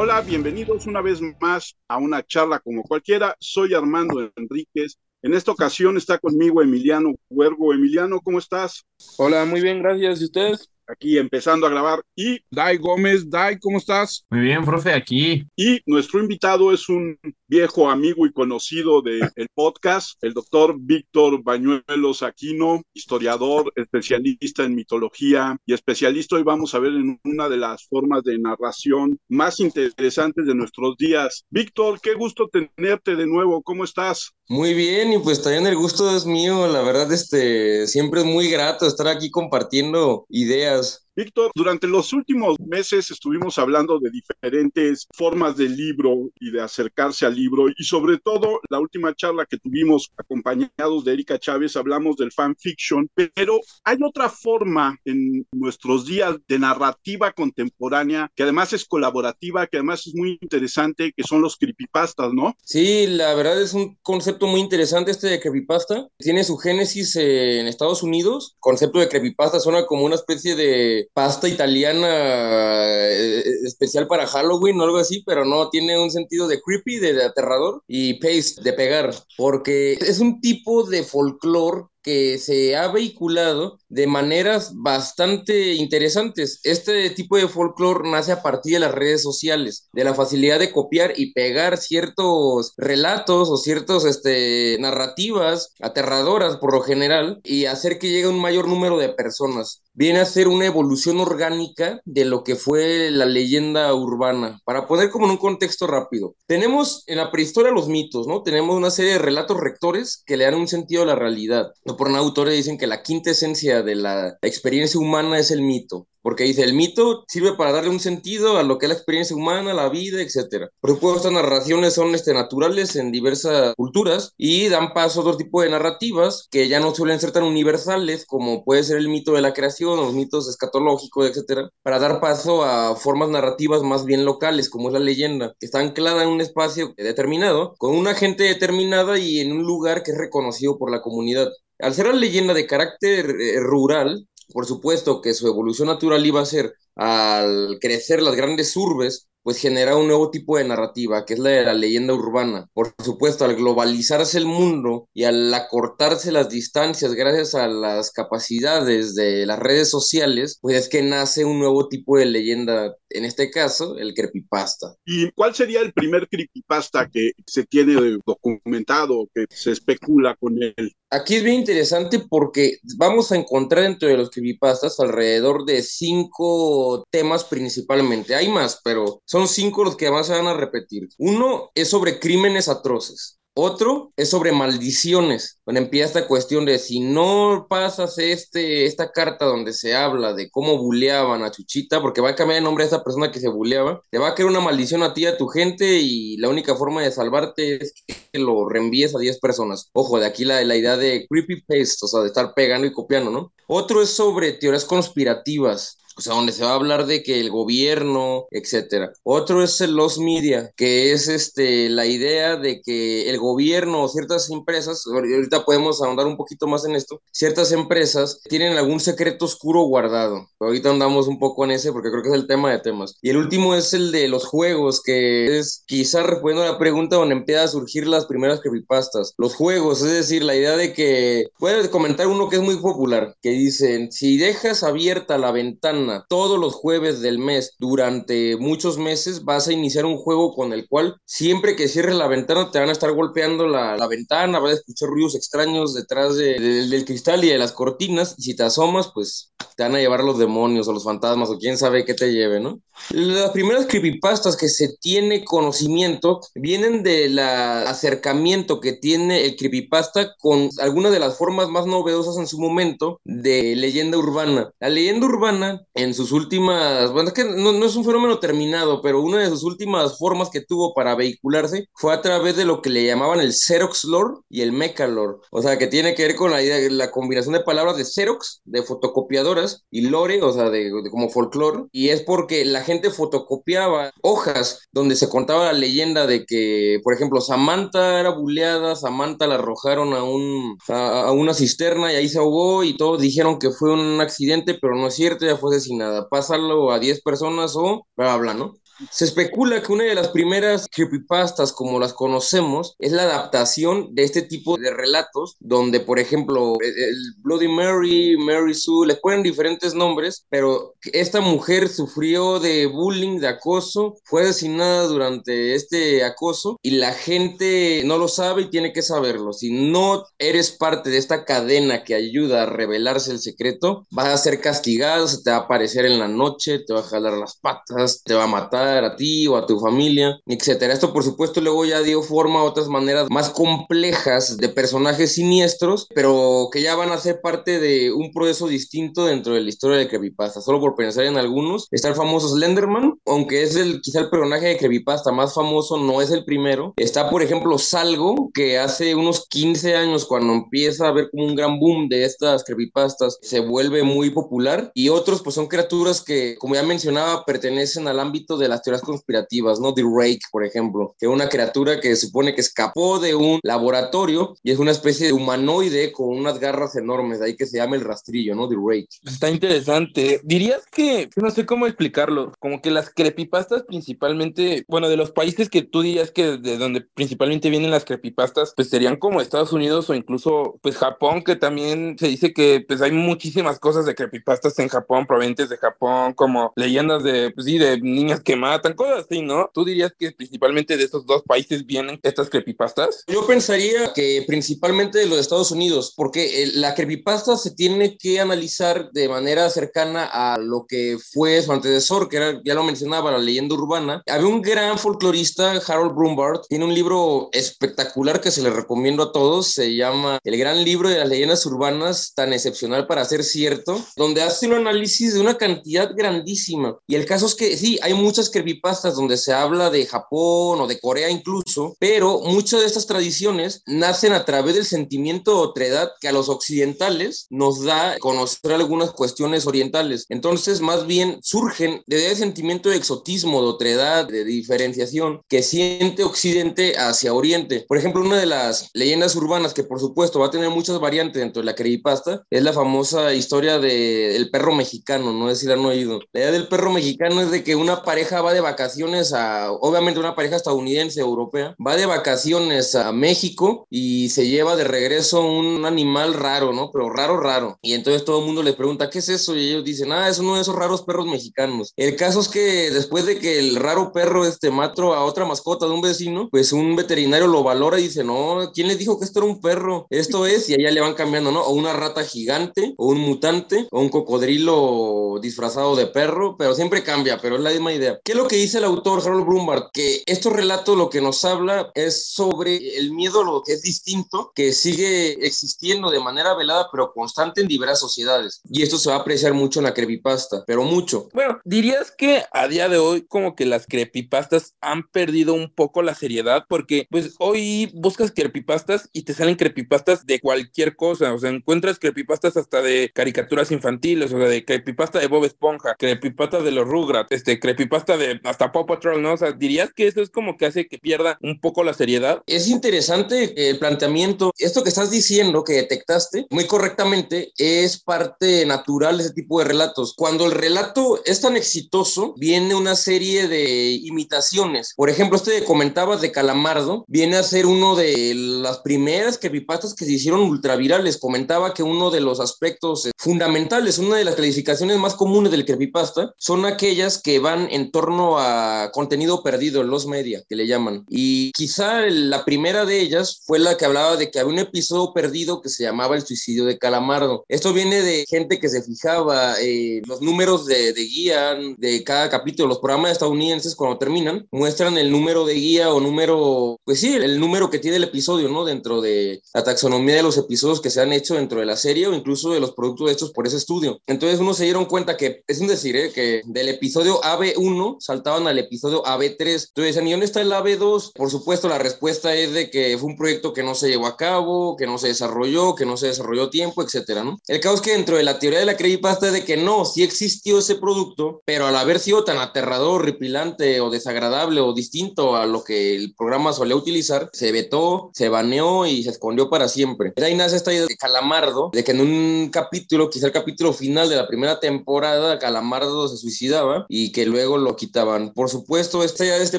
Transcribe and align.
Hola, 0.00 0.20
bienvenidos 0.20 0.86
una 0.86 1.02
vez 1.02 1.20
más 1.40 1.76
a 1.88 1.98
una 1.98 2.22
charla 2.22 2.60
como 2.60 2.84
cualquiera. 2.84 3.34
Soy 3.40 3.74
Armando 3.74 4.30
Enríquez. 4.36 4.96
En 5.22 5.34
esta 5.34 5.50
ocasión 5.50 5.96
está 5.96 6.18
conmigo 6.18 6.62
Emiliano 6.62 7.16
Huergo. 7.28 7.74
Emiliano, 7.74 8.20
¿cómo 8.20 8.38
estás? 8.38 8.84
Hola, 9.16 9.44
muy 9.44 9.60
bien, 9.60 9.82
gracias. 9.82 10.20
¿Y 10.20 10.26
ustedes? 10.26 10.70
Aquí 10.88 11.18
empezando 11.18 11.66
a 11.66 11.70
grabar. 11.70 12.02
Y 12.16 12.40
Dai 12.50 12.78
Gómez, 12.78 13.28
Dai, 13.28 13.58
¿cómo 13.58 13.78
estás? 13.78 14.24
Muy 14.30 14.40
bien, 14.40 14.64
profe, 14.64 14.92
aquí. 14.92 15.46
Y 15.56 15.80
nuestro 15.86 16.20
invitado 16.20 16.72
es 16.72 16.88
un 16.88 17.18
viejo 17.46 17.90
amigo 17.90 18.26
y 18.26 18.32
conocido 18.32 19.02
del 19.02 19.30
podcast, 19.54 20.22
el 20.22 20.34
doctor 20.34 20.76
Víctor 20.78 21.42
Bañuelos 21.42 22.22
Aquino, 22.22 22.82
historiador, 22.92 23.72
especialista 23.76 24.64
en 24.64 24.74
mitología 24.74 25.56
y 25.66 25.74
especialista. 25.74 26.36
Hoy 26.36 26.42
vamos 26.42 26.74
a 26.74 26.78
ver 26.78 26.92
en 26.92 27.20
una 27.24 27.48
de 27.48 27.58
las 27.58 27.86
formas 27.86 28.22
de 28.22 28.38
narración 28.38 29.18
más 29.28 29.60
interesantes 29.60 30.46
de 30.46 30.54
nuestros 30.54 30.96
días. 30.96 31.44
Víctor, 31.50 32.00
qué 32.00 32.14
gusto 32.14 32.48
tenerte 32.48 33.16
de 33.16 33.26
nuevo. 33.26 33.62
¿Cómo 33.62 33.84
estás? 33.84 34.32
Muy 34.50 34.72
bien, 34.72 35.12
y 35.12 35.18
pues 35.18 35.42
también 35.42 35.66
el 35.66 35.76
gusto 35.76 36.16
es 36.16 36.24
mío. 36.24 36.66
La 36.68 36.80
verdad, 36.82 37.12
este, 37.12 37.86
siempre 37.86 38.20
es 38.20 38.26
muy 38.26 38.48
grato 38.50 38.86
estar 38.86 39.06
aquí 39.08 39.30
compartiendo 39.30 40.24
ideas. 40.30 41.07
Víctor, 41.18 41.50
durante 41.52 41.88
los 41.88 42.12
últimos 42.12 42.56
meses 42.60 43.10
estuvimos 43.10 43.58
hablando 43.58 43.98
de 43.98 44.08
diferentes 44.08 45.08
formas 45.12 45.56
del 45.56 45.76
libro 45.76 46.30
y 46.38 46.52
de 46.52 46.60
acercarse 46.60 47.26
al 47.26 47.34
libro 47.34 47.64
y 47.76 47.82
sobre 47.82 48.18
todo 48.18 48.60
la 48.70 48.78
última 48.78 49.12
charla 49.16 49.44
que 49.44 49.58
tuvimos 49.58 50.12
acompañados 50.16 51.04
de 51.04 51.12
Erika 51.14 51.36
Chávez 51.40 51.74
hablamos 51.74 52.18
del 52.18 52.30
fanfiction, 52.30 53.10
pero 53.34 53.58
hay 53.82 53.96
otra 54.00 54.28
forma 54.28 54.96
en 55.04 55.44
nuestros 55.50 56.06
días 56.06 56.36
de 56.46 56.60
narrativa 56.60 57.32
contemporánea 57.32 58.30
que 58.36 58.44
además 58.44 58.72
es 58.72 58.84
colaborativa, 58.84 59.66
que 59.66 59.78
además 59.78 60.06
es 60.06 60.14
muy 60.14 60.38
interesante, 60.40 61.12
que 61.16 61.24
son 61.24 61.42
los 61.42 61.56
creepypastas, 61.56 62.32
¿no? 62.32 62.54
Sí, 62.62 63.08
la 63.08 63.34
verdad 63.34 63.60
es 63.60 63.74
un 63.74 63.96
concepto 64.02 64.46
muy 64.46 64.60
interesante 64.60 65.10
este 65.10 65.26
de 65.26 65.40
creepypasta. 65.40 66.06
Tiene 66.16 66.44
su 66.44 66.56
génesis 66.58 67.16
en 67.16 67.66
Estados 67.66 68.04
Unidos. 68.04 68.52
El 68.54 68.60
concepto 68.60 69.00
de 69.00 69.08
creepypasta 69.08 69.58
suena 69.58 69.84
como 69.84 70.04
una 70.04 70.14
especie 70.14 70.54
de 70.54 71.07
pasta 71.14 71.48
italiana 71.48 72.08
eh, 72.10 73.42
especial 73.64 74.06
para 74.06 74.26
Halloween 74.26 74.80
o 74.80 74.84
algo 74.84 74.98
así, 74.98 75.22
pero 75.26 75.44
no, 75.44 75.70
tiene 75.70 75.98
un 75.98 76.10
sentido 76.10 76.48
de 76.48 76.60
creepy, 76.60 76.98
de, 76.98 77.24
aterrador 77.24 77.82
y 77.86 78.14
paste, 78.14 78.62
de 78.62 78.72
pegar, 78.72 79.14
porque 79.36 79.94
es 79.94 80.20
un 80.20 80.40
tipo 80.40 80.84
de 80.84 81.02
folclore 81.02 81.86
que 82.02 82.38
se 82.38 82.76
ha 82.76 82.88
vehiculado 82.88 83.78
de 83.88 84.06
maneras 84.06 84.72
bastante 84.74 85.74
interesantes. 85.74 86.60
Este 86.62 87.10
tipo 87.10 87.36
de 87.36 87.48
folclore 87.48 88.08
nace 88.08 88.32
a 88.32 88.42
partir 88.42 88.74
de 88.74 88.80
las 88.80 88.94
redes 88.94 89.22
sociales, 89.22 89.88
de 89.92 90.04
la 90.04 90.14
facilidad 90.14 90.58
de 90.58 90.72
copiar 90.72 91.14
y 91.16 91.32
pegar 91.32 91.76
ciertos 91.76 92.74
relatos 92.76 93.50
o 93.50 93.56
ciertas 93.56 94.04
este, 94.04 94.76
narrativas 94.80 95.72
aterradoras 95.80 96.56
por 96.56 96.72
lo 96.72 96.80
general 96.80 97.40
y 97.44 97.66
hacer 97.66 97.98
que 97.98 98.10
llegue 98.10 98.28
un 98.28 98.40
mayor 98.40 98.68
número 98.68 98.98
de 98.98 99.08
personas. 99.10 99.82
Viene 99.92 100.20
a 100.20 100.26
ser 100.26 100.46
una 100.46 100.66
evolución 100.66 101.18
orgánica 101.18 102.00
de 102.04 102.24
lo 102.24 102.44
que 102.44 102.54
fue 102.54 103.10
la 103.10 103.24
leyenda 103.24 103.92
urbana. 103.94 104.60
Para 104.64 104.86
poner 104.86 105.10
como 105.10 105.24
en 105.24 105.32
un 105.32 105.36
contexto 105.38 105.86
rápido, 105.88 106.36
tenemos 106.46 107.02
en 107.08 107.16
la 107.16 107.32
prehistoria 107.32 107.72
los 107.72 107.88
mitos, 107.88 108.26
¿no? 108.28 108.42
Tenemos 108.42 108.76
una 108.76 108.90
serie 108.90 109.14
de 109.14 109.18
relatos 109.18 109.58
rectores 109.58 110.22
que 110.24 110.36
le 110.36 110.44
dan 110.44 110.54
un 110.54 110.68
sentido 110.68 111.02
a 111.02 111.06
la 111.06 111.16
realidad 111.16 111.72
por 111.96 112.08
un 112.08 112.16
autores 112.16 112.54
dicen 112.54 112.78
que 112.78 112.86
la 112.86 113.02
quinta 113.02 113.30
esencia 113.30 113.82
de 113.82 113.94
la 113.94 114.38
experiencia 114.42 115.00
humana 115.00 115.38
es 115.38 115.50
el 115.50 115.62
mito 115.62 116.06
porque 116.28 116.44
dice, 116.44 116.62
el 116.62 116.74
mito 116.74 117.24
sirve 117.26 117.54
para 117.54 117.72
darle 117.72 117.88
un 117.88 118.00
sentido 118.00 118.58
a 118.58 118.62
lo 118.62 118.76
que 118.76 118.84
es 118.84 118.88
la 118.88 118.96
experiencia 118.96 119.34
humana, 119.34 119.72
la 119.72 119.88
vida, 119.88 120.20
etc. 120.20 120.68
Por 120.78 120.90
supuesto, 120.90 121.16
estas 121.16 121.32
narraciones 121.32 121.94
son 121.94 122.14
este, 122.14 122.34
naturales 122.34 122.96
en 122.96 123.12
diversas 123.12 123.74
culturas 123.76 124.34
y 124.36 124.68
dan 124.68 124.92
paso 124.92 125.20
a 125.20 125.22
otro 125.22 125.38
tipo 125.38 125.62
de 125.62 125.70
narrativas 125.70 126.46
que 126.50 126.68
ya 126.68 126.80
no 126.80 126.94
suelen 126.94 127.18
ser 127.18 127.32
tan 127.32 127.44
universales 127.44 128.26
como 128.26 128.62
puede 128.62 128.84
ser 128.84 128.98
el 128.98 129.08
mito 129.08 129.32
de 129.32 129.40
la 129.40 129.54
creación, 129.54 129.96
los 129.96 130.12
mitos 130.12 130.48
escatológicos, 130.48 131.30
etc. 131.34 131.70
Para 131.82 131.98
dar 131.98 132.20
paso 132.20 132.62
a 132.62 132.94
formas 132.96 133.30
narrativas 133.30 133.82
más 133.82 134.04
bien 134.04 134.26
locales, 134.26 134.68
como 134.68 134.88
es 134.88 134.92
la 134.92 135.00
leyenda, 135.00 135.54
que 135.58 135.64
está 135.66 135.80
anclada 135.80 136.24
en 136.24 136.28
un 136.28 136.42
espacio 136.42 136.92
determinado, 136.98 137.74
con 137.78 137.96
una 137.96 138.14
gente 138.14 138.44
determinada 138.44 139.18
y 139.18 139.40
en 139.40 139.52
un 139.52 139.62
lugar 139.62 140.02
que 140.02 140.10
es 140.10 140.18
reconocido 140.18 140.76
por 140.76 140.90
la 140.90 141.00
comunidad. 141.00 141.48
Al 141.78 141.94
ser 141.94 142.06
la 142.06 142.12
leyenda 142.12 142.54
de 142.54 142.66
carácter 142.66 143.30
eh, 143.40 143.60
rural, 143.60 144.26
por 144.52 144.66
supuesto 144.66 145.20
que 145.20 145.34
su 145.34 145.46
evolución 145.48 145.88
natural 145.88 146.24
iba 146.26 146.40
a 146.40 146.46
ser 146.46 146.72
al 146.96 147.78
crecer 147.80 148.22
las 148.22 148.34
grandes 148.34 148.76
urbes, 148.76 149.28
pues 149.48 149.60
genera 149.60 149.96
un 149.96 150.08
nuevo 150.08 150.30
tipo 150.30 150.58
de 150.58 150.64
narrativa, 150.64 151.24
que 151.24 151.32
es 151.32 151.40
la 151.40 151.48
de 151.48 151.64
la 151.64 151.72
leyenda 151.72 152.12
urbana. 152.12 152.68
Por 152.74 152.92
supuesto, 153.02 153.46
al 153.46 153.56
globalizarse 153.56 154.36
el 154.36 154.44
mundo 154.44 155.08
y 155.14 155.24
al 155.24 155.54
acortarse 155.54 156.32
las 156.32 156.50
distancias 156.50 157.14
gracias 157.14 157.54
a 157.54 157.66
las 157.66 158.10
capacidades 158.10 159.14
de 159.14 159.46
las 159.46 159.58
redes 159.58 159.88
sociales, 159.90 160.58
pues 160.60 160.76
es 160.76 160.90
que 160.90 161.00
nace 161.00 161.46
un 161.46 161.60
nuevo 161.60 161.88
tipo 161.88 162.18
de 162.18 162.26
leyenda, 162.26 162.94
en 163.08 163.24
este 163.24 163.50
caso, 163.50 163.96
el 163.96 164.12
creepypasta. 164.12 164.96
¿Y 165.06 165.30
cuál 165.30 165.54
sería 165.54 165.80
el 165.80 165.94
primer 165.94 166.28
creepypasta 166.28 167.08
que 167.08 167.30
se 167.46 167.64
tiene 167.64 168.18
documentado, 168.26 169.28
que 169.34 169.46
se 169.48 169.70
especula 169.70 170.36
con 170.38 170.62
él? 170.62 170.92
Aquí 171.10 171.36
es 171.36 171.42
bien 171.42 171.60
interesante 171.60 172.18
porque 172.18 172.76
vamos 172.98 173.32
a 173.32 173.36
encontrar 173.36 173.84
dentro 173.84 174.10
de 174.10 174.18
los 174.18 174.28
creepypastas 174.28 175.00
alrededor 175.00 175.64
de 175.64 175.82
cinco 175.82 177.06
temas 177.10 177.44
principalmente. 177.44 178.34
Hay 178.34 178.50
más, 178.50 178.82
pero 178.84 179.22
son 179.24 179.37
cinco 179.46 179.84
los 179.84 179.96
que 179.96 180.10
más 180.10 180.26
se 180.26 180.32
van 180.32 180.46
a 180.46 180.54
repetir. 180.54 181.08
Uno 181.18 181.70
es 181.74 181.90
sobre 181.90 182.18
crímenes 182.18 182.68
atroces. 182.68 183.38
Otro 183.60 184.12
es 184.16 184.30
sobre 184.30 184.52
maldiciones, 184.52 185.58
donde 185.66 185.80
empieza 185.80 186.06
esta 186.06 186.28
cuestión 186.28 186.64
de 186.64 186.78
si 186.78 187.00
no 187.00 187.66
pasas 187.68 188.16
este, 188.18 188.86
esta 188.86 189.10
carta 189.10 189.46
donde 189.46 189.72
se 189.72 189.96
habla 189.96 190.32
de 190.32 190.48
cómo 190.48 190.78
buleaban 190.78 191.42
a 191.42 191.50
Chuchita, 191.50 192.00
porque 192.00 192.20
va 192.20 192.28
a 192.28 192.34
cambiar 192.36 192.58
el 192.58 192.64
nombre 192.64 192.84
de 192.84 192.88
esa 192.88 193.02
persona 193.02 193.32
que 193.32 193.40
se 193.40 193.48
buleaba, 193.48 194.00
te 194.10 194.18
va 194.18 194.28
a 194.28 194.34
caer 194.36 194.48
una 194.48 194.60
maldición 194.60 195.02
a 195.02 195.12
ti 195.12 195.22
y 195.22 195.26
a 195.26 195.36
tu 195.36 195.48
gente 195.48 195.98
y 196.00 196.36
la 196.36 196.48
única 196.48 196.76
forma 196.76 197.02
de 197.02 197.10
salvarte 197.10 197.82
es 197.82 197.92
que 198.06 198.38
lo 198.38 198.68
reenvíes 198.68 199.16
a 199.16 199.18
10 199.18 199.40
personas. 199.40 199.90
Ojo, 199.92 200.20
de 200.20 200.26
aquí 200.26 200.44
la, 200.44 200.62
la 200.62 200.76
idea 200.76 200.96
de 200.96 201.26
creepy 201.28 201.62
paste, 201.62 201.98
o 202.02 202.06
sea, 202.06 202.20
de 202.20 202.28
estar 202.28 202.54
pegando 202.54 202.86
y 202.86 202.92
copiando, 202.92 203.32
¿no? 203.32 203.52
Otro 203.66 204.00
es 204.02 204.10
sobre 204.10 204.52
teorías 204.52 204.84
conspirativas 204.84 205.98
o 206.18 206.20
sea, 206.20 206.34
donde 206.34 206.52
se 206.52 206.64
va 206.64 206.72
a 206.72 206.74
hablar 206.74 207.06
de 207.06 207.22
que 207.22 207.38
el 207.40 207.50
gobierno, 207.50 208.46
etcétera. 208.50 209.12
Otro 209.22 209.62
es 209.62 209.80
el 209.80 209.92
los 209.98 210.18
media, 210.18 210.72
que 210.76 211.12
es 211.12 211.28
este 211.28 211.88
la 211.88 212.06
idea 212.06 212.56
de 212.56 212.80
que 212.82 213.28
el 213.30 213.38
gobierno 213.38 214.02
o 214.02 214.08
ciertas 214.08 214.50
empresas, 214.50 215.04
ahorita 215.06 215.64
podemos 215.64 216.02
ahondar 216.02 216.26
un 216.26 216.36
poquito 216.36 216.66
más 216.66 216.84
en 216.84 216.94
esto, 216.94 217.20
ciertas 217.32 217.72
empresas 217.72 218.40
tienen 218.48 218.76
algún 218.76 219.00
secreto 219.00 219.44
oscuro 219.44 219.82
guardado. 219.82 220.48
Ahorita 220.60 220.90
andamos 220.90 221.28
un 221.28 221.38
poco 221.38 221.64
en 221.64 221.72
ese 221.72 221.92
porque 221.92 222.10
creo 222.10 222.22
que 222.22 222.28
es 222.28 222.34
el 222.34 222.46
tema 222.46 222.70
de 222.70 222.80
temas. 222.80 223.16
Y 223.22 223.30
el 223.30 223.36
último 223.36 223.74
es 223.74 223.94
el 223.94 224.12
de 224.12 224.28
los 224.28 224.46
juegos, 224.46 225.02
que 225.02 225.58
es 225.58 225.82
quizás 225.86 226.26
respondiendo 226.26 226.62
a 226.62 226.72
la 226.72 226.78
pregunta 226.78 227.16
donde 227.16 227.34
empieza 227.34 227.64
a 227.64 227.68
surgir 227.68 228.06
las 228.06 228.26
primeras 228.26 228.60
creepypastas. 228.60 229.34
Los 229.36 229.54
juegos, 229.54 230.02
es 230.02 230.12
decir, 230.12 230.42
la 230.42 230.56
idea 230.56 230.76
de 230.76 230.92
que, 230.92 231.46
puedes 231.58 231.88
comentar 231.88 232.26
uno 232.26 232.48
que 232.48 232.56
es 232.56 232.62
muy 232.62 232.76
popular, 232.76 233.36
que 233.42 233.50
dicen, 233.50 234.10
si 234.12 234.36
dejas 234.36 234.82
abierta 234.82 235.38
la 235.38 235.52
ventana 235.52 236.07
todos 236.28 236.58
los 236.58 236.74
jueves 236.74 237.20
del 237.20 237.38
mes 237.38 237.74
durante 237.78 238.56
muchos 238.56 238.98
meses, 238.98 239.44
vas 239.44 239.68
a 239.68 239.72
iniciar 239.72 240.04
un 240.06 240.16
juego 240.16 240.54
con 240.54 240.72
el 240.72 240.88
cual 240.88 241.16
siempre 241.24 241.76
que 241.76 241.88
cierres 241.88 242.16
la 242.16 242.28
ventana 242.28 242.70
te 242.70 242.78
van 242.78 242.88
a 242.88 242.92
estar 242.92 243.12
golpeando 243.12 243.66
la, 243.66 244.06
ventana, 244.08 244.58
vas 244.58 244.72
a 244.72 244.74
escuchar 244.76 245.08
ruidos 245.08 245.34
extraños 245.34 245.94
detrás 245.94 246.36
del 246.36 247.04
cristal 247.04 247.44
y 247.44 247.48
de 247.48 247.58
las 247.58 247.72
cortinas, 247.72 248.34
y 248.38 248.42
si 248.42 248.56
te 248.56 248.62
asomas, 248.62 249.10
pues 249.14 249.52
te 249.76 249.82
van 249.84 249.94
a 249.94 249.98
llevar 249.98 250.24
los 250.24 250.38
demonios 250.38 250.88
o 250.88 250.92
los 250.92 251.04
fantasmas 251.04 251.50
o 251.50 251.58
quién 251.58 251.78
sabe 251.78 252.04
qué 252.04 252.14
te 252.14 252.32
lleve, 252.32 252.60
¿no? 252.60 252.80
Las 253.10 253.50
primeras 253.52 253.86
creepypastas 253.86 254.56
que 254.56 254.68
se 254.68 254.96
tiene 255.00 255.44
conocimiento 255.44 256.40
vienen 256.54 257.02
del 257.02 257.38
acercamiento 257.38 258.80
que 258.80 258.92
tiene 258.92 259.44
el 259.44 259.56
creepypasta 259.56 260.34
con 260.38 260.68
algunas 260.80 261.12
de 261.12 261.20
las 261.20 261.38
formas 261.38 261.68
más 261.68 261.86
novedosas 261.86 262.36
en 262.38 262.46
su 262.46 262.58
momento 262.58 263.20
de 263.24 263.76
leyenda 263.76 264.18
urbana. 264.18 264.70
La 264.80 264.88
leyenda 264.88 265.26
urbana 265.26 265.82
en 265.98 266.14
sus 266.14 266.30
últimas, 266.30 267.10
bueno, 267.12 267.28
es 267.28 267.34
que 267.34 267.44
no, 267.44 267.70
es 267.84 267.96
un 267.96 268.04
fenómeno 268.04 268.38
terminado, 268.38 269.02
pero 269.02 269.20
una 269.20 269.38
de 269.38 269.48
sus 269.48 269.64
últimas 269.64 270.16
formas 270.16 270.48
que 270.48 270.60
tuvo 270.60 270.94
para 270.94 271.16
vehicularse 271.16 271.88
fue 271.94 272.14
a 272.14 272.22
través 272.22 272.56
de 272.56 272.64
lo 272.64 272.80
que 272.80 272.90
le 272.90 273.04
llamaban 273.04 273.40
el 273.40 273.52
Xerox 273.52 274.04
lore 274.04 274.36
y 274.48 274.60
el 274.60 274.70
Mecha 274.70 275.08
lore. 275.08 275.38
O 275.50 275.60
sea, 275.60 275.76
que 275.76 275.88
tiene 275.88 276.14
que 276.14 276.22
ver 276.22 276.36
con 276.36 276.52
la, 276.52 276.62
idea, 276.62 276.78
la 276.90 277.10
combinación 277.10 277.54
de 277.54 277.60
palabras 277.60 277.96
de 277.96 278.04
Xerox, 278.04 278.60
de 278.64 278.84
fotocopiadoras, 278.84 279.84
y 279.90 280.02
lore, 280.02 280.40
o 280.40 280.52
sea, 280.52 280.70
de, 280.70 280.90
como 281.10 281.30
folclore. 281.30 281.86
Y 281.90 282.10
es 282.10 282.22
porque 282.22 282.64
la 282.64 282.82
gente 282.82 283.10
fotocopiaba 283.10 284.12
hojas 284.22 284.86
donde 284.92 285.16
se 285.16 285.28
contaba 285.28 285.66
la 285.66 285.72
leyenda 285.72 286.28
de 286.28 286.44
que, 286.46 287.00
por 287.02 287.12
ejemplo, 287.12 287.40
Samantha 287.40 288.20
era 288.20 288.30
buleada, 288.30 288.94
Samantha 288.94 289.48
la 289.48 289.56
arrojaron 289.56 290.14
a, 290.14 290.22
un, 290.22 290.78
a, 290.88 291.32
una 291.32 291.54
cisterna 291.54 292.12
y 292.12 292.16
ahí 292.16 292.28
se 292.28 292.38
ahogó 292.38 292.84
y 292.84 292.96
todos 292.96 293.20
dijeron 293.20 293.58
que 293.58 293.70
fue 293.70 293.92
un 293.92 294.20
accidente, 294.20 294.78
pero 294.80 294.94
no 294.94 295.08
es 295.08 295.14
cierto, 295.14 295.44
ya 295.44 295.56
fue 295.56 295.74
nada, 295.96 296.28
pásalo 296.28 296.90
a 296.92 296.98
10 296.98 297.22
personas 297.22 297.76
o 297.76 298.06
bla, 298.16 298.36
bla, 298.36 298.54
¿no? 298.54 298.74
Se 299.10 299.24
especula 299.24 299.82
que 299.82 299.92
una 299.92 300.04
de 300.04 300.14
las 300.14 300.28
primeras 300.28 300.86
creepypastas 300.90 301.72
como 301.72 302.00
las 302.00 302.12
conocemos 302.12 302.96
es 302.98 303.12
la 303.12 303.22
adaptación 303.22 304.14
de 304.14 304.24
este 304.24 304.42
tipo 304.42 304.76
de 304.76 304.92
relatos, 304.92 305.56
donde 305.60 306.00
por 306.00 306.18
ejemplo 306.18 306.76
el 306.80 307.34
Bloody 307.38 307.68
Mary, 307.68 308.36
Mary 308.36 308.74
Sue, 308.74 309.06
le 309.06 309.16
ponen 309.16 309.42
diferentes 309.42 309.94
nombres, 309.94 310.46
pero 310.48 310.94
esta 311.12 311.40
mujer 311.40 311.88
sufrió 311.88 312.58
de 312.58 312.86
bullying, 312.86 313.38
de 313.38 313.48
acoso, 313.48 314.16
fue 314.24 314.42
asesinada 314.42 315.04
durante 315.04 315.74
este 315.74 316.24
acoso 316.24 316.78
y 316.82 316.92
la 316.92 317.12
gente 317.12 318.02
no 318.04 318.18
lo 318.18 318.28
sabe 318.28 318.62
y 318.62 318.70
tiene 318.70 318.92
que 318.92 319.02
saberlo. 319.02 319.52
Si 319.52 319.70
no 319.70 320.24
eres 320.38 320.72
parte 320.72 321.10
de 321.10 321.18
esta 321.18 321.44
cadena 321.44 322.04
que 322.04 322.14
ayuda 322.14 322.62
a 322.62 322.66
revelarse 322.66 323.30
el 323.30 323.38
secreto, 323.38 324.06
vas 324.10 324.28
a 324.28 324.38
ser 324.38 324.60
castigado, 324.60 325.28
se 325.28 325.42
te 325.42 325.50
va 325.50 325.56
a 325.56 325.60
aparecer 325.60 326.04
en 326.04 326.18
la 326.18 326.28
noche, 326.28 326.80
te 326.80 326.92
va 326.92 327.00
a 327.00 327.04
jalar 327.04 327.34
las 327.34 327.56
patas, 327.56 328.22
te 328.24 328.34
va 328.34 328.44
a 328.44 328.48
matar 328.48 328.87
a 328.96 329.16
ti 329.16 329.46
o 329.46 329.56
a 329.56 329.66
tu 329.66 329.78
familia, 329.78 330.40
etcétera. 330.46 330.92
Esto 330.92 331.12
por 331.12 331.24
supuesto 331.24 331.60
luego 331.60 331.84
ya 331.84 332.00
dio 332.02 332.22
forma 332.22 332.60
a 332.60 332.64
otras 332.64 332.88
maneras 332.88 333.28
más 333.30 333.50
complejas 333.50 334.56
de 334.56 334.68
personajes 334.68 335.34
siniestros, 335.34 336.08
pero 336.14 336.68
que 336.72 336.82
ya 336.82 336.94
van 336.94 337.10
a 337.10 337.18
ser 337.18 337.40
parte 337.40 337.80
de 337.80 338.12
un 338.12 338.32
proceso 338.32 338.68
distinto 338.68 339.26
dentro 339.26 339.54
de 339.54 339.60
la 339.60 339.68
historia 339.68 339.98
de 339.98 340.08
Creepypasta. 340.08 340.60
Solo 340.60 340.80
por 340.80 340.94
pensar 340.94 341.24
en 341.24 341.36
algunos, 341.36 341.88
está 341.90 342.08
el 342.08 342.14
famoso 342.14 342.48
Slenderman, 342.48 343.18
aunque 343.26 343.62
es 343.62 343.76
el 343.76 344.00
quizá 344.00 344.20
el 344.20 344.30
personaje 344.30 344.66
de 344.66 344.76
Creepypasta 344.78 345.32
más 345.32 345.54
famoso, 345.54 345.98
no 345.98 346.22
es 346.22 346.30
el 346.30 346.44
primero. 346.44 346.94
Está 346.96 347.30
por 347.30 347.42
ejemplo 347.42 347.78
Salgo, 347.78 348.50
que 348.52 348.78
hace 348.78 349.14
unos 349.14 349.46
15 349.48 349.96
años 349.96 350.24
cuando 350.24 350.52
empieza 350.52 351.06
a 351.06 351.08
haber 351.08 351.30
como 351.30 351.44
un 351.44 351.54
gran 351.54 351.78
boom 351.78 352.08
de 352.08 352.24
estas 352.24 352.64
creepypastas, 352.64 353.38
se 353.42 353.60
vuelve 353.60 354.02
muy 354.02 354.30
popular 354.30 354.90
y 354.94 355.08
otros 355.08 355.42
pues 355.42 355.54
son 355.54 355.66
criaturas 355.66 356.22
que 356.22 356.56
como 356.58 356.74
ya 356.74 356.82
mencionaba 356.82 357.44
pertenecen 357.44 358.08
al 358.08 358.20
ámbito 358.20 358.56
de 358.56 358.68
las 358.78 358.82
teorías 358.84 359.02
conspirativas, 359.02 359.80
¿no? 359.80 359.92
The 359.92 360.02
Rake, 360.02 360.40
por 360.50 360.64
ejemplo, 360.64 361.14
que 361.18 361.26
es 361.26 361.32
una 361.32 361.48
criatura 361.48 362.00
que 362.00 362.14
se 362.14 362.26
supone 362.26 362.54
que 362.54 362.60
escapó 362.60 363.18
de 363.18 363.34
un 363.34 363.60
laboratorio 363.62 364.54
y 364.62 364.70
es 364.70 364.78
una 364.78 364.92
especie 364.92 365.26
de 365.26 365.32
humanoide 365.32 366.12
con 366.12 366.28
unas 366.28 366.58
garras 366.58 366.96
enormes, 366.96 367.40
de 367.40 367.46
ahí 367.46 367.56
que 367.56 367.66
se 367.66 367.78
llama 367.78 367.96
el 367.96 368.04
rastrillo, 368.04 368.54
¿no? 368.54 368.68
The 368.68 368.76
Rake. 368.76 369.08
Está 369.24 369.50
interesante. 369.50 370.40
Dirías 370.44 370.82
que, 370.92 371.28
no 371.36 371.50
sé 371.50 371.66
cómo 371.66 371.86
explicarlo, 371.86 372.52
como 372.58 372.80
que 372.80 372.90
las 372.90 373.10
creepypastas 373.10 373.82
principalmente, 373.82 374.84
bueno, 374.88 375.08
de 375.08 375.16
los 375.16 375.32
países 375.32 375.68
que 375.68 375.82
tú 375.82 376.02
dirías 376.02 376.30
que 376.30 376.56
de 376.58 376.76
donde 376.78 377.00
principalmente 377.00 377.70
vienen 377.70 377.90
las 377.90 378.04
creepypastas, 378.04 378.72
pues 378.76 378.90
serían 378.90 379.16
como 379.16 379.40
Estados 379.40 379.72
Unidos 379.72 380.08
o 380.10 380.14
incluso 380.14 380.78
pues 380.82 380.96
Japón, 380.96 381.42
que 381.42 381.56
también 381.56 382.16
se 382.18 382.28
dice 382.28 382.52
que 382.52 382.84
pues 382.86 383.00
hay 383.02 383.12
muchísimas 383.12 383.78
cosas 383.78 384.06
de 384.06 384.14
creepypastas 384.14 384.78
en 384.78 384.88
Japón, 384.88 385.26
provenientes 385.26 385.68
de 385.68 385.76
Japón, 385.76 386.34
como 386.34 386.72
leyendas 386.76 387.22
de, 387.22 387.50
pues 387.50 387.66
sí, 387.66 387.78
de 387.78 388.00
niñas 388.00 388.40
que 388.40 388.56
matan, 388.68 388.94
cosas 388.94 389.24
así, 389.24 389.42
¿no? 389.42 389.70
¿Tú 389.72 389.84
dirías 389.84 390.12
que 390.18 390.32
principalmente 390.32 390.96
de 390.96 391.04
esos 391.04 391.24
dos 391.26 391.42
países 391.42 391.84
vienen 391.86 392.20
estas 392.22 392.50
creepypastas? 392.50 393.24
Yo 393.26 393.46
pensaría 393.46 394.12
que 394.12 394.44
principalmente 394.46 395.18
de 395.18 395.26
los 395.26 395.38
Estados 395.38 395.70
Unidos, 395.70 396.12
porque 396.16 396.70
la 396.74 396.94
creepypasta 396.94 397.56
se 397.56 397.70
tiene 397.72 398.16
que 398.16 398.40
analizar 398.40 399.10
de 399.12 399.28
manera 399.28 399.70
cercana 399.70 400.24
a 400.24 400.58
lo 400.58 400.86
que 400.86 401.16
fue 401.32 401.62
su 401.62 401.72
antecesor, 401.72 402.28
que 402.28 402.36
era, 402.36 402.60
ya 402.64 402.74
lo 402.74 402.84
mencionaba, 402.84 403.32
la 403.32 403.38
leyenda 403.38 403.74
urbana. 403.74 404.22
Había 404.26 404.46
un 404.46 404.62
gran 404.62 404.98
folclorista, 404.98 405.80
Harold 405.86 406.14
Brumbart, 406.14 406.64
tiene 406.68 406.84
un 406.84 406.94
libro 406.94 407.48
espectacular 407.52 408.40
que 408.40 408.50
se 408.50 408.62
le 408.62 408.70
recomiendo 408.70 409.22
a 409.22 409.32
todos, 409.32 409.68
se 409.68 409.94
llama 409.94 410.38
El 410.44 410.56
gran 410.58 410.84
libro 410.84 411.08
de 411.08 411.18
las 411.18 411.28
leyendas 411.28 411.64
urbanas, 411.66 412.32
tan 412.34 412.52
excepcional 412.52 413.06
para 413.06 413.24
ser 413.24 413.44
cierto, 413.44 414.00
donde 414.16 414.42
hace 414.42 414.66
un 414.66 414.74
análisis 414.74 415.34
de 415.34 415.40
una 415.40 415.56
cantidad 415.56 416.12
grandísima. 416.14 416.98
Y 417.06 417.14
el 417.14 417.26
caso 417.26 417.46
es 417.46 417.54
que 417.54 417.76
sí, 417.76 417.98
hay 418.02 418.14
muchas 418.14 418.50
creepypastas 418.58 419.14
donde 419.14 419.36
se 419.36 419.52
habla 419.52 419.90
de 419.90 420.06
Japón 420.06 420.80
o 420.80 420.86
de 420.86 420.98
Corea 420.98 421.30
incluso, 421.30 421.96
pero 421.98 422.40
muchas 422.40 422.80
de 422.80 422.86
estas 422.86 423.06
tradiciones 423.06 423.82
nacen 423.86 424.32
a 424.32 424.44
través 424.44 424.74
del 424.74 424.84
sentimiento 424.84 425.52
de 425.52 425.68
otredad 425.68 426.10
que 426.20 426.28
a 426.28 426.32
los 426.32 426.48
occidentales 426.48 427.46
nos 427.50 427.84
da 427.84 428.16
conocer 428.18 428.72
algunas 428.72 429.12
cuestiones 429.12 429.66
orientales. 429.66 430.26
Entonces, 430.28 430.80
más 430.80 431.06
bien 431.06 431.38
surgen 431.42 432.02
de 432.06 432.26
ese 432.26 432.36
sentimiento 432.36 432.88
de 432.88 432.96
exotismo, 432.96 433.62
de 433.62 433.68
otredad, 433.68 434.26
de 434.26 434.44
diferenciación 434.44 435.40
que 435.48 435.62
siente 435.62 436.24
Occidente 436.24 436.96
hacia 436.98 437.34
Oriente. 437.34 437.84
Por 437.86 437.98
ejemplo, 437.98 438.22
una 438.22 438.38
de 438.38 438.46
las 438.46 438.90
leyendas 438.94 439.36
urbanas 439.36 439.74
que 439.74 439.84
por 439.84 440.00
supuesto 440.00 440.40
va 440.40 440.46
a 440.46 440.50
tener 440.50 440.70
muchas 440.70 440.98
variantes 440.98 441.40
dentro 441.40 441.62
de 441.62 441.66
la 441.66 441.74
creepypasta 441.74 442.42
es 442.50 442.62
la 442.62 442.72
famosa 442.72 443.34
historia 443.34 443.78
del 443.78 444.50
perro 444.50 444.74
mexicano, 444.74 445.32
no 445.32 445.48
sé 445.48 445.56
si 445.56 445.66
la 445.66 445.74
han 445.74 445.84
oído. 445.84 446.20
La 446.32 446.40
idea 446.40 446.52
del 446.52 446.68
perro 446.68 446.90
mexicano 446.90 447.40
es 447.40 447.50
de 447.50 447.62
que 447.62 447.76
una 447.76 448.02
pareja 448.02 448.42
va 448.42 448.47
de 448.52 448.60
vacaciones 448.60 449.32
a, 449.32 449.72
obviamente 449.72 450.20
una 450.20 450.34
pareja 450.34 450.56
estadounidense, 450.56 451.20
europea, 451.20 451.74
va 451.84 451.96
de 451.96 452.06
vacaciones 452.06 452.94
a 452.94 453.12
México 453.12 453.86
y 453.90 454.28
se 454.30 454.48
lleva 454.48 454.76
de 454.76 454.84
regreso 454.84 455.42
un 455.46 455.84
animal 455.84 456.34
raro, 456.34 456.72
¿no? 456.72 456.90
Pero 456.92 457.10
raro, 457.10 457.38
raro. 457.40 457.78
Y 457.82 457.94
entonces 457.94 458.24
todo 458.24 458.40
el 458.40 458.46
mundo 458.46 458.62
le 458.62 458.72
pregunta, 458.72 459.10
¿qué 459.10 459.18
es 459.18 459.28
eso? 459.28 459.56
Y 459.56 459.68
ellos 459.68 459.84
dicen, 459.84 460.12
ah, 460.12 460.28
es 460.28 460.38
uno 460.38 460.56
de 460.56 460.62
esos 460.62 460.74
raros 460.74 461.02
perros 461.02 461.26
mexicanos. 461.26 461.92
El 461.96 462.16
caso 462.16 462.40
es 462.40 462.48
que 462.48 462.90
después 462.90 463.26
de 463.26 463.38
que 463.38 463.58
el 463.58 463.76
raro 463.76 464.12
perro 464.12 464.44
este 464.44 464.70
mató 464.70 465.14
a 465.14 465.24
otra 465.24 465.44
mascota 465.44 465.86
de 465.86 465.92
un 465.92 466.02
vecino, 466.02 466.48
pues 466.50 466.72
un 466.72 466.96
veterinario 466.96 467.46
lo 467.46 467.62
valora 467.62 467.98
y 467.98 468.04
dice, 468.04 468.24
no, 468.24 468.70
¿quién 468.72 468.88
les 468.88 468.98
dijo 468.98 469.18
que 469.18 469.24
esto 469.24 469.40
era 469.40 469.48
un 469.48 469.60
perro? 469.60 470.06
Esto 470.10 470.46
es, 470.46 470.68
y 470.68 470.74
allá 470.74 470.90
le 470.90 471.00
van 471.00 471.14
cambiando, 471.14 471.52
¿no? 471.52 471.62
O 471.62 471.72
una 471.72 471.92
rata 471.92 472.24
gigante, 472.24 472.94
o 472.96 473.08
un 473.08 473.18
mutante, 473.18 473.86
o 473.90 474.00
un 474.00 474.08
cocodrilo 474.08 475.38
disfrazado 475.40 475.96
de 475.96 476.06
perro, 476.06 476.56
pero 476.58 476.74
siempre 476.74 477.02
cambia, 477.02 477.38
pero 477.40 477.56
es 477.56 477.62
la 477.62 477.70
misma 477.70 477.92
idea. 477.92 478.18
¿Qué 478.28 478.32
es 478.32 478.38
lo 478.38 478.46
que 478.46 478.56
dice 478.56 478.76
el 478.76 478.84
autor 478.84 479.22
Harold 479.24 479.46
Brumbart? 479.46 479.90
Que 479.90 480.22
estos 480.26 480.52
relatos 480.52 480.98
lo 480.98 481.08
que 481.08 481.22
nos 481.22 481.46
habla 481.46 481.90
es 481.94 482.26
sobre 482.26 482.98
el 482.98 483.10
miedo 483.10 483.40
a 483.40 483.44
lo 483.44 483.62
que 483.62 483.72
es 483.72 483.80
distinto, 483.80 484.52
que 484.54 484.74
sigue 484.74 485.46
existiendo 485.46 486.10
de 486.10 486.20
manera 486.20 486.54
velada, 486.54 486.88
pero 486.92 487.10
constante 487.14 487.62
en 487.62 487.68
diversas 487.68 488.00
sociedades. 488.00 488.60
Y 488.68 488.82
esto 488.82 488.98
se 488.98 489.08
va 489.08 489.16
a 489.16 489.20
apreciar 489.20 489.54
mucho 489.54 489.80
en 489.80 489.84
la 489.84 489.94
creepypasta, 489.94 490.62
pero 490.66 490.84
mucho. 490.84 491.30
Bueno, 491.32 491.58
dirías 491.64 492.10
que 492.10 492.42
a 492.52 492.68
día 492.68 492.90
de 492.90 492.98
hoy 492.98 493.22
como 493.26 493.56
que 493.56 493.64
las 493.64 493.86
creepypastas 493.86 494.74
han 494.82 495.08
perdido 495.08 495.54
un 495.54 495.72
poco 495.74 496.02
la 496.02 496.14
seriedad 496.14 496.66
porque 496.68 497.06
pues 497.10 497.34
hoy 497.38 497.90
buscas 497.94 498.30
creepypastas 498.30 499.08
y 499.14 499.22
te 499.22 499.32
salen 499.32 499.56
creepypastas 499.56 500.26
de 500.26 500.38
cualquier 500.38 500.96
cosa, 500.96 501.32
o 501.32 501.38
sea, 501.38 501.48
encuentras 501.48 501.98
creepypastas 501.98 502.58
hasta 502.58 502.82
de 502.82 503.10
caricaturas 503.14 503.72
infantiles, 503.72 504.34
o 504.34 504.38
sea, 504.38 504.48
de 504.48 504.66
creepypasta 504.66 505.18
de 505.18 505.28
Bob 505.28 505.46
Esponja, 505.46 505.94
creepypasta 505.98 506.60
de 506.60 506.72
los 506.72 506.86
Rugrats, 506.86 507.32
este 507.32 507.58
creepypasta 507.58 508.17
de 508.18 508.40
hasta 508.44 508.72
Paw 508.72 508.86
Patrol, 508.86 509.22
¿no? 509.22 509.34
O 509.34 509.36
sea, 509.36 509.52
dirías 509.52 509.92
que 509.94 510.06
eso 510.06 510.20
es 510.22 510.30
como 510.30 510.56
que 510.56 510.66
hace 510.66 510.86
que 510.86 510.98
pierda 510.98 511.38
un 511.42 511.60
poco 511.60 511.84
la 511.84 511.94
seriedad. 511.94 512.42
Es 512.46 512.68
interesante 512.68 513.70
el 513.70 513.78
planteamiento, 513.78 514.52
esto 514.58 514.82
que 514.82 514.88
estás 514.88 515.10
diciendo 515.10 515.64
que 515.64 515.74
detectaste 515.74 516.46
muy 516.50 516.66
correctamente 516.66 517.52
es 517.56 518.00
parte 518.00 518.64
natural 518.66 519.18
de 519.18 519.24
ese 519.24 519.34
tipo 519.34 519.58
de 519.58 519.66
relatos. 519.66 520.14
Cuando 520.16 520.46
el 520.46 520.52
relato 520.52 521.20
es 521.24 521.40
tan 521.40 521.56
exitoso, 521.56 522.34
viene 522.36 522.74
una 522.74 522.94
serie 522.94 523.48
de 523.48 523.90
imitaciones. 524.02 524.94
Por 524.96 525.10
ejemplo, 525.10 525.36
este 525.36 525.58
que 525.58 525.64
comentabas 525.64 526.20
de 526.20 526.32
Calamardo 526.32 527.04
viene 527.08 527.36
a 527.36 527.42
ser 527.42 527.66
uno 527.66 527.96
de 527.96 528.34
las 528.34 528.78
primeras 528.78 529.38
creepypastas 529.38 529.94
que 529.94 530.04
se 530.04 530.12
hicieron 530.12 530.40
ultravirales. 530.40 531.18
Comentaba 531.18 531.74
que 531.74 531.82
uno 531.82 532.10
de 532.10 532.20
los 532.20 532.40
aspectos 532.40 533.06
eh, 533.06 533.10
fundamentales, 533.16 533.98
una 533.98 534.16
de 534.16 534.24
las 534.24 534.34
clasificaciones 534.34 534.98
más 534.98 535.14
comunes 535.14 535.50
del 535.50 535.64
creepypasta 535.64 536.32
son 536.36 536.66
aquellas 536.66 537.20
que 537.20 537.38
van 537.38 537.68
en 537.70 537.90
torno 537.90 538.07
a 538.38 538.90
contenido 538.92 539.42
perdido, 539.42 539.82
los 539.82 540.06
media, 540.06 540.42
que 540.48 540.56
le 540.56 540.66
llaman. 540.66 541.04
Y 541.08 541.52
quizá 541.52 542.00
la 542.06 542.44
primera 542.44 542.84
de 542.84 543.00
ellas 543.00 543.42
fue 543.44 543.58
la 543.58 543.76
que 543.76 543.84
hablaba 543.84 544.16
de 544.16 544.30
que 544.30 544.38
había 544.40 544.52
un 544.52 544.58
episodio 544.58 545.12
perdido 545.12 545.60
que 545.60 545.68
se 545.68 545.84
llamaba 545.84 546.16
El 546.16 546.26
suicidio 546.26 546.64
de 546.64 546.78
Calamardo. 546.78 547.44
Esto 547.48 547.72
viene 547.72 548.02
de 548.02 548.24
gente 548.28 548.58
que 548.58 548.68
se 548.68 548.82
fijaba 548.82 549.54
eh, 549.60 550.02
los 550.06 550.22
números 550.22 550.66
de, 550.66 550.92
de 550.92 551.04
guía 551.04 551.56
de 551.76 552.04
cada 552.04 552.28
capítulo. 552.28 552.68
Los 552.68 552.78
programas 552.78 553.12
estadounidenses 553.12 553.74
cuando 553.74 553.98
terminan 553.98 554.46
muestran 554.50 554.98
el 554.98 555.10
número 555.10 555.44
de 555.44 555.54
guía 555.54 555.92
o 555.92 556.00
número, 556.00 556.80
pues 556.84 557.00
sí, 557.00 557.14
el 557.14 557.38
número 557.40 557.70
que 557.70 557.78
tiene 557.78 557.96
el 557.96 558.04
episodio, 558.04 558.48
¿no? 558.48 558.64
Dentro 558.64 559.00
de 559.00 559.42
la 559.54 559.64
taxonomía 559.64 560.16
de 560.16 560.22
los 560.22 560.38
episodios 560.38 560.80
que 560.80 560.90
se 560.90 561.00
han 561.00 561.12
hecho 561.12 561.34
dentro 561.34 561.60
de 561.60 561.66
la 561.66 561.76
serie 561.76 562.06
o 562.06 562.14
incluso 562.14 562.50
de 562.52 562.60
los 562.60 562.72
productos 562.72 563.10
hechos 563.10 563.32
por 563.32 563.46
ese 563.46 563.56
estudio. 563.56 564.00
Entonces 564.06 564.40
uno 564.40 564.54
se 564.54 564.64
dieron 564.64 564.86
cuenta 564.86 565.16
que, 565.16 565.42
es 565.46 565.60
un 565.60 565.66
decir, 565.66 565.96
¿eh? 565.96 566.12
que 566.12 566.42
del 566.44 566.68
episodio 566.68 567.20
AB1 567.20 567.96
saltaban 568.00 568.46
al 568.46 568.58
episodio 568.58 569.02
AB3. 569.04 569.68
Entonces, 569.68 569.96
¿y 569.96 570.10
dónde 570.10 570.26
está 570.26 570.40
el 570.40 570.52
AB2? 570.52 571.12
Por 571.14 571.30
supuesto, 571.30 571.68
la 571.68 571.78
respuesta 571.78 572.34
es 572.34 572.52
de 572.52 572.70
que 572.70 572.96
fue 572.98 573.10
un 573.10 573.16
proyecto 573.16 573.52
que 573.52 573.62
no 573.62 573.74
se 573.74 573.88
llevó 573.88 574.06
a 574.06 574.16
cabo, 574.16 574.76
que 574.76 574.86
no 574.86 574.98
se 574.98 575.08
desarrolló, 575.08 575.74
que 575.74 575.86
no 575.86 575.96
se 575.96 576.08
desarrolló 576.08 576.50
tiempo, 576.50 576.82
etcétera, 576.82 577.24
¿no? 577.24 577.38
El 577.46 577.60
caso 577.60 577.76
es 577.76 577.80
que 577.80 577.92
dentro 577.92 578.16
de 578.16 578.22
la 578.22 578.38
teoría 578.38 578.60
de 578.60 578.66
la 578.66 578.76
creepypasta 578.76 579.28
es 579.28 579.32
de 579.32 579.44
que 579.44 579.56
no, 579.56 579.84
sí 579.84 580.02
existió 580.02 580.58
ese 580.58 580.76
producto, 580.76 581.42
pero 581.44 581.66
al 581.66 581.76
haber 581.76 581.98
sido 581.98 582.24
tan 582.24 582.38
aterrador, 582.38 583.04
repilante 583.04 583.80
o 583.80 583.90
desagradable 583.90 584.60
o 584.60 584.72
distinto 584.72 585.36
a 585.36 585.46
lo 585.46 585.64
que 585.64 585.96
el 585.96 586.14
programa 586.14 586.52
solía 586.52 586.76
utilizar, 586.76 587.30
se 587.32 587.52
vetó, 587.52 588.10
se 588.14 588.28
baneó 588.28 588.86
y 588.86 589.02
se 589.02 589.10
escondió 589.10 589.50
para 589.50 589.68
siempre. 589.68 590.12
De 590.16 590.24
ahí 590.24 590.34
nace 590.34 590.56
esta 590.56 590.72
idea 590.72 590.86
de 590.86 590.96
Calamardo, 590.96 591.70
de 591.72 591.84
que 591.84 591.92
en 591.92 592.00
un 592.00 592.50
capítulo, 592.50 593.10
quizá 593.10 593.26
el 593.26 593.32
capítulo 593.32 593.72
final 593.72 594.08
de 594.08 594.16
la 594.16 594.28
primera 594.28 594.60
temporada, 594.60 595.38
Calamardo 595.38 596.08
se 596.08 596.16
suicidaba 596.16 596.86
y 596.88 597.12
que 597.12 597.26
luego 597.26 597.58
lo 597.58 597.76
quitó 597.76 597.87
Por 598.34 598.48
supuesto, 598.48 599.02
este, 599.02 599.36
este 599.42 599.58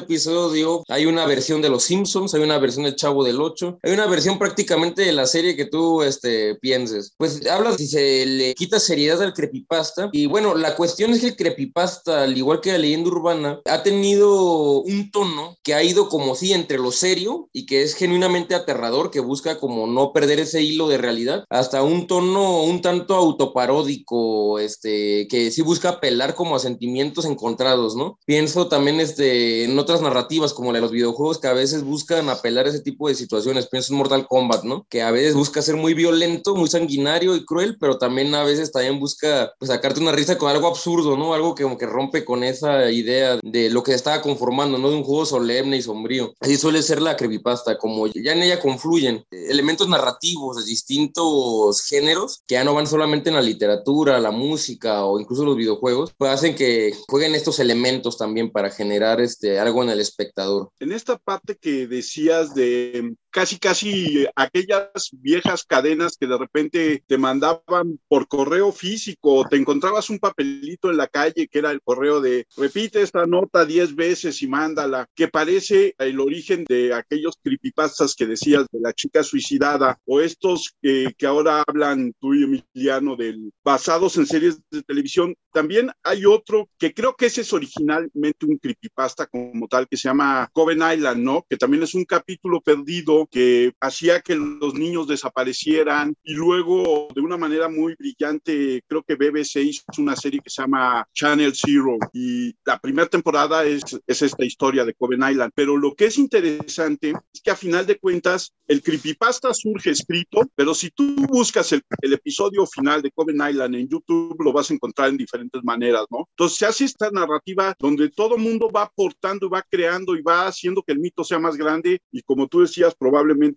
episodio 0.00 0.82
hay 0.88 1.06
una 1.06 1.26
versión 1.26 1.62
de 1.62 1.68
Los 1.68 1.84
Simpsons, 1.84 2.34
hay 2.34 2.42
una 2.42 2.58
versión 2.58 2.84
de 2.84 2.94
Chavo 2.94 3.24
del 3.24 3.40
8, 3.40 3.78
hay 3.82 3.92
una 3.92 4.06
versión 4.06 4.38
prácticamente 4.38 5.02
de 5.02 5.12
la 5.12 5.26
serie 5.26 5.56
que 5.56 5.66
tú 5.66 6.02
este, 6.02 6.56
pienses. 6.56 7.14
Pues 7.16 7.46
habla 7.46 7.76
si 7.76 7.86
se 7.86 8.26
le 8.26 8.54
quita 8.54 8.80
seriedad 8.80 9.22
al 9.22 9.34
creepypasta. 9.34 10.10
Y 10.12 10.26
bueno, 10.26 10.54
la 10.54 10.76
cuestión 10.76 11.12
es 11.12 11.20
que 11.20 11.28
el 11.28 11.36
creepypasta, 11.36 12.22
al 12.22 12.36
igual 12.36 12.60
que 12.60 12.72
la 12.72 12.78
leyenda 12.78 13.10
urbana, 13.10 13.60
ha 13.64 13.82
tenido 13.82 14.80
un 14.80 15.10
tono 15.10 15.56
que 15.62 15.74
ha 15.74 15.82
ido 15.82 16.08
como 16.08 16.34
si 16.34 16.52
entre 16.52 16.78
lo 16.78 16.92
serio 16.92 17.48
y 17.52 17.66
que 17.66 17.82
es 17.82 17.94
genuinamente 17.94 18.54
aterrador, 18.54 19.10
que 19.10 19.20
busca 19.20 19.58
como 19.58 19.86
no 19.86 20.12
perder 20.12 20.40
ese 20.40 20.62
hilo 20.62 20.88
de 20.88 20.98
realidad, 20.98 21.44
hasta 21.50 21.82
un 21.82 22.06
tono 22.06 22.62
un 22.62 22.80
tanto 22.80 23.14
autoparódico, 23.14 24.58
este, 24.58 25.26
que 25.28 25.50
sí 25.50 25.62
busca 25.62 25.90
apelar 25.90 26.34
como 26.34 26.56
a 26.56 26.60
sentimientos 26.60 27.24
encontrados, 27.24 27.96
¿no? 27.96 28.18
Pienso 28.24 28.68
también 28.68 29.00
este, 29.00 29.64
en 29.64 29.78
otras 29.78 30.02
narrativas 30.02 30.54
como 30.54 30.72
la 30.72 30.78
de 30.78 30.82
los 30.82 30.92
videojuegos 30.92 31.38
que 31.38 31.48
a 31.48 31.52
veces 31.52 31.82
buscan 31.82 32.28
apelar 32.28 32.66
a 32.66 32.70
ese 32.70 32.80
tipo 32.80 33.08
de 33.08 33.14
situaciones. 33.14 33.66
Pienso 33.66 33.92
en 33.92 33.98
Mortal 33.98 34.26
Kombat, 34.28 34.64
¿no? 34.64 34.86
Que 34.88 35.02
a 35.02 35.10
veces 35.10 35.34
busca 35.34 35.62
ser 35.62 35.76
muy 35.76 35.94
violento, 35.94 36.54
muy 36.54 36.68
sanguinario 36.68 37.34
y 37.34 37.44
cruel, 37.44 37.76
pero 37.80 37.98
también 37.98 38.34
a 38.34 38.44
veces 38.44 38.72
también 38.72 39.00
busca 39.00 39.52
pues, 39.58 39.70
sacarte 39.70 40.00
una 40.00 40.12
risa 40.12 40.38
con 40.38 40.50
algo 40.50 40.68
absurdo, 40.68 41.16
¿no? 41.16 41.34
Algo 41.34 41.54
que 41.54 41.64
como 41.64 41.78
que 41.78 41.86
rompe 41.86 42.24
con 42.24 42.44
esa 42.44 42.90
idea 42.90 43.38
de 43.42 43.70
lo 43.70 43.82
que 43.82 43.94
estaba 43.94 44.22
conformando, 44.22 44.78
¿no? 44.78 44.90
De 44.90 44.96
un 44.96 45.04
juego 45.04 45.26
solemne 45.26 45.78
y 45.78 45.82
sombrío. 45.82 46.32
Así 46.40 46.56
suele 46.56 46.82
ser 46.82 47.02
la 47.02 47.16
creepypasta, 47.16 47.78
como 47.78 48.06
ya 48.06 48.32
en 48.32 48.42
ella 48.42 48.60
confluyen 48.60 49.24
elementos 49.30 49.88
narrativos 49.88 50.56
de 50.56 50.64
distintos 50.64 51.82
géneros 51.82 52.42
que 52.46 52.54
ya 52.54 52.64
no 52.64 52.74
van 52.74 52.86
solamente 52.86 53.30
en 53.30 53.36
la 53.36 53.42
literatura, 53.42 54.20
la 54.20 54.30
música 54.30 55.04
o 55.04 55.18
incluso 55.18 55.44
los 55.44 55.56
videojuegos, 55.56 56.12
pues 56.16 56.30
hacen 56.30 56.54
que 56.54 56.94
jueguen 57.08 57.34
estos 57.34 57.58
elementos 57.58 58.09
también 58.16 58.50
para 58.50 58.70
generar 58.70 59.20
este, 59.20 59.58
algo 59.58 59.82
en 59.82 59.90
el 59.90 60.00
espectador. 60.00 60.70
En 60.80 60.92
esta 60.92 61.18
parte 61.18 61.56
que 61.56 61.86
decías 61.86 62.54
de 62.54 63.14
casi, 63.30 63.58
casi 63.58 64.26
aquellas 64.34 65.10
viejas 65.12 65.64
cadenas 65.64 66.16
que 66.18 66.26
de 66.26 66.38
repente 66.38 67.04
te 67.06 67.18
mandaban 67.18 68.00
por 68.08 68.28
correo 68.28 68.72
físico, 68.72 69.46
te 69.48 69.56
encontrabas 69.56 70.10
un 70.10 70.18
papelito 70.18 70.90
en 70.90 70.96
la 70.96 71.06
calle 71.06 71.48
que 71.48 71.58
era 71.58 71.70
el 71.70 71.80
correo 71.82 72.20
de 72.20 72.46
repite 72.56 73.02
esta 73.02 73.26
nota 73.26 73.64
diez 73.64 73.94
veces 73.94 74.42
y 74.42 74.48
mándala, 74.48 75.06
que 75.14 75.28
parece 75.28 75.94
el 75.98 76.20
origen 76.20 76.64
de 76.68 76.94
aquellos 76.94 77.38
creepypastas 77.42 78.14
que 78.14 78.26
decías 78.26 78.66
de 78.70 78.80
la 78.80 78.92
chica 78.92 79.22
suicidada 79.22 79.98
o 80.04 80.20
estos 80.20 80.74
que, 80.82 81.14
que 81.16 81.26
ahora 81.26 81.62
hablan 81.66 82.12
tú 82.20 82.34
y 82.34 82.44
Emiliano 82.44 83.16
del 83.16 83.52
basados 83.64 84.16
en 84.16 84.26
series 84.26 84.60
de 84.70 84.82
televisión. 84.82 85.34
También 85.52 85.90
hay 86.02 86.24
otro 86.26 86.68
que 86.78 86.92
creo 86.92 87.14
que 87.16 87.26
ese 87.26 87.42
es 87.42 87.52
originalmente 87.52 88.46
un 88.46 88.58
creepypasta 88.58 89.26
como 89.26 89.68
tal 89.68 89.88
que 89.88 89.96
se 89.96 90.08
llama 90.08 90.48
Coven 90.52 90.80
Island, 90.92 91.22
¿no? 91.22 91.44
Que 91.48 91.56
también 91.56 91.82
es 91.82 91.94
un 91.94 92.04
capítulo 92.04 92.60
perdido 92.60 93.19
que 93.26 93.72
hacía 93.80 94.20
que 94.20 94.34
los 94.34 94.74
niños 94.74 95.08
desaparecieran 95.08 96.14
y 96.22 96.34
luego 96.34 97.08
de 97.14 97.20
una 97.20 97.36
manera 97.36 97.68
muy 97.68 97.94
brillante, 97.94 98.82
creo 98.86 99.02
que 99.02 99.16
BBC 99.16 99.56
hizo 99.56 99.84
una 99.98 100.16
serie 100.16 100.40
que 100.42 100.50
se 100.50 100.62
llama 100.62 101.06
Channel 101.12 101.52
Zero 101.54 101.98
y 102.12 102.54
la 102.64 102.78
primera 102.78 103.08
temporada 103.08 103.64
es, 103.64 103.82
es 104.06 104.22
esta 104.22 104.44
historia 104.44 104.84
de 104.84 104.94
Coven 104.94 105.22
Island. 105.28 105.52
Pero 105.54 105.76
lo 105.76 105.94
que 105.94 106.06
es 106.06 106.18
interesante 106.18 107.14
es 107.32 107.40
que 107.42 107.50
a 107.50 107.56
final 107.56 107.86
de 107.86 107.98
cuentas 107.98 108.52
el 108.66 108.82
creepypasta 108.82 109.52
surge 109.54 109.90
escrito, 109.90 110.42
pero 110.54 110.74
si 110.74 110.90
tú 110.90 111.16
buscas 111.28 111.72
el, 111.72 111.82
el 112.02 112.12
episodio 112.12 112.66
final 112.66 113.02
de 113.02 113.10
Coven 113.10 113.36
Island 113.36 113.74
en 113.74 113.88
YouTube 113.88 114.36
lo 114.42 114.52
vas 114.52 114.70
a 114.70 114.74
encontrar 114.74 115.08
en 115.08 115.16
diferentes 115.16 115.62
maneras, 115.64 116.06
¿no? 116.10 116.28
Entonces 116.30 116.58
se 116.58 116.66
hace 116.66 116.84
esta 116.84 117.10
narrativa 117.10 117.74
donde 117.78 118.08
todo 118.10 118.38
mundo 118.38 118.70
va 118.70 118.82
aportando 118.82 119.46
y 119.46 119.50
va 119.50 119.64
creando 119.68 120.16
y 120.16 120.22
va 120.22 120.46
haciendo 120.46 120.82
que 120.82 120.92
el 120.92 120.98
mito 120.98 121.24
sea 121.24 121.38
más 121.38 121.56
grande 121.56 122.00
y 122.12 122.22
como 122.22 122.48
tú 122.48 122.60
decías, 122.60 122.94
probablemente 122.94 123.09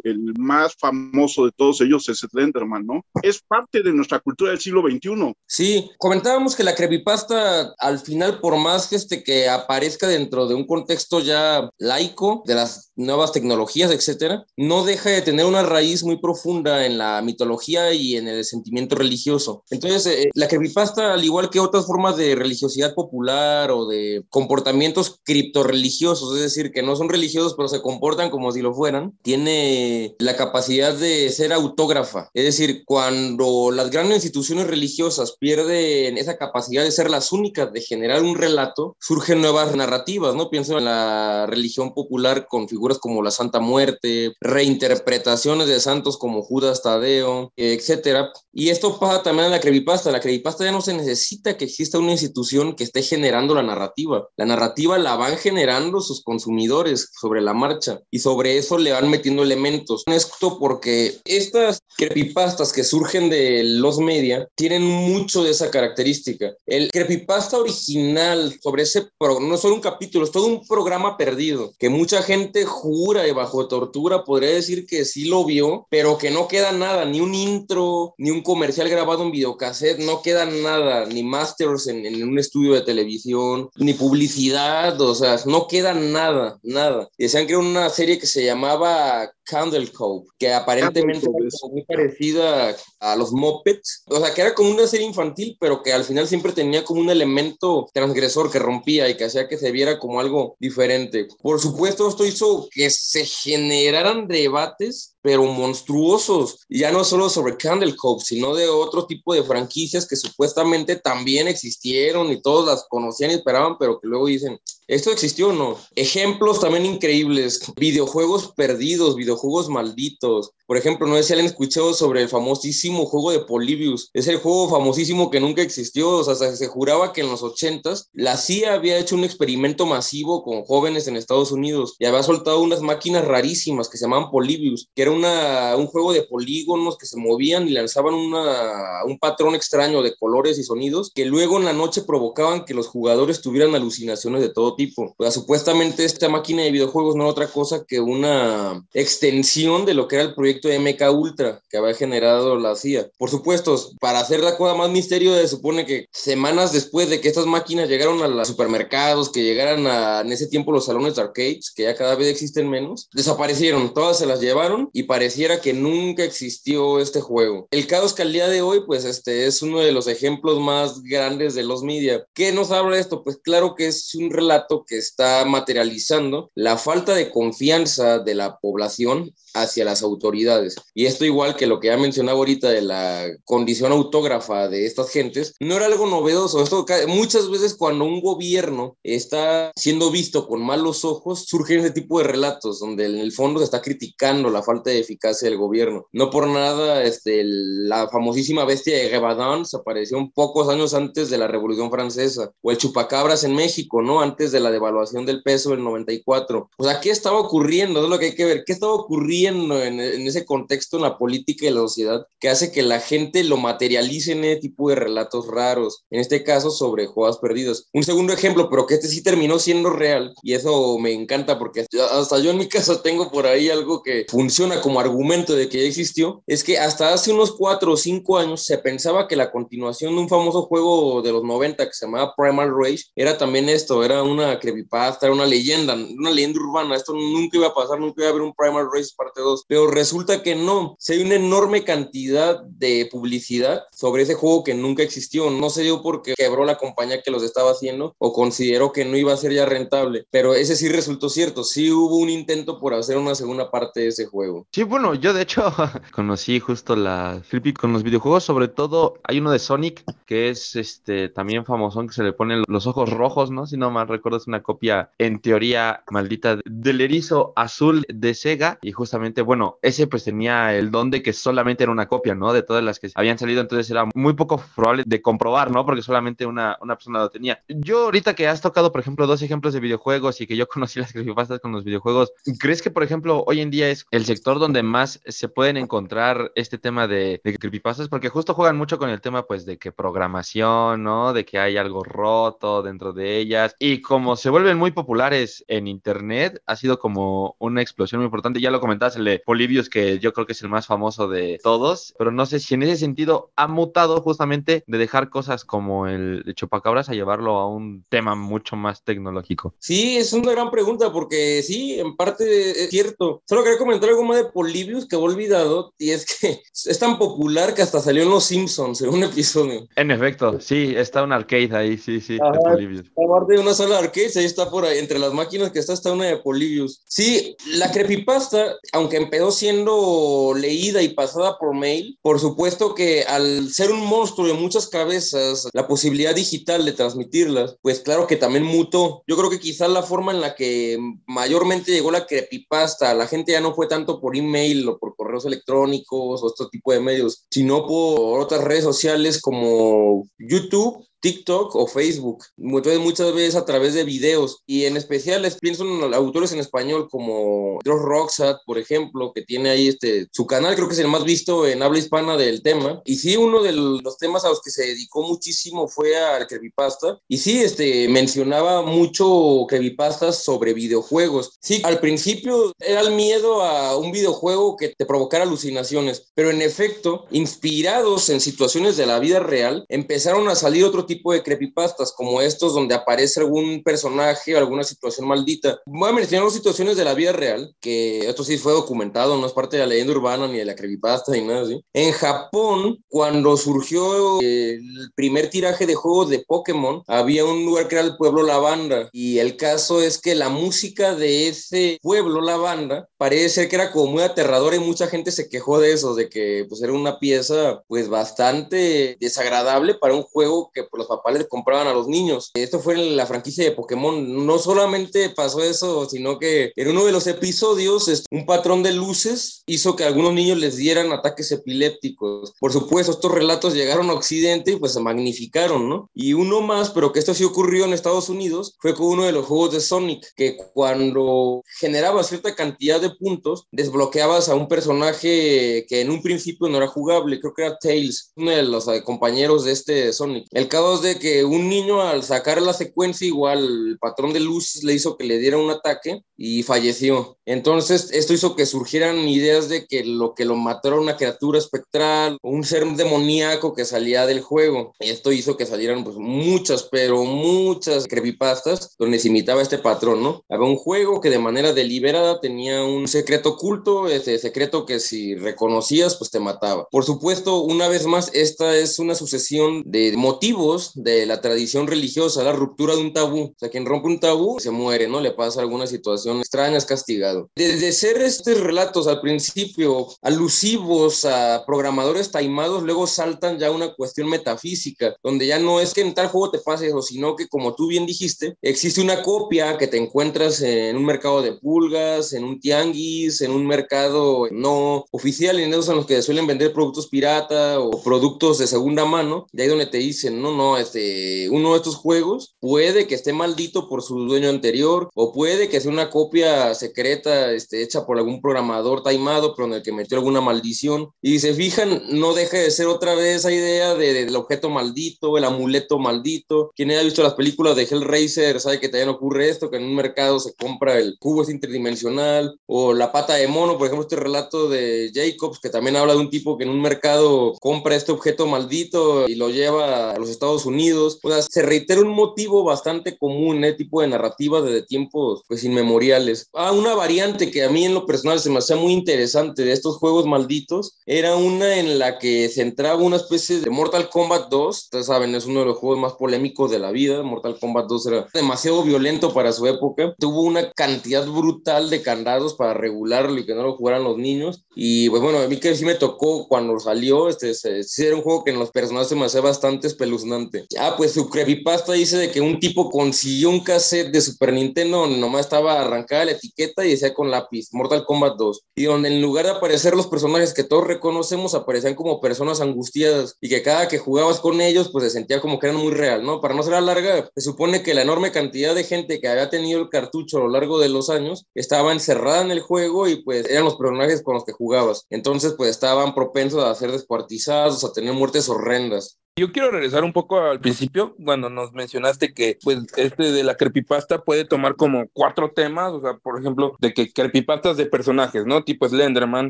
el 0.03 0.33
más 0.37 0.75
famoso 0.79 1.45
de 1.45 1.51
todos 1.55 1.81
ellos 1.81 2.07
es 2.09 2.19
Slenderman, 2.19 2.85
¿no? 2.85 3.05
Es 3.21 3.41
parte 3.41 3.81
de 3.81 3.93
nuestra 3.93 4.19
cultura 4.19 4.51
del 4.51 4.59
siglo 4.59 4.81
XXI. 4.81 5.33
Sí, 5.45 5.89
comentábamos 5.97 6.55
que 6.55 6.63
la 6.63 6.75
creepypasta 6.75 7.73
al 7.77 7.99
final, 7.99 8.39
por 8.39 8.57
más 8.57 8.87
que, 8.87 8.95
este, 8.95 9.23
que 9.23 9.49
aparezca 9.49 10.07
dentro 10.07 10.47
de 10.47 10.55
un 10.55 10.65
contexto 10.65 11.19
ya 11.19 11.69
laico, 11.77 12.43
de 12.45 12.55
las 12.55 12.91
nuevas 12.95 13.31
tecnologías, 13.31 13.91
etcétera, 13.91 14.45
no 14.57 14.83
deja 14.83 15.09
de 15.09 15.21
tener 15.21 15.45
una 15.45 15.63
raíz 15.63 16.03
muy 16.03 16.17
profunda 16.17 16.85
en 16.85 16.97
la 16.97 17.21
mitología 17.21 17.93
y 17.93 18.17
en 18.17 18.27
el 18.27 18.43
sentimiento 18.45 18.95
religioso. 18.95 19.63
Entonces, 19.69 20.05
eh, 20.05 20.29
la 20.33 20.47
creepypasta, 20.47 21.13
al 21.13 21.23
igual 21.23 21.49
que 21.49 21.59
otras 21.59 21.85
formas 21.85 22.17
de 22.17 22.35
religiosidad 22.35 22.93
popular 22.93 23.71
o 23.71 23.87
de 23.87 24.23
comportamientos 24.29 25.19
criptoreligiosos, 25.23 26.35
es 26.35 26.41
decir, 26.41 26.71
que 26.71 26.83
no 26.83 26.95
son 26.95 27.09
religiosos 27.09 27.53
pero 27.55 27.67
se 27.67 27.81
comportan 27.81 28.29
como 28.29 28.51
si 28.51 28.61
lo 28.61 28.73
fueran, 28.73 29.17
tiene 29.43 30.15
la 30.19 30.35
capacidad 30.35 30.93
de 30.93 31.29
ser 31.29 31.51
autógrafa. 31.51 32.29
Es 32.33 32.45
decir, 32.45 32.83
cuando 32.85 33.71
las 33.71 33.89
grandes 33.89 34.15
instituciones 34.17 34.67
religiosas 34.67 35.35
pierden 35.37 36.17
esa 36.17 36.37
capacidad 36.37 36.83
de 36.83 36.91
ser 36.91 37.09
las 37.09 37.31
únicas 37.31 37.71
de 37.73 37.81
generar 37.81 38.23
un 38.23 38.35
relato, 38.35 38.95
surgen 38.99 39.41
nuevas 39.41 39.75
narrativas, 39.75 40.35
¿no? 40.35 40.49
Pienso 40.49 40.77
en 40.77 40.85
la 40.85 41.45
religión 41.47 41.93
popular 41.93 42.47
con 42.47 42.69
figuras 42.69 42.99
como 42.99 43.21
la 43.21 43.31
Santa 43.31 43.59
Muerte, 43.59 44.33
reinterpretaciones 44.39 45.67
de 45.67 45.79
santos 45.79 46.17
como 46.17 46.43
Judas 46.43 46.81
Tadeo, 46.81 47.51
etcétera. 47.57 48.31
Y 48.53 48.69
esto 48.69 48.97
pasa 48.99 49.23
también 49.23 49.47
en 49.47 49.51
la 49.51 49.59
creepypasta. 49.59 50.11
La 50.11 50.19
creepypasta 50.19 50.63
ya 50.63 50.71
no 50.71 50.81
se 50.81 50.93
necesita 50.93 51.57
que 51.57 51.65
exista 51.65 51.99
una 51.99 52.11
institución 52.11 52.75
que 52.75 52.83
esté 52.83 53.01
generando 53.01 53.55
la 53.55 53.63
narrativa. 53.63 54.27
La 54.37 54.45
narrativa 54.45 54.97
la 54.97 55.15
van 55.15 55.37
generando 55.37 55.99
sus 55.99 56.23
consumidores 56.23 57.09
sobre 57.19 57.41
la 57.41 57.53
marcha 57.53 57.99
y 58.09 58.19
sobre 58.19 58.57
eso 58.57 58.77
le 58.77 58.91
van 58.91 59.09
metiendo 59.09 59.32
elementos. 59.41 60.03
Esto 60.05 60.59
porque 60.59 61.17
estas 61.25 61.79
creepypastas 61.97 62.73
que 62.73 62.83
surgen 62.83 63.29
de 63.29 63.63
los 63.63 63.99
media 63.99 64.47
tienen 64.55 64.83
mucho 64.83 65.43
de 65.43 65.51
esa 65.51 65.71
característica. 65.71 66.53
El 66.65 66.91
creepypasta 66.91 67.57
original 67.57 68.57
sobre 68.61 68.83
ese 68.83 69.07
no 69.41 69.57
solo 69.57 69.75
un 69.75 69.81
capítulo, 69.81 70.25
es 70.25 70.31
todo 70.31 70.47
un 70.47 70.65
programa 70.67 71.17
perdido 71.17 71.73
que 71.79 71.89
mucha 71.89 72.21
gente 72.21 72.65
jura 72.65 73.27
y 73.27 73.31
bajo 73.31 73.67
tortura 73.67 74.23
podría 74.23 74.51
decir 74.51 74.85
que 74.85 75.05
sí 75.05 75.25
lo 75.25 75.45
vio, 75.45 75.87
pero 75.89 76.17
que 76.17 76.29
no 76.29 76.47
queda 76.47 76.71
nada, 76.71 77.05
ni 77.05 77.21
un 77.21 77.33
intro, 77.33 78.13
ni 78.17 78.31
un 78.31 78.41
comercial 78.41 78.89
grabado 78.89 79.23
en 79.23 79.31
videocassette, 79.31 79.99
no 79.99 80.21
queda 80.21 80.45
nada, 80.45 81.05
ni 81.05 81.23
masters 81.23 81.87
en, 81.87 82.05
en 82.05 82.23
un 82.27 82.37
estudio 82.39 82.73
de 82.73 82.81
televisión, 82.81 83.69
ni 83.75 83.93
publicidad, 83.93 84.99
o 84.99 85.15
sea, 85.15 85.39
no 85.45 85.67
queda 85.67 85.93
nada, 85.93 86.59
nada. 86.63 87.09
Y 87.17 87.23
decían 87.23 87.47
que 87.47 87.53
era 87.53 87.61
una 87.61 87.89
serie 87.89 88.19
que 88.19 88.27
se 88.27 88.45
llamaba 88.45 89.22
back. 89.27 89.42
Candle 89.45 89.91
Cove, 89.91 90.25
que 90.37 90.53
aparentemente 90.53 91.25
era 91.25 91.71
muy 91.71 91.83
parecida 91.85 92.75
a 92.99 93.15
los 93.15 93.31
Muppets, 93.31 94.03
o 94.07 94.19
sea, 94.19 94.33
que 94.33 94.41
era 94.41 94.53
como 94.53 94.71
una 94.71 94.87
serie 94.87 95.05
infantil, 95.05 95.57
pero 95.59 95.81
que 95.81 95.93
al 95.93 96.03
final 96.03 96.27
siempre 96.27 96.51
tenía 96.51 96.83
como 96.83 97.01
un 97.01 97.09
elemento 97.09 97.87
transgresor 97.93 98.51
que 98.51 98.59
rompía 98.59 99.09
y 99.09 99.17
que 99.17 99.25
hacía 99.25 99.47
que 99.47 99.57
se 99.57 99.71
viera 99.71 99.99
como 99.99 100.19
algo 100.19 100.55
diferente. 100.59 101.27
Por 101.41 101.59
supuesto, 101.59 102.07
esto 102.07 102.25
hizo 102.25 102.67
que 102.71 102.89
se 102.89 103.25
generaran 103.25 104.27
debates 104.27 105.13
pero 105.23 105.45
monstruosos, 105.45 106.59
ya 106.69 106.91
no 106.91 107.05
solo 107.05 107.29
sobre 107.29 107.55
Candle 107.55 107.95
Cove, 107.95 108.21
sino 108.23 108.53
de 108.53 108.67
otro 108.67 109.07
tipo 109.07 109.33
de 109.33 109.43
franquicias 109.43 110.05
que 110.05 110.17
supuestamente 110.17 110.97
también 110.97 111.47
existieron 111.47 112.29
y 112.29 112.41
todos 112.41 112.67
las 112.67 112.85
conocían 112.89 113.31
y 113.31 113.35
esperaban, 113.35 113.77
pero 113.79 114.01
que 114.01 114.07
luego 114.09 114.27
dicen, 114.27 114.59
¿esto 114.85 115.11
existió 115.11 115.47
o 115.49 115.53
no? 115.53 115.77
Ejemplos 115.95 116.59
también 116.59 116.85
increíbles, 116.85 117.61
videojuegos 117.77 118.51
perdidos, 118.57 119.15
videojuegos 119.15 119.32
malditos. 119.69 120.51
Por 120.65 120.77
ejemplo, 120.77 121.07
no 121.07 121.15
sé 121.17 121.23
si 121.23 121.33
han 121.33 121.39
escuchado 121.39 121.93
sobre 121.93 122.21
el 122.21 122.29
famosísimo 122.29 123.05
juego 123.05 123.31
de 123.31 123.39
Polybius. 123.41 124.09
Es 124.13 124.27
el 124.27 124.37
juego 124.37 124.69
famosísimo 124.69 125.29
que 125.29 125.39
nunca 125.39 125.61
existió. 125.61 126.09
O 126.09 126.23
sea, 126.23 126.35
se 126.55 126.67
juraba 126.67 127.13
que 127.13 127.21
en 127.21 127.29
los 127.29 127.41
80s 127.41 128.07
la 128.13 128.37
CIA 128.37 128.73
había 128.73 128.97
hecho 128.97 129.15
un 129.15 129.23
experimento 129.23 129.85
masivo 129.85 130.43
con 130.43 130.63
jóvenes 130.63 131.07
en 131.07 131.17
Estados 131.17 131.51
Unidos 131.51 131.95
y 131.99 132.05
había 132.05 132.23
soltado 132.23 132.61
unas 132.61 132.81
máquinas 132.81 133.25
rarísimas 133.25 133.89
que 133.89 133.97
se 133.97 134.05
llamaban 134.05 134.31
Polybius, 134.31 134.89
que 134.95 135.01
era 135.01 135.11
una, 135.11 135.75
un 135.75 135.87
juego 135.87 136.13
de 136.13 136.23
polígonos 136.23 136.97
que 136.97 137.05
se 137.05 137.17
movían 137.17 137.67
y 137.67 137.71
lanzaban 137.71 138.13
una, 138.13 139.03
un 139.05 139.19
patrón 139.19 139.55
extraño 139.55 140.01
de 140.01 140.15
colores 140.15 140.57
y 140.57 140.63
sonidos 140.63 141.11
que 141.13 141.25
luego 141.25 141.57
en 141.57 141.65
la 141.65 141.73
noche 141.73 142.03
provocaban 142.03 142.65
que 142.65 142.73
los 142.73 142.87
jugadores 142.87 143.41
tuvieran 143.41 143.75
alucinaciones 143.75 144.41
de 144.41 144.49
todo 144.49 144.75
tipo. 144.75 145.15
O 145.17 145.23
sea, 145.23 145.31
supuestamente 145.31 146.05
esta 146.05 146.29
máquina 146.29 146.63
de 146.63 146.71
videojuegos 146.71 147.15
no 147.15 147.23
era 147.23 147.31
otra 147.31 147.47
cosa 147.47 147.85
que 147.87 147.99
una 147.99 148.85
extensión 148.93 149.22
de 149.31 149.93
lo 149.93 150.07
que 150.07 150.15
era 150.15 150.25
el 150.25 150.35
proyecto 150.35 150.67
de 150.67 150.79
MK 150.79 151.11
Ultra 151.11 151.61
que 151.69 151.77
había 151.77 151.93
generado 151.93 152.57
la 152.57 152.75
CIA. 152.75 153.09
Por 153.17 153.29
supuesto, 153.29 153.79
para 153.99 154.19
hacer 154.19 154.41
la 154.41 154.57
cosa 154.57 154.75
más 154.75 154.89
misterio, 154.89 155.35
se 155.35 155.47
supone 155.47 155.85
que 155.85 156.07
semanas 156.11 156.73
después 156.73 157.09
de 157.09 157.21
que 157.21 157.29
estas 157.29 157.45
máquinas 157.45 157.87
llegaron 157.87 158.21
a 158.21 158.27
los 158.27 158.47
supermercados, 158.47 159.29
que 159.29 159.43
llegaran 159.43 159.87
a, 159.87 160.21
en 160.21 160.31
ese 160.31 160.47
tiempo 160.47 160.71
los 160.71 160.85
salones 160.85 161.15
de 161.15 161.21
arcades, 161.21 161.71
que 161.73 161.83
ya 161.83 161.95
cada 161.95 162.15
vez 162.15 162.27
existen 162.27 162.69
menos, 162.69 163.09
desaparecieron, 163.13 163.93
todas 163.93 164.19
se 164.19 164.25
las 164.25 164.41
llevaron 164.41 164.89
y 164.93 165.03
pareciera 165.03 165.61
que 165.61 165.73
nunca 165.73 166.23
existió 166.23 166.99
este 166.99 167.21
juego. 167.21 167.67
El 167.71 167.87
caos 167.87 168.13
que 168.13 168.23
al 168.23 168.33
día 168.33 168.47
de 168.47 168.61
hoy, 168.61 168.81
pues 168.85 169.05
este 169.05 169.45
es 169.45 169.61
uno 169.61 169.79
de 169.79 169.91
los 169.91 170.07
ejemplos 170.07 170.59
más 170.59 171.01
grandes 171.03 171.55
de 171.55 171.63
los 171.63 171.83
media. 171.83 172.25
¿Qué 172.33 172.51
nos 172.51 172.71
habla 172.71 172.97
esto? 172.97 173.23
Pues 173.23 173.37
claro 173.37 173.75
que 173.75 173.87
es 173.87 174.13
un 174.15 174.31
relato 174.31 174.85
que 174.85 174.97
está 174.97 175.45
materializando 175.45 176.51
la 176.55 176.77
falta 176.77 177.13
de 177.13 177.29
confianza 177.29 178.19
de 178.19 178.35
la 178.35 178.57
población 178.57 179.12
hacia 179.53 179.85
las 179.85 180.01
autoridades. 180.01 180.75
Y 180.93 181.05
esto 181.05 181.25
igual 181.25 181.55
que 181.55 181.67
lo 181.67 181.79
que 181.79 181.87
ya 181.87 181.97
mencionaba 181.97 182.39
ahorita 182.39 182.69
de 182.69 182.81
la 182.81 183.27
condición 183.45 183.91
autógrafa 183.91 184.67
de 184.67 184.85
estas 184.85 185.09
gentes, 185.09 185.53
no 185.59 185.75
era 185.75 185.85
algo 185.85 186.07
novedoso. 186.07 186.63
Esto 186.63 186.85
muchas 187.07 187.49
veces 187.49 187.75
cuando 187.75 188.05
un 188.05 188.21
gobierno 188.21 188.97
está 189.03 189.71
siendo 189.75 190.11
visto 190.11 190.47
con 190.47 190.61
malos 190.65 191.05
ojos, 191.05 191.45
surgen 191.45 191.79
ese 191.79 191.91
tipo 191.91 192.17
de 192.17 192.25
relatos 192.25 192.79
donde 192.79 193.05
en 193.05 193.17
el 193.17 193.31
fondo 193.31 193.59
se 193.59 193.65
está 193.65 193.81
criticando 193.81 194.49
la 194.49 194.63
falta 194.63 194.89
de 194.89 194.99
eficacia 194.99 195.49
del 195.49 195.57
gobierno. 195.57 196.07
No 196.11 196.29
por 196.29 196.47
nada, 196.47 197.03
este, 197.03 197.43
la 197.43 198.07
famosísima 198.09 198.65
bestia 198.65 198.97
de 198.97 199.09
Gabadán 199.09 199.65
se 199.65 199.77
apareció 199.77 200.13
pocos 200.33 200.69
años 200.69 200.93
antes 200.93 201.29
de 201.29 201.37
la 201.37 201.47
Revolución 201.47 201.91
Francesa, 201.91 202.51
o 202.61 202.71
el 202.71 202.77
chupacabras 202.77 203.43
en 203.43 203.55
México, 203.55 204.01
¿no? 204.01 204.21
Antes 204.21 204.51
de 204.51 204.59
la 204.59 204.71
devaluación 204.71 205.25
del 205.25 205.43
peso 205.43 205.71
del 205.71 205.83
94. 205.83 206.69
O 206.77 206.83
sea, 206.83 206.99
¿qué 207.01 207.09
estaba 207.09 207.39
ocurriendo? 207.39 208.03
Es 208.03 208.09
lo 208.09 208.19
que 208.19 208.25
hay 208.25 208.35
que 208.35 208.45
ver. 208.45 208.63
¿Qué 208.65 208.73
estaba 208.73 208.93
ocurriendo? 208.93 209.02
En, 209.09 210.27
ese 210.27 210.45
contexto 210.45 210.97
en 210.97 211.03
la 211.03 211.17
política 211.17 211.65
y 211.65 211.69
la 211.69 211.81
sociedad 211.81 212.25
que 212.39 212.49
hace 212.49 212.71
que 212.71 212.83
la 212.83 212.99
gente 212.99 213.43
lo 213.43 213.57
materialice 213.57 214.33
en 214.33 214.43
ese 214.43 214.61
tipo 214.61 214.89
de 214.89 214.95
relatos 214.95 215.47
raros, 215.47 216.03
en 216.09 216.19
este 216.19 216.43
caso 216.43 216.71
sobre 216.71 217.07
jugadas 217.07 217.37
perdidas. 217.37 217.87
Un 217.93 218.03
segundo 218.03 218.33
ejemplo, 218.33 218.69
pero 218.69 218.85
que 218.85 218.95
este 218.95 219.07
sí 219.07 219.23
terminó 219.23 219.59
siendo 219.59 219.89
real 219.89 220.33
y 220.41 220.53
eso 220.53 220.97
me 220.99 221.13
encanta 221.13 221.59
porque 221.59 221.85
hasta 222.11 222.39
yo 222.39 222.51
en 222.51 222.57
mi 222.57 222.67
caso 222.67 223.01
tengo 223.01 223.31
por 223.31 223.47
ahí 223.47 223.69
algo 223.69 224.03
que 224.03 224.25
funciona 224.29 224.81
como 224.81 224.99
argumento 224.99 225.55
de 225.55 225.69
que 225.69 225.81
ya 225.81 225.87
existió, 225.87 226.43
es 226.47 226.63
que 226.63 226.77
hasta 226.77 227.13
hace 227.13 227.31
unos 227.31 227.51
cuatro 227.51 227.93
o 227.93 227.97
cinco 227.97 228.37
años 228.37 228.65
se 228.65 228.77
pensaba 228.77 229.27
que 229.27 229.35
la 229.35 229.51
continuación 229.51 230.15
de 230.15 230.21
un 230.21 230.29
famoso 230.29 230.63
juego 230.63 231.21
de 231.21 231.31
los 231.31 231.43
90 231.43 231.85
que 231.85 231.93
se 231.93 232.05
llamaba 232.05 232.33
Primal 232.35 232.73
Rage 232.75 233.03
era 233.15 233.37
también 233.37 233.69
esto, 233.69 234.03
era 234.03 234.23
una 234.23 234.59
creepypasta, 234.59 235.25
era 235.25 235.35
una 235.35 235.45
leyenda, 235.45 235.93
una 235.93 236.31
leyenda 236.31 236.59
urbana, 236.59 236.95
esto 236.95 237.13
nunca 237.13 237.57
iba 237.57 237.67
a 237.67 237.73
pasar, 237.73 237.99
nunca 237.99 238.21
iba 238.21 238.27
a 238.27 238.29
haber 238.31 238.41
un 238.41 238.53
Primal 238.53 238.87
Parte 239.15 239.41
pero 239.67 239.87
resulta 239.87 240.43
que 240.43 240.55
no. 240.55 240.95
Se 240.99 241.13
hay 241.13 241.23
una 241.23 241.35
enorme 241.35 241.83
cantidad 241.83 242.61
de 242.63 243.07
publicidad 243.11 243.83
sobre 243.91 244.23
ese 244.23 244.35
juego 244.35 244.63
que 244.63 244.73
nunca 244.73 245.03
existió. 245.03 245.49
No 245.49 245.69
se 245.69 245.81
dio 245.81 246.01
porque 246.01 246.35
quebró 246.35 246.65
la 246.65 246.77
compañía 246.77 247.21
que 247.21 247.31
los 247.31 247.43
estaba 247.43 247.71
haciendo 247.71 248.15
o 248.19 248.33
consideró 248.33 248.91
que 248.91 249.05
no 249.05 249.17
iba 249.17 249.33
a 249.33 249.37
ser 249.37 249.53
ya 249.53 249.65
rentable. 249.65 250.25
Pero 250.29 250.53
ese 250.53 250.75
sí 250.75 250.89
resultó 250.89 251.29
cierto. 251.29 251.63
Sí 251.63 251.91
hubo 251.91 252.17
un 252.17 252.29
intento 252.29 252.79
por 252.79 252.93
hacer 252.93 253.17
una 253.17 253.35
segunda 253.35 253.71
parte 253.71 254.01
de 254.01 254.07
ese 254.07 254.25
juego. 254.25 254.67
Sí, 254.71 254.83
bueno, 254.83 255.15
yo 255.15 255.33
de 255.33 255.41
hecho 255.41 255.73
conocí 256.11 256.59
justo 256.59 256.95
la 256.95 257.41
Flippy 257.47 257.73
con 257.73 257.93
los 257.93 258.03
videojuegos. 258.03 258.43
Sobre 258.43 258.67
todo 258.67 259.15
hay 259.23 259.39
uno 259.39 259.51
de 259.51 259.59
Sonic 259.59 260.03
que 260.25 260.49
es 260.49 260.75
este 260.75 261.29
también 261.29 261.65
famoso 261.65 262.05
que 262.05 262.13
se 262.13 262.23
le 262.23 262.33
ponen 262.33 262.63
los 262.67 262.87
ojos 262.87 263.09
rojos, 263.09 263.51
¿no? 263.51 263.65
Si 263.65 263.77
no 263.77 263.91
mal 263.91 264.07
recuerdo 264.07 264.37
es 264.37 264.47
una 264.47 264.63
copia 264.63 265.11
en 265.17 265.39
teoría 265.39 266.03
maldita 266.09 266.59
del 266.65 267.01
erizo 267.01 267.53
azul 267.55 268.05
de 268.07 268.33
Sega 268.33 268.79
y 268.83 268.91
justamente 268.91 269.41
bueno, 269.41 269.79
ese 269.81 270.07
pues 270.07 270.23
tenía 270.23 270.75
el 270.75 270.91
don 270.91 271.09
de 271.09 271.23
que 271.23 271.33
solamente 271.33 271.83
era 271.83 271.91
una 271.91 272.07
copia, 272.07 272.35
¿no? 272.35 272.53
De 272.53 272.63
todas 272.63 272.83
las 272.83 272.99
que 272.99 273.09
habían 273.15 273.37
salido, 273.37 273.61
entonces 273.61 273.89
era 273.89 274.05
muy 274.13 274.33
poco 274.33 274.61
probable 274.75 275.03
de 275.05 275.21
comprobar, 275.21 275.71
¿no? 275.71 275.85
Porque 275.85 276.01
solamente 276.01 276.45
una, 276.45 276.77
una 276.81 276.95
persona 276.95 277.19
lo 277.19 277.29
tenía. 277.29 277.63
Yo 277.67 278.05
ahorita 278.05 278.35
que 278.35 278.47
has 278.47 278.61
tocado, 278.61 278.91
por 278.91 279.01
ejemplo, 279.01 279.25
dos 279.25 279.41
ejemplos 279.41 279.73
de 279.73 279.79
videojuegos 279.79 280.41
y 280.41 280.47
que 280.47 280.57
yo 280.57 280.67
conocí 280.73 280.99
las 280.99 281.13
creepypastas 281.13 281.59
con 281.59 281.71
los 281.71 281.83
videojuegos, 281.83 282.33
¿crees 282.59 282.81
que, 282.81 282.91
por 282.91 283.03
ejemplo, 283.03 283.43
hoy 283.47 283.61
en 283.61 283.71
día 283.71 283.89
es 283.89 284.05
el 284.11 284.25
sector 284.25 284.59
donde 284.59 284.83
más 284.83 285.21
se 285.25 285.47
pueden 285.47 285.77
encontrar 285.77 286.51
este 286.55 286.77
tema 286.77 287.07
de, 287.07 287.41
de 287.43 287.57
creepypastas? 287.57 288.09
Porque 288.09 288.29
justo 288.29 288.53
juegan 288.53 288.77
mucho 288.77 288.97
con 288.97 289.09
el 289.09 289.21
tema, 289.21 289.43
pues, 289.43 289.65
de 289.65 289.77
que 289.77 289.91
programación, 289.91 291.03
¿no? 291.03 291.33
De 291.33 291.45
que 291.45 291.59
hay 291.59 291.77
algo 291.77 292.03
roto 292.03 292.83
dentro 292.83 293.13
de 293.13 293.37
ellas. 293.37 293.75
Y 293.79 294.01
como 294.01 294.35
se 294.35 294.49
vuelven 294.49 294.77
muy 294.77 294.91
populares 294.91 295.63
en 295.67 295.87
Internet, 295.87 296.61
ha 296.65 296.75
sido 296.75 296.99
como 296.99 297.55
una 297.59 297.81
explosión 297.81 298.19
muy 298.19 298.25
importante. 298.25 298.59
Ya 298.59 298.71
lo 298.73 298.81
comentabas 298.81 299.15
el 299.15 299.23
de 299.23 299.39
Polibius, 299.39 299.89
que 299.89 300.19
yo 300.19 300.33
creo 300.33 300.45
que 300.45 300.51
es 300.51 300.61
el 300.61 300.69
más 300.69 300.87
famoso 300.87 301.29
de 301.29 301.59
todos, 301.63 302.13
pero 302.17 302.31
no 302.31 302.45
sé 302.45 302.59
si 302.59 302.73
en 302.73 302.83
ese 302.83 302.97
sentido 302.97 303.51
ha 303.55 303.67
mutado 303.67 304.21
justamente 304.21 304.83
de 304.85 304.97
dejar 304.97 305.29
cosas 305.29 305.63
como 305.63 306.07
el 306.07 306.43
de 306.43 306.53
chupacabras 306.53 307.09
a 307.09 307.13
llevarlo 307.13 307.55
a 307.57 307.69
un 307.69 308.05
tema 308.09 308.35
mucho 308.35 308.75
más 308.75 309.03
tecnológico. 309.03 309.75
Sí, 309.79 310.17
es 310.17 310.33
una 310.33 310.51
gran 310.51 310.71
pregunta 310.71 311.11
porque 311.11 311.61
sí, 311.63 311.99
en 311.99 312.15
parte 312.15 312.71
es 312.71 312.89
cierto. 312.89 313.41
Solo 313.47 313.63
quería 313.63 313.79
comentar 313.79 314.09
algo 314.09 314.23
más 314.23 314.37
de 314.37 314.45
Polibius 314.45 315.07
que 315.07 315.15
he 315.15 315.19
olvidado 315.19 315.93
y 315.97 316.09
es 316.09 316.25
que 316.25 316.61
es 316.85 316.99
tan 316.99 317.17
popular 317.17 317.73
que 317.73 317.81
hasta 317.81 317.99
salió 317.99 318.23
en 318.23 318.29
Los 318.29 318.45
Simpsons 318.45 319.01
en 319.01 319.09
un 319.09 319.23
episodio. 319.23 319.87
En 319.95 320.11
efecto, 320.11 320.59
sí, 320.59 320.93
está 320.95 321.23
un 321.23 321.31
arcade 321.31 321.69
ahí, 321.75 321.97
sí, 321.97 322.19
sí, 322.19 322.33
de 322.33 322.59
Polybius. 322.63 323.11
Aparte 323.11 323.53
de 323.53 323.59
una 323.59 323.73
sola 323.73 323.99
arcade, 323.99 324.31
ahí 324.35 324.45
está 324.45 324.69
por 324.69 324.85
ahí, 324.85 324.97
entre 324.97 325.19
las 325.19 325.33
máquinas 325.33 325.71
que 325.71 325.79
está, 325.79 325.93
está 325.93 326.11
una 326.11 326.25
de 326.25 326.37
Polibius. 326.37 327.03
Sí, 327.05 327.55
la 327.67 327.91
creepypasta, 327.91 328.62
aunque 328.91 329.13
que 329.13 329.23
empezó 329.23 329.51
siendo 329.51 330.55
leída 330.57 331.03
y 331.03 331.09
pasada 331.09 331.59
por 331.59 331.75
mail, 331.75 332.17
por 332.23 332.39
supuesto 332.39 332.95
que 332.95 333.21
al 333.23 333.69
ser 333.69 333.91
un 333.91 334.03
monstruo 334.07 334.47
de 334.47 334.53
muchas 334.53 334.87
cabezas, 334.87 335.67
la 335.71 335.87
posibilidad 335.87 336.33
digital 336.33 336.83
de 336.83 336.93
transmitirlas, 336.93 337.77
pues 337.83 337.99
claro 337.99 338.25
que 338.25 338.37
también 338.37 338.63
mutó. 338.63 339.23
Yo 339.27 339.37
creo 339.37 339.51
que 339.51 339.59
quizás 339.59 339.91
la 339.91 340.01
forma 340.01 340.31
en 340.31 340.41
la 340.41 340.55
que 340.55 340.97
mayormente 341.27 341.91
llegó 341.91 342.09
la 342.09 342.25
creepypasta, 342.25 343.13
la 343.13 343.27
gente 343.27 343.51
ya 343.51 343.61
no 343.61 343.75
fue 343.75 343.87
tanto 343.87 344.19
por 344.19 344.35
email 344.35 344.89
o 344.89 344.97
por 344.97 345.15
correos 345.15 345.45
electrónicos 345.45 346.41
o 346.41 346.47
este 346.47 346.65
tipo 346.71 346.91
de 346.91 346.99
medios, 346.99 347.45
sino 347.51 347.85
por 347.85 348.39
otras 348.39 348.63
redes 348.63 348.83
sociales 348.83 349.39
como 349.39 350.27
YouTube 350.39 351.05
TikTok 351.23 351.73
o 351.75 351.87
Facebook, 351.87 352.43
muchas, 352.57 352.99
muchas 352.99 353.33
veces 353.33 353.55
a 353.55 353.65
través 353.65 353.93
de 353.93 354.03
videos. 354.03 354.61
Y 354.67 354.83
en 354.83 354.97
especial 354.97 355.41
les 355.41 355.55
pienso 355.57 355.85
en 355.85 356.13
autores 356.13 356.51
en 356.51 356.59
español 356.59 357.07
como 357.09 357.79
Dross 357.83 358.01
Roxat, 358.01 358.57
por 358.65 358.77
ejemplo, 358.77 359.31
que 359.33 359.41
tiene 359.41 359.69
ahí 359.69 359.87
este, 359.87 360.27
su 360.33 360.45
canal 360.45 360.75
creo 360.75 360.87
que 360.87 360.95
es 360.95 360.99
el 360.99 361.07
más 361.07 361.23
visto 361.23 361.65
en 361.65 361.81
habla 361.81 361.99
hispana 361.99 362.35
del 362.35 362.61
tema. 362.61 363.01
Y 363.05 363.15
sí, 363.15 363.37
uno 363.37 363.63
de 363.63 363.71
los 363.71 364.17
temas 364.17 364.43
a 364.43 364.49
los 364.49 364.61
que 364.61 364.69
se 364.69 364.85
dedicó 364.85 365.23
muchísimo 365.23 365.87
fue 365.87 366.17
al 366.17 366.45
creepypasta. 366.45 367.17
Y 367.29 367.37
sí, 367.37 367.61
este, 367.61 368.09
mencionaba 368.09 368.81
mucho 368.81 369.65
creepypastas 369.69 370.43
sobre 370.43 370.73
videojuegos. 370.73 371.57
Sí, 371.61 371.81
al 371.85 372.01
principio 372.01 372.73
era 372.79 372.99
el 372.99 373.13
miedo 373.13 373.61
a 373.61 373.95
un 373.95 374.11
videojuego 374.11 374.75
que 374.75 374.89
te 374.89 375.05
provocara 375.05 375.45
alucinaciones, 375.45 376.31
pero 376.35 376.49
en 376.49 376.61
efecto, 376.61 377.27
inspirados 377.31 378.29
en 378.29 378.41
situaciones 378.41 378.97
de 378.97 379.05
la 379.05 379.19
vida 379.19 379.39
real, 379.39 379.85
empezaron 379.87 380.49
a 380.49 380.55
salir 380.55 380.83
otro 380.83 381.05
tipo 381.05 381.12
tipo 381.15 381.33
de 381.33 381.43
creepypastas 381.43 382.11
como 382.11 382.41
estos 382.41 382.73
donde 382.73 382.95
aparece 382.95 383.39
algún 383.39 383.83
personaje 383.83 384.55
o 384.55 384.57
alguna 384.57 384.83
situación 384.83 385.27
maldita. 385.27 385.79
Voy 385.85 386.09
a 386.09 386.13
mencionar 386.13 386.45
dos 386.45 386.53
situaciones 386.53 386.97
de 386.97 387.05
la 387.05 387.13
vida 387.13 387.31
real, 387.31 387.75
que 387.79 388.27
esto 388.27 388.43
sí 388.43 388.57
fue 388.57 388.73
documentado, 388.73 389.37
no 389.37 389.45
es 389.45 389.53
parte 389.53 389.77
de 389.77 389.83
la 389.83 389.87
leyenda 389.87 390.13
urbana 390.13 390.47
ni 390.47 390.57
de 390.57 390.65
la 390.65 390.75
creepypasta 390.75 391.31
ni 391.31 391.41
nada 391.41 391.63
así. 391.63 391.83
En 391.93 392.11
Japón, 392.13 393.03
cuando 393.07 393.55
surgió 393.57 394.39
el 394.41 395.11
primer 395.15 395.49
tiraje 395.49 395.85
de 395.85 395.95
juegos 395.95 396.29
de 396.29 396.39
Pokémon, 396.39 397.03
había 397.07 397.45
un 397.45 397.65
lugar 397.65 397.87
que 397.87 397.95
era 397.95 398.03
el 398.03 398.17
pueblo 398.17 398.43
Lavanda 398.43 399.09
y 399.11 399.39
el 399.39 399.57
caso 399.57 400.01
es 400.01 400.17
que 400.17 400.35
la 400.35 400.49
música 400.49 401.15
de 401.15 401.47
ese 401.47 401.99
pueblo 402.01 402.41
Lavanda 402.41 403.07
parece 403.17 403.49
ser 403.49 403.69
que 403.69 403.75
era 403.75 403.91
como 403.91 404.11
muy 404.11 404.23
aterradora 404.23 404.75
y 404.75 404.79
mucha 404.79 405.07
gente 405.07 405.31
se 405.31 405.49
quejó 405.49 405.79
de 405.79 405.93
eso, 405.93 406.15
de 406.15 406.29
que 406.29 406.65
pues 406.67 406.81
era 406.81 406.93
una 406.93 407.19
pieza 407.19 407.83
pues 407.87 408.09
bastante 408.09 409.17
desagradable 409.19 409.95
para 409.95 410.13
un 410.13 410.23
juego 410.23 410.71
que 410.73 410.83
por 410.83 410.99
los 411.03 411.17
papás 411.17 411.33
les 411.33 411.47
compraban 411.47 411.87
a 411.87 411.93
los 411.93 412.07
niños. 412.07 412.51
Esto 412.53 412.79
fue 412.79 412.95
en 412.95 413.15
la 413.15 413.25
franquicia 413.25 413.63
de 413.63 413.71
Pokémon. 413.71 414.45
No 414.45 414.57
solamente 414.57 415.29
pasó 415.29 415.61
eso, 415.61 416.09
sino 416.09 416.39
que 416.39 416.71
en 416.75 416.89
uno 416.89 417.05
de 417.05 417.11
los 417.11 417.27
episodios 417.27 418.09
un 418.31 418.45
patrón 418.45 418.83
de 418.83 418.91
luces 418.91 419.63
hizo 419.65 419.95
que 419.95 420.03
algunos 420.03 420.33
niños 420.33 420.57
les 420.57 420.77
dieran 420.77 421.11
ataques 421.11 421.51
epilépticos. 421.51 422.53
Por 422.59 422.71
supuesto, 422.71 423.11
estos 423.11 423.31
relatos 423.31 423.73
llegaron 423.73 424.09
a 424.09 424.13
Occidente 424.13 424.71
y 424.71 424.75
pues 424.77 424.93
se 424.93 424.99
magnificaron, 424.99 425.89
¿no? 425.89 426.09
Y 426.13 426.33
uno 426.33 426.61
más, 426.61 426.91
pero 426.91 427.11
que 427.11 427.19
esto 427.19 427.33
sí 427.33 427.43
ocurrió 427.43 427.85
en 427.85 427.93
Estados 427.93 428.29
Unidos, 428.29 428.75
fue 428.79 428.95
con 428.95 429.07
uno 429.07 429.23
de 429.23 429.31
los 429.31 429.45
juegos 429.45 429.71
de 429.71 429.81
Sonic, 429.81 430.25
que 430.35 430.57
cuando 430.73 431.63
generaba 431.79 432.23
cierta 432.23 432.55
cantidad 432.55 432.99
de 433.01 433.11
puntos, 433.11 433.67
desbloqueabas 433.71 434.49
a 434.49 434.55
un 434.55 434.67
personaje 434.67 435.85
que 435.87 436.01
en 436.01 436.09
un 436.09 436.21
principio 436.21 436.67
no 436.67 436.77
era 436.77 436.87
jugable, 436.87 437.39
creo 437.39 437.53
que 437.53 437.65
era 437.65 437.77
Tails, 437.77 438.31
uno 438.35 438.51
de 438.51 438.63
los 438.63 438.87
eh, 438.87 439.03
compañeros 439.03 439.65
de 439.65 439.71
este 439.71 440.13
Sonic. 440.13 440.47
El 440.51 440.67
caso 440.67 440.82
de 441.01 441.17
que 441.17 441.45
un 441.45 441.69
niño 441.69 442.01
al 442.01 442.23
sacar 442.23 442.61
la 442.61 442.73
secuencia 442.73 443.25
igual 443.25 443.59
el 443.89 443.97
patrón 443.99 444.33
de 444.33 444.39
luz 444.39 444.83
le 444.83 444.93
hizo 444.93 445.17
que 445.17 445.23
le 445.23 445.37
diera 445.37 445.57
un 445.57 445.69
ataque 445.69 446.23
y 446.37 446.63
falleció. 446.63 447.37
Entonces 447.45 448.09
esto 448.11 448.33
hizo 448.33 448.55
que 448.55 448.65
surgieran 448.65 449.17
ideas 449.27 449.69
de 449.69 449.87
que 449.87 450.03
lo 450.03 450.33
que 450.33 450.45
lo 450.45 450.55
mató 450.55 450.89
era 450.89 450.99
una 450.99 451.17
criatura 451.17 451.59
espectral, 451.59 452.37
un 452.41 452.63
ser 452.63 452.85
demoníaco 452.85 453.73
que 453.73 453.85
salía 453.85 454.25
del 454.25 454.41
juego. 454.41 454.93
Y 454.99 455.09
esto 455.09 455.31
hizo 455.31 455.57
que 455.57 455.65
salieran 455.65 456.03
pues 456.03 456.17
muchas, 456.17 456.83
pero 456.91 457.23
muchas 457.23 458.05
creepypastas 458.07 458.95
donde 458.97 459.19
se 459.19 459.29
imitaba 459.29 459.61
este 459.61 459.77
patrón, 459.77 460.21
¿no? 460.21 460.43
Había 460.49 460.67
un 460.67 460.75
juego 460.75 461.21
que 461.21 461.29
de 461.29 461.39
manera 461.39 461.73
deliberada 461.73 462.39
tenía 462.39 462.83
un 462.83 463.07
secreto 463.07 463.51
oculto, 463.51 464.07
ese 464.07 464.37
secreto 464.37 464.85
que 464.85 464.99
si 464.99 465.35
reconocías 465.35 466.15
pues 466.15 466.29
te 466.29 466.39
mataba. 466.39 466.87
Por 466.91 467.05
supuesto, 467.05 467.61
una 467.61 467.87
vez 467.87 468.05
más, 468.05 468.31
esta 468.33 468.75
es 468.75 468.99
una 468.99 469.15
sucesión 469.15 469.83
de 469.85 470.13
motivos 470.17 470.72
de 470.95 471.25
la 471.25 471.41
tradición 471.41 471.87
religiosa, 471.87 472.43
la 472.43 472.51
ruptura 472.51 472.95
de 472.95 473.01
un 473.01 473.13
tabú. 473.13 473.43
O 473.43 473.55
sea, 473.57 473.69
quien 473.69 473.85
rompe 473.85 474.07
un 474.07 474.19
tabú 474.19 474.59
se 474.59 474.71
muere, 474.71 475.07
¿no? 475.07 475.19
Le 475.19 475.31
pasa 475.31 475.61
alguna 475.61 475.87
situación 475.87 476.39
extraña, 476.39 476.77
es 476.77 476.85
castigado. 476.85 477.49
Desde 477.55 477.91
ser 477.91 478.21
estos 478.21 478.59
relatos 478.59 479.07
al 479.07 479.21
principio 479.21 480.07
alusivos 480.21 481.25
a 481.25 481.63
programadores 481.65 482.31
taimados, 482.31 482.83
luego 482.83 483.07
saltan 483.07 483.59
ya 483.59 483.71
una 483.71 483.93
cuestión 483.93 484.29
metafísica, 484.29 485.15
donde 485.23 485.47
ya 485.47 485.59
no 485.59 485.79
es 485.79 485.93
que 485.93 486.01
en 486.01 486.13
tal 486.13 486.27
juego 486.27 486.51
te 486.51 486.59
pase 486.59 486.87
eso, 486.87 487.01
sino 487.01 487.35
que 487.35 487.47
como 487.47 487.75
tú 487.75 487.87
bien 487.87 488.05
dijiste, 488.05 488.55
existe 488.61 489.01
una 489.01 489.21
copia 489.21 489.77
que 489.77 489.87
te 489.87 489.97
encuentras 489.97 490.61
en 490.61 490.97
un 490.97 491.05
mercado 491.05 491.41
de 491.41 491.53
pulgas, 491.53 492.33
en 492.33 492.43
un 492.43 492.59
tianguis, 492.59 493.41
en 493.41 493.51
un 493.51 493.65
mercado 493.65 494.47
no 494.51 495.05
oficial, 495.11 495.59
en 495.59 495.71
esos 495.71 495.89
en 495.89 495.97
los 495.97 496.05
que 496.05 496.21
suelen 496.21 496.47
vender 496.47 496.73
productos 496.73 497.07
pirata 497.07 497.79
o 497.79 498.01
productos 498.01 498.57
de 498.57 498.67
segunda 498.67 499.05
mano, 499.05 499.47
y 499.51 499.61
ahí 499.61 499.67
donde 499.67 499.85
te 499.85 499.97
dicen, 499.97 500.41
no, 500.41 500.55
no, 500.55 500.62
este, 500.77 501.49
uno 501.49 501.71
de 501.71 501.77
estos 501.77 501.95
juegos 501.95 502.55
puede 502.59 503.07
que 503.07 503.15
esté 503.15 503.33
maldito 503.33 503.87
por 503.87 504.01
su 504.01 504.19
dueño 504.25 504.49
anterior, 504.49 505.09
o 505.15 505.31
puede 505.33 505.69
que 505.69 505.79
sea 505.79 505.91
una 505.91 506.09
copia 506.09 506.73
secreta 506.75 507.51
este, 507.51 507.83
hecha 507.83 508.05
por 508.05 508.17
algún 508.17 508.41
programador 508.41 509.03
taimado, 509.03 509.55
pero 509.55 509.67
en 509.67 509.73
el 509.75 509.83
que 509.83 509.91
metió 509.91 510.17
alguna 510.17 510.41
maldición. 510.41 511.09
Y 511.21 511.39
se 511.39 511.53
fijan, 511.53 512.03
no 512.09 512.33
deja 512.33 512.57
de 512.57 512.71
ser 512.71 512.87
otra 512.87 513.15
vez 513.15 513.37
esa 513.37 513.51
idea 513.51 513.95
de, 513.95 514.25
del 514.25 514.35
objeto 514.35 514.69
maldito, 514.69 515.37
el 515.37 515.43
amuleto 515.43 515.99
maldito. 515.99 516.71
Quien 516.75 516.91
haya 516.91 517.03
visto 517.03 517.23
las 517.23 517.35
películas 517.35 517.75
de 517.75 517.83
Hellraiser 517.83 518.59
sabe 518.59 518.79
que 518.79 518.89
también 518.89 519.09
ocurre 519.09 519.49
esto, 519.49 519.69
que 519.69 519.77
en 519.77 519.83
un 519.83 519.95
mercado 519.95 520.39
se 520.39 520.53
compra 520.55 520.97
el 520.97 521.15
cubo 521.19 521.43
interdimensional, 521.49 522.59
o 522.65 522.93
la 522.93 523.11
pata 523.11 523.35
de 523.35 523.47
mono, 523.47 523.77
por 523.77 523.87
ejemplo, 523.87 524.03
este 524.03 524.15
relato 524.15 524.69
de 524.69 525.11
Jacobs, 525.13 525.59
que 525.59 525.69
también 525.69 525.95
habla 525.95 526.13
de 526.13 526.19
un 526.19 526.29
tipo 526.29 526.57
que 526.57 526.63
en 526.63 526.69
un 526.69 526.81
mercado 526.81 527.53
compra 527.59 527.95
este 527.95 528.11
objeto 528.11 528.47
maldito 528.47 529.27
y 529.27 529.35
lo 529.35 529.49
lleva 529.49 530.11
a 530.11 530.19
los 530.19 530.29
Estados 530.29 530.52
Unidos. 530.65 531.19
O 531.23 531.29
sea, 531.29 531.41
se 531.41 531.61
reitera 531.61 532.01
un 532.01 532.09
motivo 532.09 532.63
bastante 532.63 533.17
común 533.17 533.63
este 533.63 533.83
tipo 533.83 534.01
de 534.01 534.07
narrativa 534.07 534.61
desde 534.61 534.85
tiempos 534.85 535.41
pues 535.47 535.63
inmemoriales. 535.63 536.49
Ah, 536.53 536.71
una 536.71 536.93
variante 536.93 537.51
que 537.51 537.63
a 537.63 537.69
mí 537.69 537.85
en 537.85 537.93
lo 537.93 538.05
personal 538.05 538.39
se 538.39 538.49
me 538.49 538.59
hacía 538.59 538.75
muy 538.75 538.93
interesante 538.93 539.65
de 539.65 539.71
estos 539.71 539.97
juegos 539.97 540.25
malditos 540.25 540.97
era 541.05 541.35
una 541.35 541.77
en 541.77 541.99
la 541.99 542.19
que 542.19 542.49
se 542.49 542.61
entraba 542.61 543.01
una 543.01 543.17
especie 543.17 543.59
de 543.59 543.69
Mortal 543.69 544.09
Kombat 544.09 544.49
2. 544.49 544.77
Ustedes 544.77 545.07
saben, 545.07 545.35
es 545.35 545.45
uno 545.45 545.61
de 545.61 545.65
los 545.67 545.77
juegos 545.77 545.99
más 545.99 546.13
polémicos 546.13 546.71
de 546.71 546.79
la 546.79 546.91
vida. 546.91 547.23
Mortal 547.23 547.57
Kombat 547.59 547.87
2 547.87 548.05
era 548.07 548.27
demasiado 548.33 548.83
violento 548.83 549.33
para 549.33 549.51
su 549.51 549.65
época. 549.67 550.13
Tuvo 550.19 550.41
una 550.43 550.71
cantidad 550.71 551.25
brutal 551.25 551.89
de 551.89 552.01
candados 552.01 552.53
para 552.53 552.73
regularlo 552.73 553.37
y 553.37 553.45
que 553.45 553.55
no 553.55 553.63
lo 553.63 553.75
jugaran 553.75 554.03
los 554.03 554.17
niños. 554.17 554.63
Y 554.75 555.09
pues 555.09 555.21
bueno, 555.21 555.39
a 555.39 555.47
mí 555.47 555.57
que 555.57 555.75
sí 555.75 555.85
me 555.85 555.95
tocó 555.95 556.47
cuando 556.47 556.79
salió, 556.79 557.29
este, 557.29 557.53
sí 557.53 558.05
era 558.05 558.15
un 558.15 558.21
juego 558.21 558.43
que 558.43 558.51
en 558.51 558.59
los 558.59 558.71
personajes 558.71 559.09
se 559.09 559.15
me 559.15 559.25
hacía 559.25 559.41
bastante 559.41 559.87
espeluznante. 559.87 560.42
Ah, 560.79 560.95
pues 560.97 561.13
su 561.13 561.29
creepypasta 561.29 561.93
dice 561.93 562.17
de 562.17 562.31
que 562.31 562.41
un 562.41 562.59
tipo 562.59 562.89
consiguió 562.89 563.49
un 563.49 563.63
cassette 563.63 564.11
de 564.11 564.21
Super 564.21 564.53
Nintendo 564.53 565.07
nomás 565.07 565.41
estaba 565.41 565.79
arrancada 565.79 566.25
la 566.25 566.31
etiqueta 566.31 566.85
y 566.85 566.91
decía 566.91 567.13
con 567.13 567.31
lápiz 567.31 567.69
Mortal 567.71 568.05
Kombat 568.05 568.37
2. 568.37 568.61
Y 568.75 568.83
donde 568.85 569.09
en 569.09 569.21
lugar 569.21 569.45
de 569.45 569.51
aparecer 569.51 569.95
los 569.95 570.07
personajes 570.07 570.53
que 570.53 570.63
todos 570.63 570.87
reconocemos, 570.87 571.53
aparecían 571.53 571.95
como 571.95 572.21
personas 572.21 572.61
angustiadas 572.61 573.35
y 573.41 573.49
que 573.49 573.61
cada 573.61 573.87
que 573.87 573.99
jugabas 573.99 574.39
con 574.39 574.61
ellos, 574.61 574.89
pues 574.91 575.05
se 575.05 575.11
sentía 575.11 575.41
como 575.41 575.59
que 575.59 575.67
eran 575.67 575.79
muy 575.79 575.93
real, 575.93 576.23
¿no? 576.23 576.41
Para 576.41 576.53
no 576.53 576.63
ser 576.63 576.81
larga, 576.81 577.29
se 577.35 577.41
supone 577.41 577.83
que 577.83 577.93
la 577.93 578.01
enorme 578.01 578.31
cantidad 578.31 578.75
de 578.75 578.83
gente 578.83 579.19
que 579.19 579.27
había 579.27 579.49
tenido 579.49 579.81
el 579.81 579.89
cartucho 579.89 580.37
a 580.37 580.41
lo 580.41 580.49
largo 580.49 580.79
de 580.79 580.89
los 580.89 581.09
años 581.09 581.45
estaba 581.53 581.91
encerrada 581.91 582.41
en 582.41 582.51
el 582.51 582.61
juego 582.61 583.07
y 583.07 583.23
pues 583.23 583.49
eran 583.49 583.65
los 583.65 583.75
personajes 583.75 584.21
con 584.21 584.35
los 584.35 584.45
que 584.45 584.51
jugabas. 584.51 585.05
Entonces, 585.09 585.53
pues 585.57 585.69
estaban 585.69 586.13
propensos 586.13 586.63
a 586.63 586.75
ser 586.75 586.91
descuartizados, 586.91 587.83
a 587.83 587.93
tener 587.93 588.13
muertes 588.13 588.49
horrendas. 588.49 589.19
Yo 589.35 589.51
quiero 589.51 589.71
regresar 589.71 590.03
un 590.03 590.13
poco 590.13 590.39
al 590.39 590.59
principio, 590.59 591.15
cuando 591.25 591.49
nos 591.49 591.73
mencionaste 591.73 592.35
que 592.35 592.59
pues 592.63 592.77
este 592.97 593.31
de 593.31 593.43
la 593.43 593.55
creepypasta 593.55 594.23
puede 594.23 594.45
tomar 594.45 594.75
como 594.75 595.07
cuatro 595.11 595.49
temas, 595.49 595.91
o 595.91 596.01
sea, 596.01 596.17
por 596.17 596.39
ejemplo, 596.39 596.75
de 596.77 596.93
que 596.93 597.11
creepypastas 597.11 597.75
de 597.75 597.87
personajes, 597.87 598.45
¿no? 598.45 598.63
Tipo 598.63 598.87
Slenderman, 598.87 599.49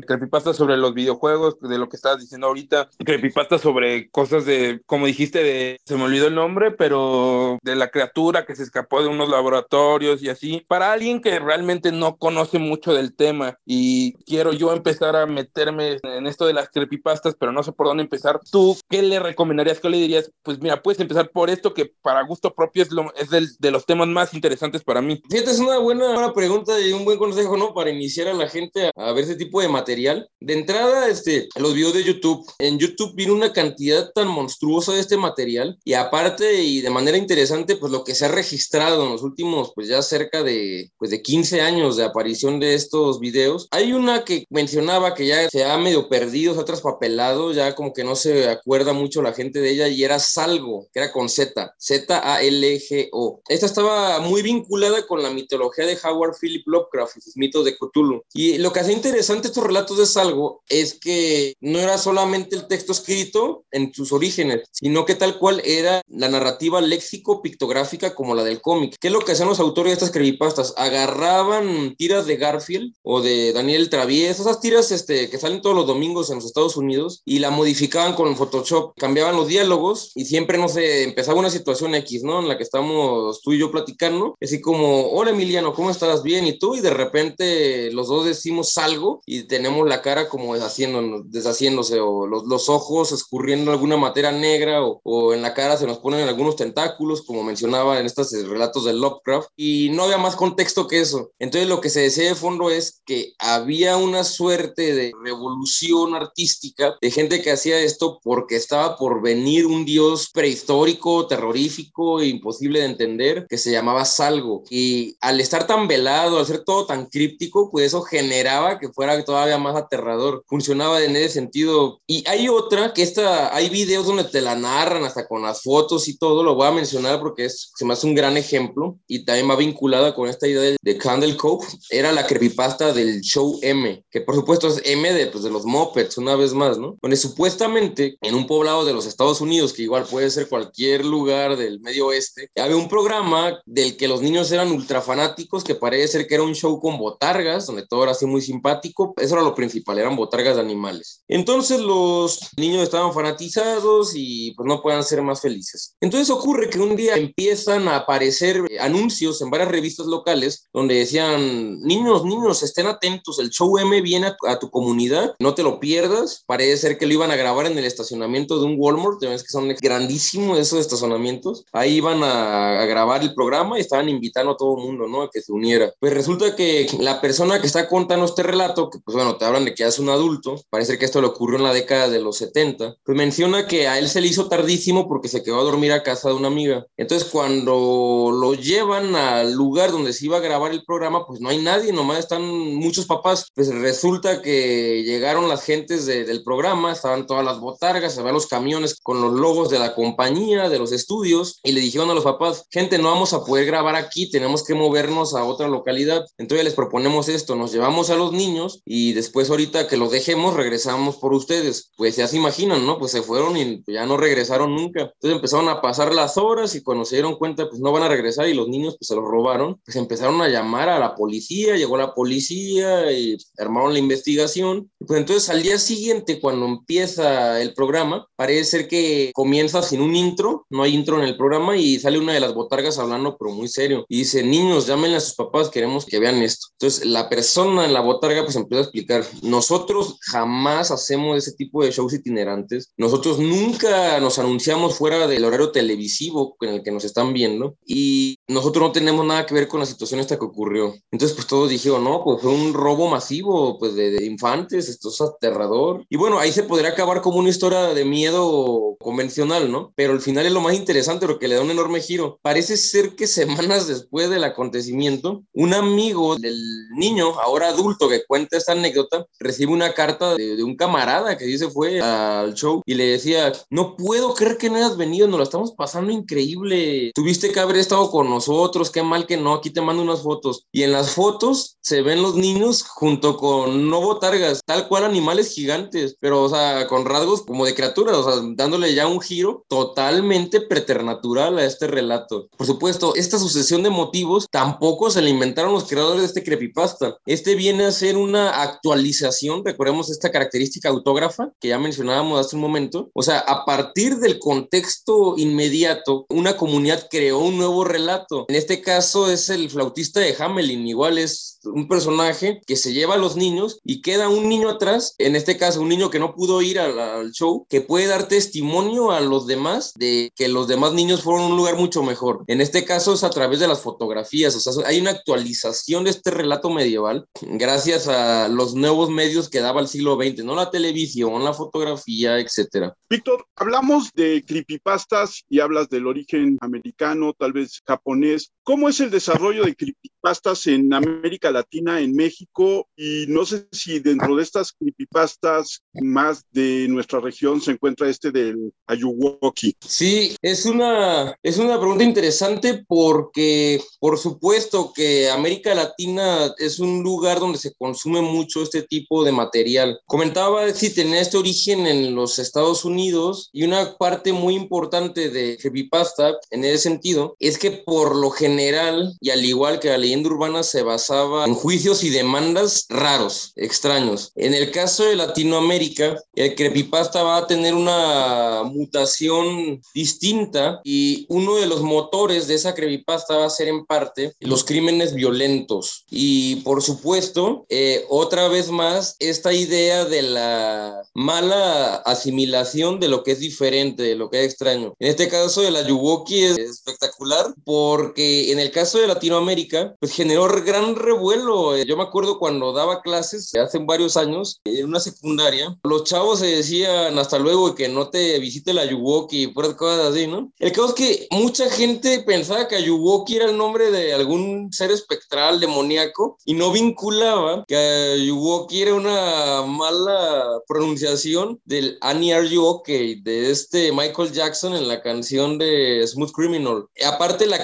creepypastas 0.00 0.56
sobre 0.56 0.78
los 0.78 0.94
videojuegos, 0.94 1.60
de 1.60 1.76
lo 1.76 1.90
que 1.90 1.96
estabas 1.96 2.18
diciendo 2.18 2.46
ahorita, 2.46 2.88
creepypastas 3.04 3.60
sobre 3.60 4.08
cosas 4.08 4.46
de, 4.46 4.80
como 4.86 5.04
dijiste, 5.04 5.42
de, 5.42 5.78
se 5.84 5.96
me 5.96 6.04
olvidó 6.04 6.28
el 6.28 6.34
nombre, 6.34 6.70
pero 6.70 7.58
de 7.62 7.76
la 7.76 7.88
criatura 7.88 8.46
que 8.46 8.56
se 8.56 8.62
escapó 8.62 9.02
de 9.02 9.08
unos 9.08 9.28
laboratorios 9.28 10.22
y 10.22 10.30
así. 10.30 10.64
Para 10.66 10.92
alguien 10.92 11.20
que 11.20 11.38
realmente 11.38 11.92
no 11.92 12.16
conoce 12.16 12.58
mucho 12.58 12.94
del 12.94 13.14
tema 13.14 13.58
y 13.66 14.14
quiero 14.24 14.54
yo 14.54 14.72
empezar 14.72 15.14
a 15.14 15.26
meterme 15.26 15.98
en 16.04 16.26
esto 16.26 16.46
de 16.46 16.54
las 16.54 16.70
creepypastas, 16.70 17.34
pero 17.38 17.52
no 17.52 17.62
sé 17.62 17.72
por 17.72 17.86
dónde 17.86 18.04
empezar, 18.04 18.40
¿tú 18.50 18.78
qué 18.88 19.02
le 19.02 19.20
recomendarías? 19.20 19.73
Que 19.80 19.88
le 19.88 19.98
dirías, 19.98 20.30
pues 20.42 20.60
mira, 20.60 20.82
puedes 20.82 21.00
empezar 21.00 21.30
por 21.30 21.50
esto 21.50 21.74
que 21.74 21.92
para 22.02 22.22
gusto 22.26 22.54
propio 22.54 22.82
es, 22.82 22.90
lo, 22.90 23.12
es 23.14 23.30
del, 23.30 23.48
de 23.58 23.70
los 23.70 23.86
temas 23.86 24.08
más 24.08 24.34
interesantes 24.34 24.82
para 24.82 25.02
mí? 25.02 25.20
Fíjate, 25.30 25.50
es 25.50 25.58
una 25.58 25.78
buena, 25.78 26.12
buena, 26.12 26.32
pregunta 26.32 26.80
y 26.80 26.92
un 26.92 27.04
buen 27.04 27.18
consejo, 27.18 27.56
¿no? 27.56 27.74
Para 27.74 27.90
iniciar 27.90 28.28
a 28.28 28.34
la 28.34 28.48
gente 28.48 28.86
a, 28.86 28.90
a, 28.96 29.12
ver 29.12 29.24
ese 29.24 29.36
tipo 29.36 29.60
de 29.60 29.68
material. 29.68 30.28
De 30.40 30.54
entrada, 30.54 31.08
este, 31.08 31.48
los 31.56 31.74
videos 31.74 31.94
de 31.94 32.04
YouTube. 32.04 32.44
En 32.58 32.78
YouTube 32.78 33.14
viene 33.14 33.32
una 33.32 33.52
cantidad 33.52 34.10
tan 34.12 34.28
monstruosa 34.28 34.92
de 34.92 35.00
este 35.00 35.16
material 35.16 35.78
y 35.84 35.94
aparte 35.94 36.62
y 36.62 36.80
de 36.80 36.90
manera 36.90 37.16
interesante, 37.16 37.76
pues 37.76 37.92
lo 37.92 38.04
que 38.04 38.14
se 38.14 38.26
ha 38.26 38.28
registrado 38.28 39.04
en 39.04 39.12
los 39.12 39.22
últimos, 39.22 39.72
pues 39.74 39.88
ya 39.88 40.02
cerca 40.02 40.42
de, 40.42 40.90
pues 40.98 41.10
de 41.10 41.22
15 41.22 41.60
años 41.60 41.96
de 41.96 42.04
aparición 42.04 42.60
de 42.60 42.74
estos 42.74 43.20
videos. 43.20 43.68
Hay 43.70 43.92
una 43.92 44.24
que 44.24 44.44
mencionaba 44.50 45.14
que 45.14 45.26
ya 45.26 45.48
se 45.48 45.64
ha 45.64 45.76
medio 45.78 46.08
perdido, 46.08 46.54
se 46.54 46.60
ha 46.60 46.64
traspapelado, 46.64 47.52
ya 47.52 47.74
como 47.74 47.92
que 47.92 48.04
no 48.04 48.16
se 48.16 48.48
acuerda 48.48 48.92
mucho 48.92 49.22
la 49.22 49.32
gente 49.32 49.60
de 49.64 49.70
ella 49.72 49.88
y 49.88 50.04
era 50.04 50.18
Salgo, 50.18 50.86
que 50.92 51.00
era 51.00 51.12
con 51.12 51.28
Z, 51.28 51.74
Z-A-L-G-O. 51.78 53.40
Esta 53.48 53.66
estaba 53.66 54.20
muy 54.20 54.42
vinculada 54.42 55.06
con 55.06 55.22
la 55.22 55.30
mitología 55.30 55.86
de 55.86 55.98
Howard 56.04 56.36
Philip 56.40 56.66
Lovecraft 56.66 57.16
y 57.16 57.20
sus 57.20 57.36
mitos 57.36 57.64
de 57.64 57.76
Cthulhu. 57.76 58.22
Y 58.32 58.58
lo 58.58 58.72
que 58.72 58.80
hace 58.80 58.92
interesante 58.92 59.48
estos 59.48 59.64
relatos 59.64 59.98
de 59.98 60.06
Salgo 60.06 60.62
es 60.68 60.94
que 60.94 61.54
no 61.60 61.78
era 61.78 61.98
solamente 61.98 62.56
el 62.56 62.66
texto 62.68 62.92
escrito 62.92 63.64
en 63.70 63.92
sus 63.92 64.12
orígenes, 64.12 64.68
sino 64.70 65.04
que 65.04 65.14
tal 65.14 65.38
cual 65.38 65.62
era 65.64 66.02
la 66.08 66.28
narrativa 66.28 66.80
léxico-pictográfica 66.80 68.14
como 68.14 68.34
la 68.34 68.44
del 68.44 68.60
cómic. 68.60 68.96
¿Qué 69.00 69.08
es 69.08 69.12
lo 69.12 69.20
que 69.20 69.32
hacían 69.32 69.48
los 69.48 69.60
autores 69.60 69.90
de 69.90 69.94
estas 69.94 70.10
creepypastas? 70.10 70.74
Agarraban 70.76 71.96
tiras 71.96 72.26
de 72.26 72.36
Garfield 72.36 72.94
o 73.02 73.20
de 73.20 73.52
Daniel 73.52 73.88
Travieso, 73.90 74.42
esas 74.42 74.60
tiras 74.60 74.90
este, 74.90 75.30
que 75.30 75.38
salen 75.38 75.62
todos 75.62 75.76
los 75.76 75.86
domingos 75.86 76.30
en 76.30 76.36
los 76.36 76.46
Estados 76.46 76.76
Unidos, 76.76 77.22
y 77.24 77.38
la 77.38 77.50
modificaban 77.50 78.14
con 78.14 78.36
Photoshop, 78.36 78.94
cambiaban 78.96 79.36
los 79.36 79.48
diálogos 79.54 80.10
y 80.14 80.24
siempre, 80.24 80.58
no 80.58 80.68
sé, 80.68 81.04
empezaba 81.04 81.38
una 81.38 81.50
situación 81.50 81.94
X, 81.94 82.24
¿no? 82.24 82.40
En 82.40 82.48
la 82.48 82.56
que 82.56 82.64
estamos 82.64 83.40
tú 83.42 83.52
y 83.52 83.58
yo 83.58 83.70
platicando, 83.70 84.36
así 84.42 84.60
como, 84.60 85.10
hola 85.12 85.30
Emiliano, 85.30 85.74
¿cómo 85.74 85.90
estás? 85.90 86.22
Bien, 86.22 86.44
¿y 86.46 86.58
tú? 86.58 86.74
Y 86.74 86.80
de 86.80 86.90
repente 86.90 87.92
los 87.92 88.08
dos 88.08 88.26
decimos 88.26 88.76
algo 88.78 89.22
y 89.26 89.44
tenemos 89.44 89.88
la 89.88 90.02
cara 90.02 90.28
como 90.28 90.54
deshaciéndonos, 90.54 91.30
deshaciéndose 91.30 92.00
o 92.00 92.26
los, 92.26 92.44
los 92.46 92.68
ojos 92.68 93.12
escurriendo 93.12 93.70
alguna 93.70 93.96
materia 93.96 94.32
negra 94.32 94.84
o, 94.84 95.00
o, 95.04 95.34
en 95.34 95.42
la 95.42 95.54
cara 95.54 95.76
se 95.76 95.86
nos 95.86 95.98
ponen 95.98 96.26
algunos 96.26 96.56
tentáculos, 96.56 97.22
como 97.22 97.44
mencionaba 97.44 98.00
en 98.00 98.06
estos 98.06 98.32
relatos 98.32 98.84
de 98.84 98.94
Lovecraft, 98.94 99.48
y 99.56 99.90
no 99.90 100.04
había 100.04 100.18
más 100.18 100.34
contexto 100.34 100.88
que 100.88 101.00
eso. 101.00 101.30
Entonces 101.38 101.68
lo 101.68 101.80
que 101.80 101.90
se 101.90 102.00
decía 102.00 102.24
de 102.24 102.34
fondo 102.34 102.70
es 102.70 103.02
que 103.06 103.34
había 103.38 103.96
una 103.96 104.24
suerte 104.24 104.94
de 104.94 105.12
revolución 105.22 106.14
artística 106.14 106.96
de 107.00 107.10
gente 107.10 107.40
que 107.40 107.52
hacía 107.52 107.78
esto 107.78 108.18
porque 108.22 108.56
estaba 108.56 108.96
por 108.96 109.22
venir 109.22 109.43
un 109.64 109.84
dios 109.84 110.30
prehistórico, 110.32 111.26
terrorífico 111.26 112.20
e 112.20 112.26
imposible 112.26 112.80
de 112.80 112.86
entender 112.86 113.46
que 113.48 113.58
se 113.58 113.70
llamaba 113.70 114.04
Salgo. 114.04 114.64
Y 114.70 115.16
al 115.20 115.40
estar 115.40 115.66
tan 115.66 115.86
velado, 115.88 116.38
al 116.38 116.46
ser 116.46 116.64
todo 116.64 116.86
tan 116.86 117.06
críptico, 117.06 117.70
pues 117.70 117.86
eso 117.86 118.02
generaba 118.02 118.78
que 118.78 118.88
fuera 118.88 119.22
todavía 119.24 119.58
más 119.58 119.76
aterrador. 119.76 120.44
Funcionaba 120.46 121.02
en 121.02 121.16
ese 121.16 121.30
sentido. 121.30 122.00
Y 122.06 122.24
hay 122.28 122.48
otra 122.48 122.92
que 122.92 123.02
esta, 123.02 123.54
hay 123.54 123.68
videos 123.68 124.06
donde 124.06 124.24
te 124.24 124.40
la 124.40 124.56
narran 124.56 125.04
hasta 125.04 125.26
con 125.26 125.42
las 125.42 125.62
fotos 125.62 126.08
y 126.08 126.16
todo, 126.16 126.42
lo 126.42 126.54
voy 126.54 126.66
a 126.66 126.72
mencionar 126.72 127.20
porque 127.20 127.46
es, 127.46 127.72
se 127.74 127.84
me 127.84 127.92
hace 127.92 128.06
un 128.06 128.14
gran 128.14 128.36
ejemplo 128.36 128.98
y 129.06 129.24
también 129.24 129.50
va 129.50 129.56
vinculada 129.56 130.14
con 130.14 130.28
esta 130.28 130.46
idea 130.46 130.76
de, 130.80 130.98
Candle 130.98 131.36
Cove. 131.36 131.66
Era 131.90 132.12
la 132.12 132.26
creepypasta 132.26 132.92
del 132.92 133.20
show 133.20 133.58
M, 133.62 134.04
que 134.10 134.20
por 134.20 134.34
supuesto 134.34 134.68
es 134.68 134.80
M 134.84 135.12
de, 135.12 135.26
pues, 135.26 135.44
de 135.44 135.50
los 135.50 135.64
Muppets, 135.64 136.16
una 136.18 136.36
vez 136.36 136.54
más, 136.54 136.78
¿no? 136.78 136.96
Donde 137.02 137.16
supuestamente 137.16 138.16
en 138.22 138.34
un 138.34 138.46
poblado 138.46 138.84
de 138.84 138.92
los 138.92 139.06
Estados 139.06 139.33
Unidos, 139.40 139.72
que 139.72 139.82
igual 139.82 140.04
puede 140.04 140.30
ser 140.30 140.48
cualquier 140.48 141.04
lugar 141.04 141.56
del 141.56 141.80
medio 141.80 142.08
oeste, 142.08 142.48
había 142.56 142.76
un 142.76 142.88
programa 142.88 143.60
del 143.64 143.96
que 143.96 144.08
los 144.08 144.22
niños 144.22 144.50
eran 144.52 144.70
ultra 144.70 145.00
fanáticos, 145.00 145.64
que 145.64 145.74
parece 145.74 146.08
ser 146.08 146.26
que 146.26 146.34
era 146.34 146.44
un 146.44 146.54
show 146.54 146.80
con 146.80 146.98
botargas, 146.98 147.66
donde 147.66 147.86
todo 147.86 148.02
era 148.02 148.12
así 148.12 148.26
muy 148.26 148.40
simpático. 148.40 149.14
Eso 149.16 149.34
era 149.34 149.42
lo 149.42 149.54
principal, 149.54 149.98
eran 149.98 150.16
botargas 150.16 150.56
de 150.56 150.62
animales. 150.62 151.22
Entonces 151.28 151.80
los 151.80 152.40
niños 152.56 152.82
estaban 152.82 153.12
fanatizados 153.12 154.12
y 154.14 154.52
pues 154.54 154.66
no 154.66 154.82
puedan 154.82 155.04
ser 155.04 155.22
más 155.22 155.40
felices. 155.40 155.94
Entonces 156.00 156.30
ocurre 156.30 156.70
que 156.70 156.78
un 156.78 156.96
día 156.96 157.14
empiezan 157.14 157.88
a 157.88 157.96
aparecer 157.96 158.62
anuncios 158.80 159.40
en 159.42 159.50
varias 159.50 159.70
revistas 159.70 160.06
locales 160.06 160.68
donde 160.72 160.96
decían, 160.96 161.80
niños, 161.80 162.24
niños, 162.24 162.62
estén 162.62 162.86
atentos, 162.86 163.38
el 163.38 163.50
show 163.50 163.78
M 163.78 164.00
viene 164.00 164.32
a 164.46 164.58
tu 164.58 164.70
comunidad, 164.70 165.34
no 165.38 165.54
te 165.54 165.62
lo 165.62 165.80
pierdas. 165.80 166.44
Parece 166.46 166.76
ser 166.76 166.98
que 166.98 167.06
lo 167.06 167.14
iban 167.14 167.30
a 167.30 167.36
grabar 167.36 167.66
en 167.66 167.78
el 167.78 167.84
estacionamiento 167.84 168.58
de 168.58 168.66
un 168.66 168.76
Walmart 168.78 169.20
norte, 169.24 169.34
ves 169.34 169.42
que 169.42 169.48
son 169.48 169.68
grandísimos 169.80 170.58
esos 170.58 170.80
estacionamientos. 170.80 171.64
Ahí 171.72 171.96
iban 171.96 172.22
a, 172.22 172.84
grabar 172.86 173.22
el 173.22 173.34
programa 173.34 173.78
y 173.78 173.80
estaban 173.80 174.08
invitando 174.08 174.52
a 174.52 174.56
todo 174.56 174.76
el 174.76 174.84
mundo, 174.84 175.06
¿no? 175.08 175.22
A 175.22 175.30
que 175.30 175.40
se 175.40 175.52
uniera. 175.52 175.92
Pues 175.98 176.12
resulta 176.12 176.54
que 176.54 176.86
la 176.98 177.20
persona 177.20 177.60
que 177.60 177.66
está 177.66 177.88
contando 177.88 178.26
este 178.26 178.42
relato, 178.42 178.90
que 178.90 178.98
pues 178.98 179.14
bueno, 179.16 179.36
te 179.36 179.44
hablan 179.44 179.64
de 179.64 179.74
que 179.74 179.84
es 179.84 179.98
un 179.98 180.08
adulto, 180.08 180.56
parece 180.70 180.98
que 180.98 181.04
esto 181.04 181.20
le 181.20 181.28
ocurrió 181.28 181.58
en 181.58 181.64
la 181.64 181.72
década 181.72 182.08
de 182.08 182.20
los 182.20 182.36
70, 182.38 182.96
pues 183.02 183.16
menciona 183.18 183.66
que 183.66 183.88
a 183.88 183.98
él 183.98 184.08
se 184.08 184.20
le 184.20 184.28
hizo 184.28 184.48
tardísimo 184.48 185.08
porque 185.08 185.28
se 185.28 185.42
quedó 185.42 185.60
a 185.60 185.64
dormir 185.64 185.92
a 185.92 186.02
casa 186.02 186.28
de 186.28 186.34
una 186.34 186.48
amiga. 186.48 186.86
Entonces 186.96 187.28
cuando 187.30 188.30
lo 188.32 188.54
llevan 188.54 189.16
al 189.16 189.52
lugar 189.52 189.90
donde 189.90 190.12
se 190.12 190.26
iba 190.26 190.36
a 190.36 190.40
grabar 190.40 190.72
el 190.72 190.84
programa, 190.84 191.26
pues 191.26 191.40
no 191.40 191.48
hay 191.48 191.58
nadie, 191.58 191.92
nomás 191.92 192.18
están 192.18 192.42
muchos 192.42 193.06
papás. 193.06 193.50
Pues 193.54 193.74
resulta 193.74 194.42
que 194.42 195.02
llegaron 195.04 195.48
las 195.48 195.64
gentes 195.64 196.06
del 196.06 196.42
programa, 196.42 196.92
estaban 196.92 197.26
todas 197.26 197.44
las 197.44 197.60
botargas, 197.60 198.14
se 198.14 198.22
ven 198.22 198.34
los 198.34 198.46
camiones 198.46 199.00
con 199.04 199.20
los 199.20 199.34
logos 199.34 199.68
de 199.68 199.78
la 199.78 199.94
compañía, 199.94 200.68
de 200.68 200.78
los 200.78 200.90
estudios, 200.90 201.60
y 201.62 201.72
le 201.72 201.80
dijeron 201.80 202.10
a 202.10 202.14
los 202.14 202.24
papás, 202.24 202.66
gente, 202.70 202.98
no 202.98 203.10
vamos 203.10 203.34
a 203.34 203.44
poder 203.44 203.66
grabar 203.66 203.94
aquí, 203.94 204.30
tenemos 204.30 204.64
que 204.64 204.74
movernos 204.74 205.34
a 205.34 205.44
otra 205.44 205.68
localidad. 205.68 206.24
Entonces 206.38 206.64
les 206.64 206.74
proponemos 206.74 207.28
esto, 207.28 207.54
nos 207.54 207.70
llevamos 207.70 208.08
a 208.10 208.16
los 208.16 208.32
niños 208.32 208.80
y 208.84 209.12
después 209.12 209.50
ahorita 209.50 209.86
que 209.88 209.98
los 209.98 210.10
dejemos 210.10 210.54
regresamos 210.54 211.16
por 211.16 211.34
ustedes. 211.34 211.90
Pues 211.96 212.16
ya 212.16 212.26
se 212.26 212.38
imaginan, 212.38 212.86
¿no? 212.86 212.98
Pues 212.98 213.12
se 213.12 213.22
fueron 213.22 213.56
y 213.56 213.84
ya 213.86 214.06
no 214.06 214.16
regresaron 214.16 214.74
nunca. 214.74 215.00
Entonces 215.02 215.36
empezaron 215.36 215.68
a 215.68 215.82
pasar 215.82 216.14
las 216.14 216.38
horas 216.38 216.74
y 216.74 216.82
cuando 216.82 217.04
se 217.04 217.16
dieron 217.16 217.36
cuenta, 217.36 217.68
pues 217.68 217.80
no 217.80 217.92
van 217.92 218.04
a 218.04 218.08
regresar 218.08 218.48
y 218.48 218.54
los 218.54 218.68
niños 218.68 218.96
pues 218.98 219.08
se 219.08 219.14
los 219.14 219.24
robaron, 219.24 219.78
pues 219.84 219.96
empezaron 219.96 220.40
a 220.40 220.48
llamar 220.48 220.88
a 220.88 220.98
la 220.98 221.14
policía, 221.14 221.76
llegó 221.76 221.98
la 221.98 222.14
policía 222.14 223.12
y 223.12 223.36
armaron 223.58 223.92
la 223.92 223.98
investigación. 223.98 224.90
Pues 225.06 225.20
entonces 225.20 225.50
al 225.50 225.62
día 225.62 225.78
siguiente, 225.78 226.40
cuando 226.40 226.64
empieza 226.64 227.60
el 227.60 227.74
programa, 227.74 228.26
parece 228.36 228.64
ser 228.64 228.88
que 228.88 228.93
comienza 229.34 229.82
sin 229.82 230.00
un 230.00 230.14
intro, 230.16 230.66
no 230.70 230.82
hay 230.82 230.94
intro 230.94 231.18
en 231.18 231.24
el 231.24 231.36
programa 231.36 231.76
y 231.76 231.98
sale 231.98 232.18
una 232.18 232.32
de 232.32 232.40
las 232.40 232.54
botargas 232.54 232.98
hablando 232.98 233.36
pero 233.38 233.52
muy 233.52 233.68
serio. 233.68 234.04
Y 234.08 234.18
dice, 234.18 234.42
niños, 234.42 234.86
llámenle 234.86 235.16
a 235.16 235.20
sus 235.20 235.34
papás, 235.34 235.70
queremos 235.70 236.06
que 236.06 236.18
vean 236.18 236.42
esto. 236.42 236.68
Entonces 236.72 237.06
la 237.06 237.28
persona 237.28 237.84
en 237.84 237.92
la 237.92 238.00
botarga 238.00 238.44
pues 238.44 238.56
empieza 238.56 238.80
a 238.80 238.84
explicar, 238.84 239.24
nosotros 239.42 240.18
jamás 240.20 240.90
hacemos 240.90 241.38
ese 241.38 241.52
tipo 241.56 241.84
de 241.84 241.90
shows 241.90 242.14
itinerantes, 242.14 242.92
nosotros 242.96 243.38
nunca 243.38 244.18
nos 244.20 244.38
anunciamos 244.38 244.96
fuera 244.96 245.26
del 245.26 245.44
horario 245.44 245.70
televisivo 245.70 246.56
en 246.60 246.70
el 246.70 246.82
que 246.82 246.90
nos 246.90 247.04
están 247.04 247.32
viendo 247.32 247.76
y 247.86 248.38
nosotros 248.48 248.88
no 248.88 248.92
tenemos 248.92 249.24
nada 249.24 249.46
que 249.46 249.54
ver 249.54 249.68
con 249.68 249.80
la 249.80 249.86
situación 249.86 250.20
esta 250.20 250.38
que 250.38 250.44
ocurrió. 250.44 250.94
Entonces 251.10 251.34
pues 251.36 251.46
todos 251.46 251.70
dijeron, 251.70 252.04
no, 252.04 252.22
pues 252.24 252.42
fue 252.42 252.52
un 252.52 252.74
robo 252.74 253.08
masivo 253.08 253.78
pues 253.78 253.94
de, 253.94 254.10
de 254.10 254.24
infantes, 254.24 254.88
esto 254.88 255.08
es 255.08 255.20
aterrador. 255.20 256.04
Y 256.08 256.16
bueno, 256.16 256.38
ahí 256.38 256.52
se 256.52 256.64
podría 256.64 256.90
acabar 256.90 257.22
como 257.22 257.38
una 257.38 257.48
historia 257.48 257.94
de 257.94 258.04
miedo 258.04 258.96
convencional, 259.00 259.70
¿no? 259.70 259.92
Pero 259.96 260.12
al 260.12 260.20
final 260.20 260.46
es 260.46 260.52
lo 260.52 260.60
más 260.60 260.74
interesante 260.74 261.26
porque 261.26 261.48
le 261.48 261.56
da 261.56 261.62
un 261.62 261.70
enorme 261.70 262.00
giro. 262.00 262.38
Parece 262.42 262.76
ser 262.76 263.14
que 263.14 263.26
semanas 263.26 263.86
después 263.86 264.30
del 264.30 264.44
acontecimiento, 264.44 265.44
un 265.52 265.74
amigo 265.74 266.36
del 266.36 266.58
niño, 266.96 267.38
ahora 267.40 267.68
adulto, 267.68 268.08
que 268.08 268.24
cuenta 268.26 268.56
esta 268.56 268.72
anécdota, 268.72 269.26
recibe 269.38 269.72
una 269.72 269.94
carta 269.94 270.34
de, 270.34 270.62
un 270.62 270.76
camarada 270.76 271.36
que 271.36 271.44
dice 271.44 271.68
fue 271.68 272.00
al 272.00 272.54
show 272.54 272.82
y 272.86 272.94
le 272.94 273.06
decía, 273.06 273.52
no 273.70 273.96
puedo 273.96 274.34
creer 274.34 274.56
que 274.56 274.70
no 274.70 274.76
hayas 274.76 274.96
venido, 274.96 275.28
nos 275.28 275.38
lo 275.38 275.44
estamos 275.44 275.72
pasando 275.72 276.12
increíble, 276.12 277.12
tuviste 277.14 277.52
que 277.52 277.60
haber 277.60 277.76
estado 277.76 278.10
con 278.10 278.33
nosotros, 278.34 278.90
qué 278.90 279.02
mal 279.02 279.26
que 279.26 279.36
no, 279.36 279.54
aquí 279.54 279.70
te 279.70 279.80
mando 279.80 280.02
unas 280.02 280.22
fotos. 280.22 280.66
Y 280.72 280.82
en 280.82 280.92
las 280.92 281.12
fotos 281.12 281.78
se 281.80 282.02
ven 282.02 282.22
los 282.22 282.34
niños 282.34 282.82
junto 282.82 283.36
con 283.36 283.88
no 283.88 284.00
botargas, 284.00 284.60
tal 284.64 284.88
cual 284.88 285.04
animales 285.04 285.54
gigantes, 285.54 286.16
pero 286.20 286.42
o 286.42 286.48
sea, 286.48 286.86
con 286.86 287.04
rasgos 287.04 287.42
como 287.42 287.64
de 287.64 287.74
criaturas, 287.74 288.16
o 288.16 288.24
sea, 288.24 288.42
dándole 288.56 288.94
ya 288.94 289.06
un 289.06 289.20
giro 289.20 289.64
totalmente 289.68 290.60
preternatural 290.60 291.58
a 291.58 291.64
este 291.64 291.86
relato. 291.86 292.48
Por 292.56 292.66
supuesto, 292.66 293.14
esta 293.14 293.38
sucesión 293.38 293.82
de 293.82 293.90
motivos 293.90 294.46
tampoco 294.50 295.10
se 295.10 295.22
le 295.22 295.30
inventaron 295.30 295.72
los 295.72 295.84
creadores 295.84 296.22
de 296.22 296.26
este 296.26 296.42
creepypasta. 296.42 297.16
Este 297.26 297.54
viene 297.54 297.84
a 297.84 297.92
ser 297.92 298.16
una 298.16 298.62
actualización, 298.62 299.64
recordemos 299.64 300.10
esta 300.10 300.30
característica 300.30 300.88
autógrafa 300.88 301.50
que 301.60 301.68
ya 301.68 301.78
mencionábamos 301.78 302.40
hace 302.40 302.56
un 302.56 302.62
momento. 302.62 303.10
O 303.14 303.22
sea, 303.22 303.38
a 303.38 303.64
partir 303.64 304.16
del 304.16 304.38
contexto 304.38 305.34
inmediato, 305.36 306.26
una 306.28 306.56
comunidad 306.56 307.06
creó 307.10 307.38
un 307.38 307.56
nuevo 307.56 307.84
relato. 307.84 308.23
En 308.48 308.54
este 308.54 308.80
caso 308.80 309.30
es 309.30 309.50
el 309.50 309.70
flautista 309.70 310.20
de 310.20 310.34
Hamelin, 310.38 310.86
igual 310.86 311.18
es 311.18 311.60
un 311.64 311.88
personaje 311.88 312.60
que 312.66 312.76
se 312.76 312.92
lleva 312.92 313.14
a 313.14 313.18
los 313.18 313.36
niños 313.36 313.78
y 313.84 314.02
queda 314.02 314.28
un 314.28 314.48
niño 314.48 314.68
atrás, 314.68 315.14
en 315.18 315.36
este 315.36 315.56
caso 315.56 315.80
un 315.80 315.88
niño 315.88 316.10
que 316.10 316.18
no 316.18 316.34
pudo 316.34 316.62
ir 316.62 316.78
al, 316.78 316.98
al 316.98 317.32
show, 317.32 317.66
que 317.68 317.80
puede 317.80 318.06
dar 318.06 318.28
testimonio 318.28 319.10
a 319.10 319.20
los 319.20 319.46
demás 319.46 319.92
de 319.96 320.30
que 320.34 320.48
los 320.48 320.68
demás 320.68 320.92
niños 320.92 321.22
fueron 321.22 321.44
a 321.44 321.46
un 321.48 321.56
lugar 321.56 321.76
mucho 321.76 322.02
mejor. 322.02 322.44
En 322.46 322.60
este 322.60 322.84
caso 322.84 323.14
es 323.14 323.24
a 323.24 323.30
través 323.30 323.60
de 323.60 323.68
las 323.68 323.80
fotografías, 323.80 324.54
o 324.54 324.60
sea, 324.60 324.86
hay 324.86 325.00
una 325.00 325.10
actualización 325.10 326.04
de 326.04 326.10
este 326.10 326.30
relato 326.30 326.70
medieval 326.70 327.26
gracias 327.42 328.08
a 328.08 328.48
los 328.48 328.74
nuevos 328.74 329.10
medios 329.10 329.48
que 329.48 329.60
daba 329.60 329.80
el 329.80 329.88
siglo 329.88 330.16
XX, 330.16 330.44
¿no? 330.44 330.54
La 330.54 330.70
televisión, 330.70 331.44
la 331.44 331.52
fotografía, 331.52 332.38
etcétera. 332.38 332.94
Víctor, 333.08 333.46
hablamos 333.56 334.10
de 334.14 334.44
creepypastas 334.46 335.44
y 335.48 335.60
hablas 335.60 335.88
del 335.88 336.06
origen 336.06 336.58
americano, 336.60 337.32
tal 337.32 337.52
vez 337.52 337.80
japonés. 337.86 338.13
¿Cómo 338.62 338.88
es 338.88 338.98
el 339.00 339.10
desarrollo 339.10 339.64
de 339.64 339.74
creepypastas 339.74 340.66
en 340.68 340.92
América 340.94 341.50
Latina, 341.50 342.00
en 342.00 342.14
México? 342.14 342.88
Y 342.96 343.26
no 343.28 343.44
sé 343.44 343.66
si 343.72 343.98
dentro 344.00 344.36
de 344.36 344.42
estas 344.42 344.72
creepypastas 344.72 345.82
más 345.92 346.44
de 346.50 346.86
nuestra 346.88 347.20
región 347.20 347.60
se 347.60 347.72
encuentra 347.72 348.08
este 348.08 348.30
del 348.30 348.72
Ayuwoki. 348.86 349.76
Sí, 349.86 350.34
es 350.40 350.64
una, 350.64 351.36
es 351.42 351.58
una 351.58 351.78
pregunta 351.78 352.04
interesante 352.04 352.84
porque, 352.88 353.82
por 354.00 354.16
supuesto, 354.16 354.92
que 354.94 355.28
América 355.28 355.74
Latina 355.74 356.54
es 356.58 356.78
un 356.78 357.02
lugar 357.02 357.40
donde 357.40 357.58
se 357.58 357.74
consume 357.74 358.22
mucho 358.22 358.62
este 358.62 358.82
tipo 358.82 359.24
de 359.24 359.32
material. 359.32 360.00
Comentaba 360.06 360.72
si 360.72 360.94
tenía 360.94 361.20
este 361.20 361.36
origen 361.36 361.86
en 361.86 362.14
los 362.14 362.38
Estados 362.38 362.84
Unidos 362.84 363.50
y 363.52 363.64
una 363.64 363.96
parte 363.98 364.32
muy 364.32 364.54
importante 364.54 365.28
de 365.28 365.58
Creepypasta 365.58 366.38
en 366.50 366.64
ese 366.64 366.78
sentido 366.78 367.36
es 367.38 367.58
que 367.58 367.70
por 367.70 368.03
lo 368.12 368.30
general 368.30 369.16
y 369.20 369.30
al 369.30 369.44
igual 369.44 369.80
que 369.80 369.88
la 369.88 369.98
leyenda 369.98 370.28
urbana 370.28 370.62
se 370.62 370.82
basaba 370.82 371.44
en 371.44 371.54
juicios 371.54 372.04
y 372.04 372.10
demandas 372.10 372.86
raros, 372.88 373.52
extraños. 373.56 374.32
En 374.34 374.54
el 374.54 374.70
caso 374.70 375.04
de 375.04 375.16
Latinoamérica, 375.16 376.16
el 376.34 376.54
Creepypasta 376.54 377.22
va 377.22 377.38
a 377.38 377.46
tener 377.46 377.74
una 377.74 378.62
mutación 378.64 379.80
distinta 379.94 380.80
y 380.84 381.26
uno 381.28 381.56
de 381.56 381.66
los 381.66 381.82
motores 381.82 382.46
de 382.46 382.54
esa 382.54 382.74
Creepypasta 382.74 383.36
va 383.36 383.46
a 383.46 383.50
ser 383.50 383.68
en 383.68 383.86
parte 383.86 384.34
los 384.40 384.64
crímenes 384.64 385.14
violentos. 385.14 386.04
Y 386.10 386.56
por 386.56 386.82
supuesto, 386.82 387.66
eh, 387.68 388.04
otra 388.08 388.48
vez 388.48 388.70
más, 388.70 389.16
esta 389.18 389.52
idea 389.52 390.04
de 390.04 390.22
la 390.22 391.02
mala 391.14 391.96
asimilación 391.96 393.00
de 393.00 393.08
lo 393.08 393.22
que 393.22 393.32
es 393.32 393.40
diferente, 393.40 394.02
de 394.02 394.14
lo 394.14 394.30
que 394.30 394.40
es 394.40 394.52
extraño. 394.52 394.94
En 394.98 395.08
este 395.08 395.28
caso 395.28 395.62
de 395.62 395.70
la 395.70 395.86
Yuwoki 395.86 396.44
es 396.44 396.58
espectacular 396.58 397.54
porque 397.96 398.50
en 398.50 398.58
el 398.58 398.72
caso 398.72 398.98
de 398.98 399.06
Latinoamérica, 399.06 399.94
pues 400.00 400.10
generó 400.10 400.48
gran 400.64 400.96
revuelo. 400.96 401.80
Yo 401.84 401.96
me 401.96 402.02
acuerdo 402.02 402.40
cuando 402.40 402.72
daba 402.72 403.02
clases 403.02 403.54
hace 403.54 403.78
varios 403.78 404.16
años 404.16 404.60
en 404.64 404.86
una 404.86 404.98
secundaria, 404.98 405.78
los 405.84 406.02
chavos 406.02 406.40
se 406.40 406.46
decían 406.46 407.16
hasta 407.20 407.38
luego 407.38 407.76
que 407.76 407.88
no 407.88 408.10
te 408.10 408.36
visite 408.40 408.72
la 408.72 408.84
Yuwoki 408.84 409.42
y 409.42 409.46
puras 409.46 409.74
cosas 409.74 410.06
así, 410.06 410.26
¿no? 410.26 410.52
El 410.58 410.72
caso 410.72 410.88
es 410.88 410.94
que 410.94 411.28
mucha 411.30 411.70
gente 411.70 412.24
pensaba 412.26 412.66
que 412.66 412.74
Ayuwoki 412.74 413.36
era 413.36 413.48
el 413.48 413.56
nombre 413.56 413.92
de 413.92 414.12
algún 414.12 414.72
ser 414.72 414.90
espectral, 414.90 415.60
demoníaco, 415.60 416.36
y 416.44 416.54
no 416.54 416.72
vinculaba 416.72 417.64
que 417.68 417.76
Ayuwoki 417.76 418.82
era 418.82 418.94
una 418.94 419.62
mala 419.68 420.60
pronunciación 420.66 421.60
del 421.64 421.96
Annie 422.00 422.32
Are 422.32 422.48
You 422.48 422.64
Okay 422.64 423.20
de 423.20 423.52
este 423.52 423.92
Michael 423.92 424.32
Jackson 424.32 424.74
en 424.74 424.88
la 424.88 425.00
canción 425.00 425.58
de 425.58 426.04
Smooth 426.04 426.32
Criminal. 426.32 426.86
Aparte, 427.06 427.46
la 427.46 427.62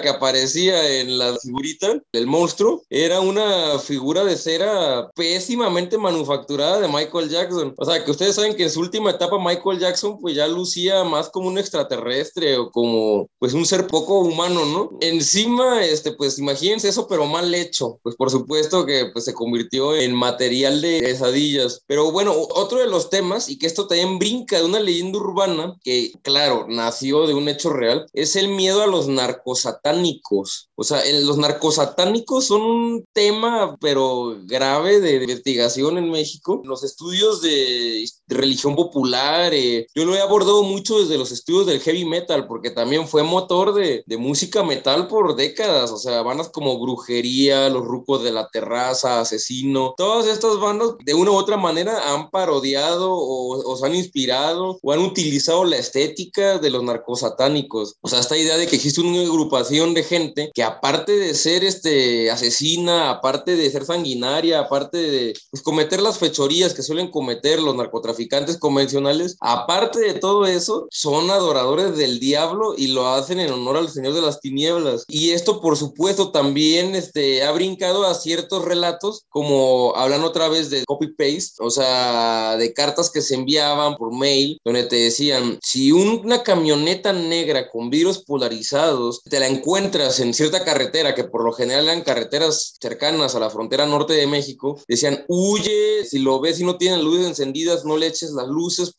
que 0.00 0.08
aparecía 0.08 1.00
en 1.00 1.18
la 1.18 1.36
figurita, 1.38 2.00
el 2.12 2.26
monstruo, 2.26 2.82
era 2.90 3.20
una 3.20 3.78
figura 3.78 4.24
de 4.24 4.36
cera 4.36 5.10
pésimamente 5.14 5.98
manufacturada 5.98 6.80
de 6.80 6.88
Michael 6.88 7.28
Jackson. 7.28 7.74
O 7.76 7.84
sea, 7.84 8.04
que 8.04 8.10
ustedes 8.10 8.36
saben 8.36 8.54
que 8.54 8.64
en 8.64 8.70
su 8.70 8.80
última 8.80 9.10
etapa 9.10 9.38
Michael 9.38 9.78
Jackson 9.78 10.18
pues 10.20 10.34
ya 10.34 10.46
lucía 10.46 11.04
más 11.04 11.30
como 11.30 11.48
un 11.48 11.58
extraterrestre 11.58 12.56
o 12.56 12.70
como 12.70 13.28
pues 13.38 13.54
un 13.54 13.66
ser 13.66 13.86
poco 13.86 14.20
humano, 14.20 14.64
¿no? 14.66 14.90
Encima, 15.00 15.84
este, 15.84 16.12
pues 16.12 16.38
imagínense 16.38 16.88
eso, 16.88 17.06
pero 17.08 17.26
mal 17.26 17.54
hecho. 17.54 17.98
Pues 18.02 18.16
por 18.16 18.30
supuesto 18.30 18.84
que 18.84 19.06
pues 19.12 19.24
se 19.24 19.34
convirtió 19.34 19.96
en 19.96 20.14
material 20.14 20.80
de 20.80 21.00
pesadillas. 21.00 21.82
Pero 21.86 22.12
bueno, 22.12 22.34
otro 22.36 22.78
de 22.78 22.86
los 22.86 23.10
temas, 23.10 23.48
y 23.48 23.58
que 23.58 23.66
esto 23.66 23.86
también 23.86 24.18
brinca 24.18 24.58
de 24.58 24.64
una 24.64 24.80
leyenda 24.80 25.18
urbana, 25.18 25.76
que 25.82 26.12
claro, 26.22 26.66
nació 26.68 27.26
de 27.26 27.34
un 27.34 27.48
hecho 27.48 27.70
real, 27.70 28.06
es 28.12 28.36
el 28.36 28.48
miedo 28.48 28.82
a 28.82 28.86
los 28.86 29.08
narcosatánicos. 29.52 30.70
O 30.74 30.84
sea, 30.84 31.02
los 31.22 31.38
narcosatánicos 31.38 32.46
son 32.46 32.62
un 32.62 33.04
tema, 33.12 33.76
pero 33.80 34.36
grave 34.44 35.00
de 35.00 35.22
investigación 35.22 35.98
en 35.98 36.10
México. 36.10 36.62
Los 36.64 36.82
estudios 36.82 37.40
de, 37.42 38.04
religión 38.28 38.74
popular, 38.74 39.52
eh, 39.54 39.86
yo 39.94 40.04
lo 40.04 40.14
he 40.14 40.20
abordado 40.20 40.62
mucho 40.62 41.00
desde 41.00 41.18
los 41.18 41.30
estudios 41.32 41.66
del 41.66 41.80
heavy 41.80 42.04
metal, 42.04 42.46
porque 42.46 42.70
también 42.70 43.06
fue 43.06 43.22
motor 43.22 43.74
de, 43.74 44.02
de 44.06 44.16
música 44.16 44.62
metal 44.62 45.06
por 45.06 45.36
décadas. 45.36 45.90
O 45.92 45.98
sea, 45.98 46.22
bandas 46.22 46.48
como 46.48 46.78
Brujería, 46.78 47.68
Los 47.68 47.84
Rucos 47.84 48.22
de 48.22 48.32
la 48.32 48.48
Terraza, 48.48 49.20
Asesino, 49.20 49.94
todas 49.96 50.26
estas 50.26 50.58
bandas 50.58 50.90
de 51.04 51.14
una 51.14 51.30
u 51.30 51.34
otra 51.34 51.56
manera 51.56 52.12
han 52.12 52.30
parodiado 52.30 53.12
o, 53.12 53.70
o 53.70 53.76
se 53.76 53.86
han 53.86 53.94
inspirado 53.94 54.78
o 54.82 54.92
han 54.92 55.00
utilizado 55.00 55.64
la 55.64 55.76
estética 55.76 56.58
de 56.58 56.70
los 56.70 56.82
narcosatánicos. 56.82 57.96
O 58.00 58.08
sea, 58.08 58.20
esta 58.20 58.36
idea 58.36 58.56
de 58.56 58.66
que 58.66 58.76
existe 58.76 59.00
una 59.00 59.22
agrupación 59.42 59.94
de 59.94 60.04
gente 60.04 60.50
que 60.54 60.62
aparte 60.62 61.16
de 61.16 61.34
ser 61.34 61.64
este, 61.64 62.30
asesina, 62.30 63.10
aparte 63.10 63.56
de 63.56 63.70
ser 63.70 63.84
sanguinaria, 63.84 64.60
aparte 64.60 64.98
de 64.98 65.34
pues, 65.50 65.62
cometer 65.62 66.00
las 66.00 66.18
fechorías 66.18 66.74
que 66.74 66.82
suelen 66.82 67.10
cometer 67.10 67.60
los 67.60 67.74
narcotraficantes 67.74 68.58
convencionales, 68.58 69.36
aparte 69.40 70.00
de 70.00 70.14
todo 70.14 70.46
eso, 70.46 70.86
son 70.90 71.30
adoradores 71.30 71.96
del 71.96 72.20
diablo 72.20 72.74
y 72.76 72.88
lo 72.88 73.08
hacen 73.08 73.40
en 73.40 73.52
honor 73.52 73.76
al 73.76 73.90
Señor 73.90 74.14
de 74.14 74.22
las 74.22 74.40
Tinieblas. 74.40 75.04
Y 75.08 75.30
esto, 75.30 75.60
por 75.60 75.76
supuesto, 75.76 76.30
también 76.30 76.94
este, 76.94 77.42
ha 77.42 77.50
brincado 77.52 78.06
a 78.06 78.14
ciertos 78.14 78.64
relatos, 78.64 79.24
como 79.28 79.94
hablan 79.96 80.22
otra 80.22 80.48
vez 80.48 80.70
de 80.70 80.84
copy-paste, 80.84 81.56
o 81.60 81.70
sea, 81.70 82.56
de 82.56 82.72
cartas 82.72 83.10
que 83.10 83.22
se 83.22 83.34
enviaban 83.34 83.96
por 83.96 84.16
mail, 84.16 84.60
donde 84.64 84.84
te 84.84 84.96
decían, 84.96 85.58
si 85.62 85.90
una 85.90 86.42
camioneta 86.42 87.12
negra 87.12 87.68
con 87.68 87.90
vidrios 87.90 88.18
polarizados 88.18 89.21
te 89.28 89.38
la 89.38 89.46
encuentras 89.46 90.20
en 90.20 90.34
cierta 90.34 90.64
carretera, 90.64 91.14
que 91.14 91.24
por 91.24 91.44
lo 91.44 91.52
general 91.52 91.84
eran 91.84 92.02
carreteras 92.02 92.76
cercanas 92.80 93.34
a 93.34 93.40
la 93.40 93.50
frontera 93.50 93.86
norte 93.86 94.14
de 94.14 94.26
México, 94.26 94.80
decían, 94.88 95.24
huye, 95.28 96.04
si 96.04 96.18
lo 96.18 96.40
ves 96.40 96.60
y 96.60 96.64
no 96.64 96.76
tienen 96.76 97.04
luces 97.04 97.26
encendidas, 97.26 97.84
no 97.84 97.96
le 97.96 98.08
eches 98.08 98.32
las 98.32 98.48
luces 98.48 98.92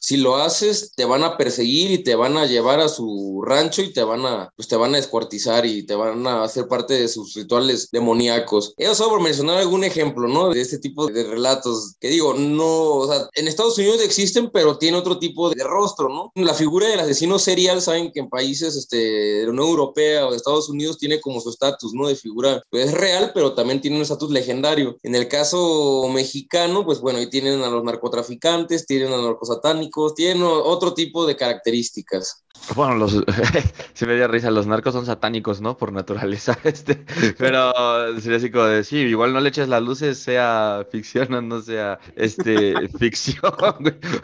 si 0.00 0.16
lo 0.16 0.36
haces 0.36 0.92
te 0.94 1.04
van 1.04 1.24
a 1.24 1.36
perseguir 1.36 1.90
y 1.90 2.02
te 2.02 2.14
van 2.14 2.36
a 2.36 2.46
llevar 2.46 2.80
a 2.80 2.88
su 2.88 3.42
rancho 3.44 3.82
y 3.82 3.92
te 3.92 4.02
van 4.02 4.24
a, 4.24 4.50
pues 4.56 4.68
te 4.68 4.76
van 4.76 4.94
a 4.94 4.98
descuartizar 4.98 5.66
y 5.66 5.84
te 5.84 5.94
van 5.94 6.26
a 6.26 6.44
hacer 6.44 6.68
parte 6.68 6.94
de 6.94 7.08
sus 7.08 7.34
rituales 7.34 7.88
demoníacos. 7.90 8.74
Eso 8.76 8.94
solo 8.94 9.10
por 9.10 9.22
mencionar 9.22 9.58
algún 9.58 9.84
ejemplo, 9.84 10.28
¿no? 10.28 10.50
De 10.50 10.60
este 10.60 10.78
tipo 10.78 11.06
de 11.06 11.24
relatos 11.24 11.96
que 12.00 12.08
digo, 12.08 12.34
no, 12.34 12.96
o 12.96 13.08
sea, 13.08 13.28
en 13.34 13.48
Estados 13.48 13.78
Unidos 13.78 14.00
existen, 14.02 14.50
pero 14.50 14.78
tiene 14.78 14.96
otro 14.96 15.18
tipo 15.18 15.50
de 15.50 15.62
rostro, 15.64 16.08
¿no? 16.08 16.32
La 16.34 16.54
figura 16.54 16.88
del 16.88 17.00
asesino 17.00 17.38
serial, 17.38 17.82
saben 17.82 18.12
que 18.12 18.20
en 18.20 18.28
países 18.28 18.76
este, 18.76 18.96
de 18.96 19.44
la 19.44 19.50
Unión 19.50 19.68
Europea 19.68 20.26
o 20.26 20.30
de 20.30 20.36
Estados 20.36 20.68
Unidos 20.68 20.98
tiene 20.98 21.20
como 21.20 21.40
su 21.40 21.50
estatus, 21.50 21.92
¿no? 21.94 22.08
De 22.08 22.16
figura, 22.16 22.62
pues 22.70 22.88
es 22.88 22.94
real, 22.94 23.32
pero 23.34 23.54
también 23.54 23.80
tiene 23.80 23.96
un 23.96 24.02
estatus 24.02 24.30
legendario. 24.30 24.96
En 25.02 25.14
el 25.14 25.28
caso 25.28 26.08
mexicano, 26.12 26.84
pues 26.84 27.00
bueno, 27.00 27.18
ahí 27.18 27.28
tienen 27.28 27.62
a 27.62 27.68
los 27.68 27.84
narcotraficantes, 27.84 28.86
tienen 28.86 29.12
a 29.12 29.16
los 29.16 29.36
narcosatánicos, 29.56 30.14
tienen 30.14 30.42
otro 30.42 30.94
tipo 30.94 31.26
de 31.26 31.36
características. 31.36 32.45
Bueno, 32.74 32.96
los, 32.96 33.12
se 33.94 34.06
me 34.06 34.14
dio 34.14 34.28
risa, 34.28 34.50
los 34.50 34.66
narcos 34.66 34.92
son 34.92 35.06
satánicos, 35.06 35.60
¿no? 35.60 35.76
Por 35.76 35.92
naturaleza, 35.92 36.58
este, 36.64 37.04
pero 37.38 37.72
sería 38.20 38.38
así 38.38 38.50
como 38.50 38.64
de, 38.64 38.84
sí, 38.84 38.98
igual 38.98 39.32
no 39.32 39.40
le 39.40 39.48
eches 39.48 39.68
las 39.68 39.82
luces, 39.82 40.18
sea 40.18 40.86
ficción 40.90 41.32
o 41.34 41.42
no 41.42 41.60
sea, 41.60 41.98
este, 42.16 42.88
ficción, 42.98 43.52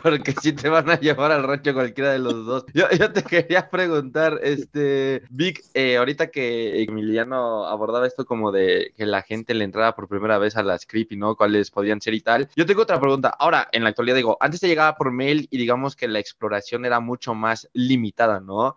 porque 0.02 0.34
si 0.40 0.52
te 0.52 0.68
van 0.68 0.90
a 0.90 0.98
llevar 0.98 1.30
al 1.32 1.44
rancho 1.44 1.72
cualquiera 1.74 2.12
de 2.12 2.18
los 2.18 2.44
dos. 2.44 2.64
Yo, 2.74 2.90
yo 2.90 3.12
te 3.12 3.22
quería 3.22 3.70
preguntar, 3.70 4.40
este, 4.42 5.22
Vic, 5.30 5.62
eh, 5.74 5.96
ahorita 5.96 6.28
que 6.28 6.82
Emiliano 6.82 7.66
abordaba 7.66 8.06
esto 8.06 8.24
como 8.24 8.50
de 8.50 8.92
que 8.96 9.06
la 9.06 9.22
gente 9.22 9.54
le 9.54 9.64
entraba 9.64 9.94
por 9.94 10.08
primera 10.08 10.38
vez 10.38 10.56
a 10.56 10.62
las 10.62 10.86
creepy, 10.86 11.16
¿no? 11.16 11.36
Cuáles 11.36 11.70
podían 11.70 12.00
ser 12.00 12.14
y 12.14 12.20
tal. 12.20 12.48
Yo 12.56 12.66
tengo 12.66 12.82
otra 12.82 13.00
pregunta. 13.00 13.34
Ahora, 13.38 13.68
en 13.72 13.84
la 13.84 13.90
actualidad 13.90 14.16
digo, 14.16 14.36
antes 14.40 14.60
te 14.60 14.68
llegaba 14.68 14.96
por 14.96 15.12
mail 15.12 15.48
y 15.50 15.58
digamos 15.58 15.96
que 15.96 16.08
la 16.08 16.18
exploración 16.18 16.84
era 16.84 17.00
mucho 17.00 17.34
más 17.34 17.68
limitada 17.72 18.21